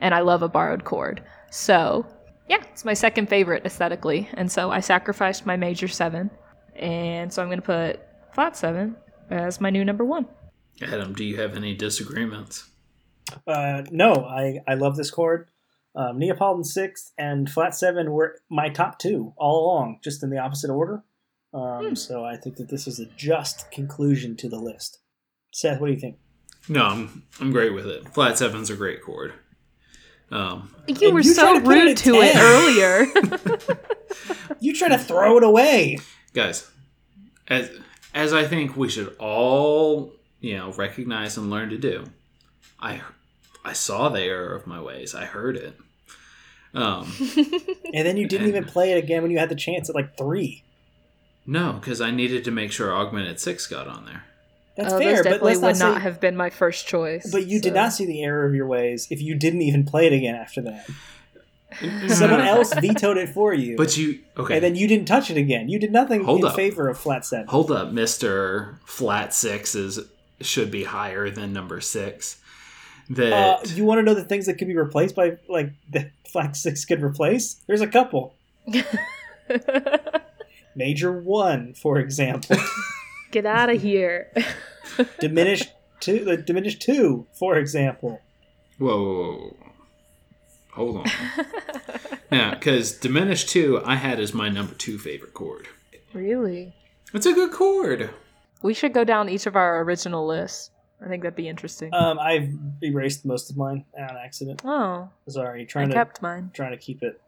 [0.00, 1.22] and I love a borrowed chord.
[1.50, 2.06] So
[2.48, 6.30] yeah, it's my second favorite aesthetically, and so I sacrificed my major seven,
[6.76, 8.00] and so I'm gonna put
[8.32, 8.96] flat seven
[9.30, 10.26] as my new number one.
[10.82, 12.70] Adam, do you have any disagreements?
[13.46, 15.48] Uh, no, I I love this chord.
[15.96, 20.38] Um, Neapolitan sixth and flat seven were my top two all along, just in the
[20.38, 21.04] opposite order.
[21.52, 21.94] Um, Hmm.
[21.94, 24.98] So I think that this is a just conclusion to the list.
[25.52, 26.16] Seth, what do you think?
[26.68, 28.08] No, I'm I'm great with it.
[28.08, 29.32] Flat seven's a great chord.
[30.30, 33.06] Um, You were you so to rude at to it earlier.
[34.60, 35.98] You try to throw it away.
[36.32, 36.68] guys,
[37.48, 37.70] as
[38.14, 42.04] as I think we should all you know recognize and learn to do.
[42.84, 43.00] I
[43.64, 45.14] I saw the error of my ways.
[45.14, 45.76] I heard it.
[46.74, 47.10] Um,
[47.94, 50.18] And then you didn't even play it again when you had the chance at like
[50.18, 50.64] three.
[51.46, 54.24] no, because I needed to make sure augmented six got on there.
[54.76, 57.30] That's oh, fair, but definitely let's would not, not say, have been my first choice.
[57.30, 60.06] But you did not see the error of your ways if you didn't even play
[60.06, 60.90] it again after that.
[62.08, 63.76] Someone else vetoed it for you.
[63.76, 64.54] But you okay?
[64.54, 65.68] and then you didn't touch it again.
[65.68, 66.56] You did nothing Hold in up.
[66.56, 67.46] favor of flat seven.
[67.48, 70.00] Hold up, Mister Flat Six is
[70.40, 72.38] should be higher than number six.
[73.10, 76.10] That Uh, you want to know the things that could be replaced by like the
[76.32, 77.54] flat six could replace?
[77.66, 78.34] There's a couple.
[80.76, 82.56] Major one, for example,
[83.30, 84.32] Get out of here.
[85.20, 85.70] diminished
[86.00, 88.20] two, the diminished two, for example.
[88.78, 89.56] Whoa, whoa, whoa, whoa.
[90.72, 91.06] hold on.
[92.32, 95.68] yeah, because diminished two, I had as my number two favorite chord.
[96.12, 96.74] really?
[97.12, 98.10] It's a good chord.
[98.62, 100.70] We should go down each of our original lists.
[101.04, 101.92] I think that'd be interesting.
[101.92, 102.50] Um, I've
[102.82, 104.62] erased most of mine on accident.
[104.64, 106.50] oh, Sorry, I trying to kept mine.
[106.54, 107.20] trying to keep it.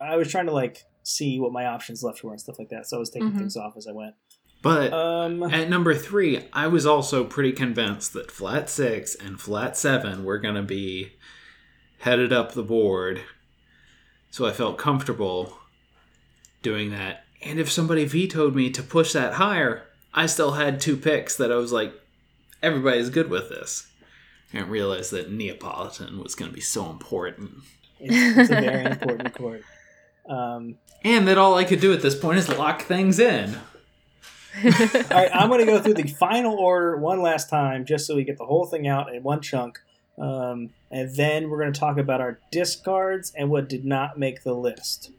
[0.00, 2.86] I was trying to like see what my options left were and stuff like that,
[2.86, 3.38] so I was taking Mhm.
[3.38, 4.14] things off as I went.
[4.62, 9.76] But Um, at number three, I was also pretty convinced that flat six and flat
[9.76, 11.12] seven were going to be
[11.98, 13.20] headed up the board.
[14.30, 15.58] So I felt comfortable
[16.62, 17.24] doing that.
[17.42, 19.82] And if somebody vetoed me to push that higher,
[20.14, 21.92] I still had two picks that I was like,
[22.64, 23.86] everybody's good with this.
[24.52, 27.52] I didn't realize that Neapolitan was going to be so important.
[28.00, 29.64] it's, it's a very important chord.
[30.28, 33.56] Um, And that all I could do at this point is lock things in.
[34.64, 34.70] all
[35.10, 38.24] right, I'm going to go through the final order one last time, just so we
[38.24, 39.80] get the whole thing out in one chunk,
[40.16, 44.44] um, and then we're going to talk about our discards and what did not make
[44.44, 45.10] the list.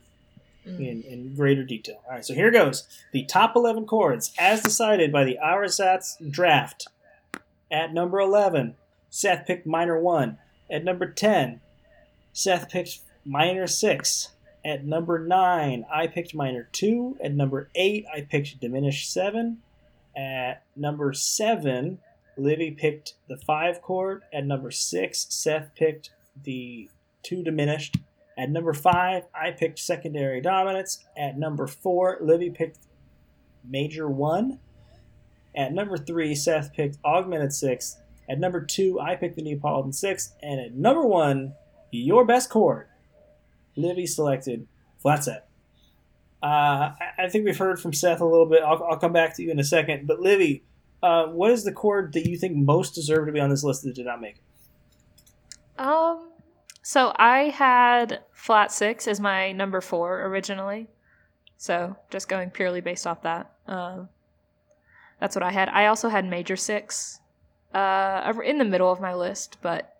[0.65, 2.01] in, in greater detail.
[2.07, 2.87] All right, so here goes.
[3.11, 6.87] The top 11 chords, as decided by the Auersatz draft.
[7.71, 8.75] At number 11,
[9.09, 10.37] Seth picked minor 1.
[10.69, 11.61] At number 10,
[12.33, 14.29] Seth picked minor 6.
[14.63, 17.17] At number 9, I picked minor 2.
[17.23, 19.59] At number 8, I picked diminished 7.
[20.15, 21.99] At number 7,
[22.37, 24.23] Livy picked the 5 chord.
[24.33, 26.11] At number 6, Seth picked
[26.43, 26.89] the
[27.23, 27.97] 2 diminished.
[28.37, 31.05] At number five, I picked secondary dominants.
[31.17, 32.79] At number four, Livy picked
[33.63, 34.59] major one.
[35.55, 37.97] At number three, Seth picked augmented six.
[38.29, 40.33] At number two, I picked the Neapolitan six.
[40.41, 41.53] And at number one,
[41.91, 42.87] your best chord,
[43.75, 44.67] Livy selected
[45.01, 45.47] flat set.
[46.43, 48.61] Uh, I- I think we've heard from Seth a little bit.
[48.63, 50.07] I'll, I'll come back to you in a second.
[50.07, 50.63] But Livy,
[51.01, 53.83] uh, what is the chord that you think most deserved to be on this list
[53.83, 55.81] that did not make it?
[55.81, 56.29] Um,
[56.81, 60.87] so I had flat six as my number four originally.
[61.57, 63.51] So just going purely based off that.
[63.67, 64.09] Um,
[65.19, 65.69] that's what I had.
[65.69, 67.19] I also had major six
[67.73, 69.95] uh, in the middle of my list, but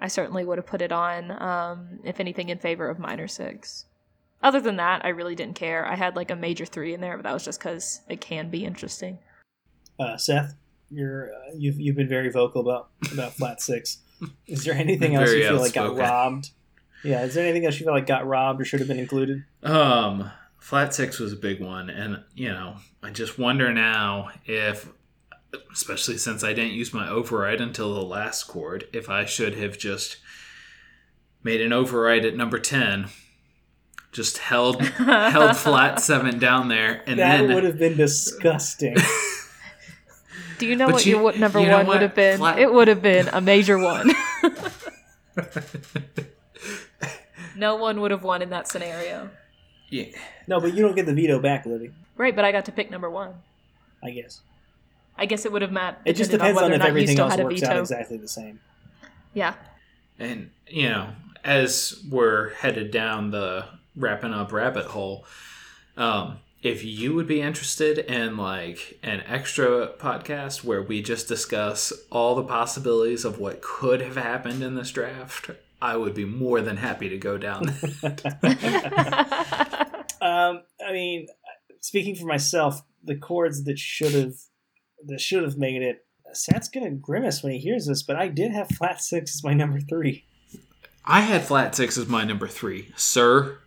[0.00, 3.86] I certainly would have put it on, um, if anything, in favor of minor six.
[4.42, 5.86] Other than that, I really didn't care.
[5.86, 8.50] I had like a major three in there, but that was just because it can
[8.50, 9.18] be interesting.
[10.00, 10.54] Uh, Seth,
[10.90, 13.98] you're uh, you've you've been very vocal about about flat six.
[14.46, 16.50] Is there anything else you feel like got robbed?
[17.04, 19.44] Yeah, is there anything else you feel like got robbed or should have been included?
[19.62, 20.30] Um,
[20.62, 24.88] flat six was a big one, and you know, I just wonder now if,
[25.72, 29.76] especially since I didn't use my override until the last chord, if I should have
[29.76, 30.18] just
[31.42, 33.06] made an override at number ten,
[34.12, 38.96] just held held flat seven down there, and that then would have been disgusting.
[40.58, 41.94] Do you know But what you- your number you know one what?
[41.96, 42.38] would have been?
[42.38, 44.12] Flat- It would have been a major one.
[47.56, 49.28] no one would have won in that scenario.
[49.92, 50.06] Yeah,
[50.46, 51.92] no, but you don't get the veto back, Livy.
[52.16, 53.34] Right, but I got to pick number one.
[54.02, 54.40] I guess
[55.18, 56.00] I guess it would have mattered.
[56.06, 58.26] it just depends on, whether or if everything else had a works out exactly the
[58.26, 58.60] same.
[59.34, 59.54] Yeah.
[60.18, 61.10] and you know,
[61.44, 65.26] as we're headed down the wrapping up rabbit hole,
[65.98, 71.92] um, if you would be interested in like an extra podcast where we just discuss
[72.10, 75.50] all the possibilities of what could have happened in this draft,
[75.82, 77.74] I would be more than happy to go down.
[80.22, 81.26] Um, I mean,
[81.80, 84.34] speaking for myself, the chords that should have
[85.06, 86.06] that should have made it.
[86.32, 89.52] Seth's gonna grimace when he hears this, but I did have flat six as my
[89.52, 90.24] number three.
[91.04, 93.58] I had flat six as my number three, sir.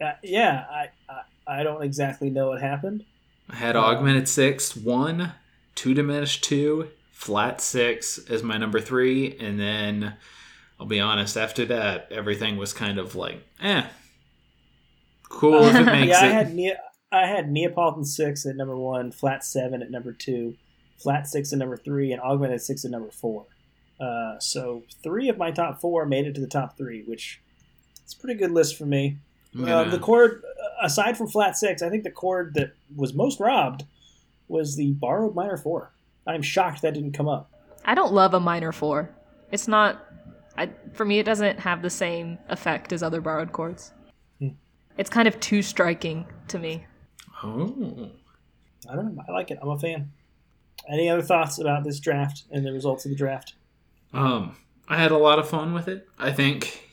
[0.00, 3.04] Uh, yeah, I, I I don't exactly know what happened.
[3.50, 5.32] I had augmented six, one,
[5.74, 10.14] two diminished two, flat six as my number three, and then
[10.78, 13.84] I'll be honest, after that, everything was kind of like, eh.
[15.36, 16.76] Cool if it makes yeah, I had ne-
[17.12, 20.56] I had Neapolitan six at number one, flat seven at number two,
[20.98, 23.46] flat six at number three, and augmented six at number four.
[24.00, 27.40] Uh, so three of my top four made it to the top three, which
[28.02, 29.18] it's a pretty good list for me.
[29.54, 30.42] I'm Uh, the chord,
[30.82, 33.84] aside from flat six, I think the chord that was most robbed
[34.48, 35.92] was the borrowed minor four.
[36.26, 37.50] I'm shocked that didn't come up.
[37.84, 39.10] I don't love a minor four.
[39.50, 40.04] It's not.
[40.58, 43.92] I, for me, it doesn't have the same effect as other borrowed chords.
[44.98, 46.86] It's kind of too striking to me.
[47.42, 48.10] oh.
[48.88, 49.22] I don't know.
[49.28, 49.58] I like it.
[49.60, 50.12] I'm a fan.
[50.88, 53.54] Any other thoughts about this draft and the results of the draft?
[54.12, 54.56] Um,
[54.88, 56.06] I had a lot of fun with it.
[56.18, 56.88] I think,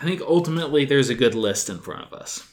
[0.00, 2.48] I think ultimately there's a good list in front of us.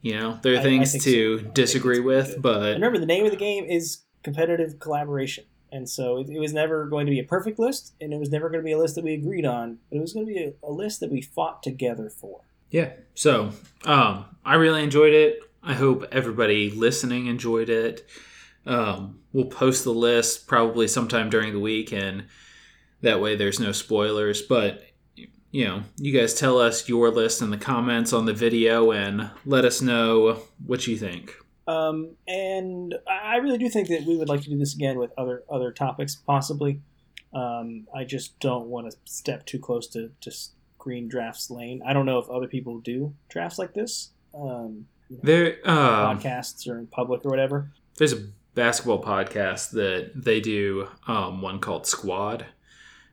[0.00, 1.44] You know, there are I- I things to so.
[1.54, 2.42] Disagree with, good.
[2.42, 6.38] but And remember, the name of the game is competitive collaboration, And so it, it
[6.40, 8.72] was never going to be a perfect list, and it was never going to be
[8.72, 10.98] a list that we agreed on, but it was going to be a, a list
[11.00, 12.40] that we fought together for.
[12.70, 12.92] Yeah.
[13.14, 13.50] So
[13.84, 15.40] um, I really enjoyed it.
[15.62, 18.06] I hope everybody listening enjoyed it.
[18.66, 22.26] Um, we'll post the list probably sometime during the week, and
[23.02, 24.42] that way there's no spoilers.
[24.42, 24.82] But
[25.50, 29.30] you know, you guys tell us your list in the comments on the video and
[29.46, 31.32] let us know what you think.
[31.68, 35.12] Um, and I really do think that we would like to do this again with
[35.16, 36.80] other other topics, possibly.
[37.32, 40.53] Um, I just don't want to step too close to just
[40.84, 41.80] Screen Drafts lane.
[41.86, 46.14] I don't know if other people do drafts like this, um, you know, There, uh,
[46.14, 47.70] podcasts or in public or whatever.
[47.96, 48.22] there's a
[48.54, 52.44] basketball podcast that they do um, one called Squad.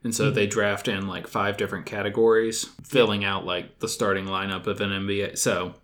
[0.03, 4.67] And so they draft in like five different categories, filling out like the starting lineup
[4.67, 5.37] of an NBA.
[5.37, 5.75] So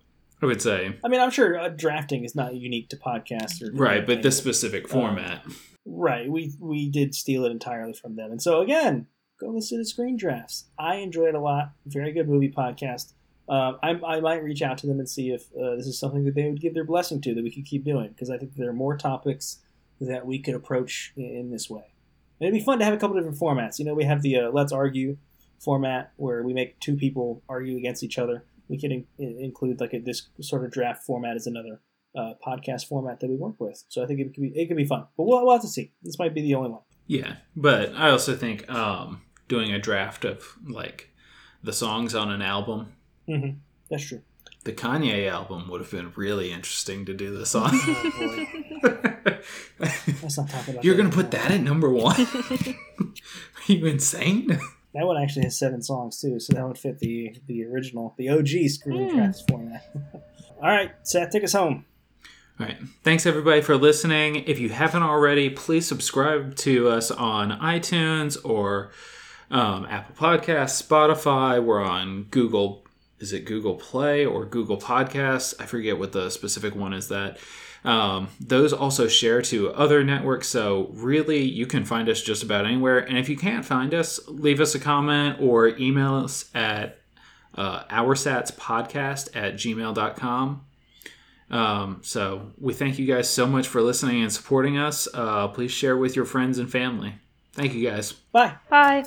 [0.42, 3.72] I would say, I mean, I'm sure uh, drafting is not unique to podcasts or
[3.72, 5.42] right, but this this specific format.
[5.86, 6.30] right.
[6.30, 9.06] We we did steal it entirely from them, and so again,
[9.38, 10.64] go listen to the Screen Drafts.
[10.78, 11.72] I enjoy it a lot.
[11.86, 13.12] Very good movie podcast.
[13.48, 16.24] Um, I, I might reach out to them and see if uh, this is something
[16.24, 18.56] that they would give their blessing to that we could keep doing because I think
[18.56, 19.60] there are more topics
[20.00, 21.94] that we could approach in, in this way.
[22.40, 23.78] And it'd be fun to have a couple different formats.
[23.78, 25.16] You know, we have the uh, Let's Argue
[25.58, 28.44] format where we make two people argue against each other.
[28.68, 31.80] We could in- include like a, this sort of draft format as another
[32.16, 33.82] uh, podcast format that we work with.
[33.88, 35.06] So I think it could be it could be fun.
[35.16, 35.92] But we'll, we'll have to see.
[36.02, 36.82] This might be the only one.
[37.06, 41.10] Yeah, but I also think um, doing a draft of like
[41.62, 42.92] the songs on an album.
[43.26, 43.50] hmm
[43.90, 44.22] That's true.
[44.64, 47.70] The Kanye album would have been really interesting to do this on.
[47.72, 48.10] Oh
[48.82, 49.38] boy,
[49.78, 50.84] let's not talk about.
[50.84, 52.20] You're gonna put that at number one?
[53.00, 54.48] Are you insane?
[54.94, 58.28] That one actually has seven songs too, so that would fit the the original, the
[58.30, 59.16] OG Screen Hmm.
[59.16, 59.84] Drafts format.
[60.60, 61.84] All right, Seth, take us home.
[62.60, 62.76] All right.
[63.04, 64.36] Thanks everybody for listening.
[64.46, 68.90] If you haven't already, please subscribe to us on iTunes or
[69.50, 71.62] um, Apple Podcasts, Spotify.
[71.62, 72.84] We're on Google.
[73.18, 75.54] Is it Google Play or Google Podcasts?
[75.58, 77.08] I forget what the specific one is.
[77.08, 77.38] That
[77.84, 80.48] um, those also share to other networks.
[80.48, 82.98] So really, you can find us just about anywhere.
[82.98, 86.98] And if you can't find us, leave us a comment or email us at
[87.54, 90.64] uh, oursatspodcast at gmail.com.
[91.50, 95.08] Um, so we thank you guys so much for listening and supporting us.
[95.12, 97.14] Uh, please share with your friends and family.
[97.52, 98.12] Thank you guys.
[98.12, 98.56] Bye.
[98.68, 99.04] Bye.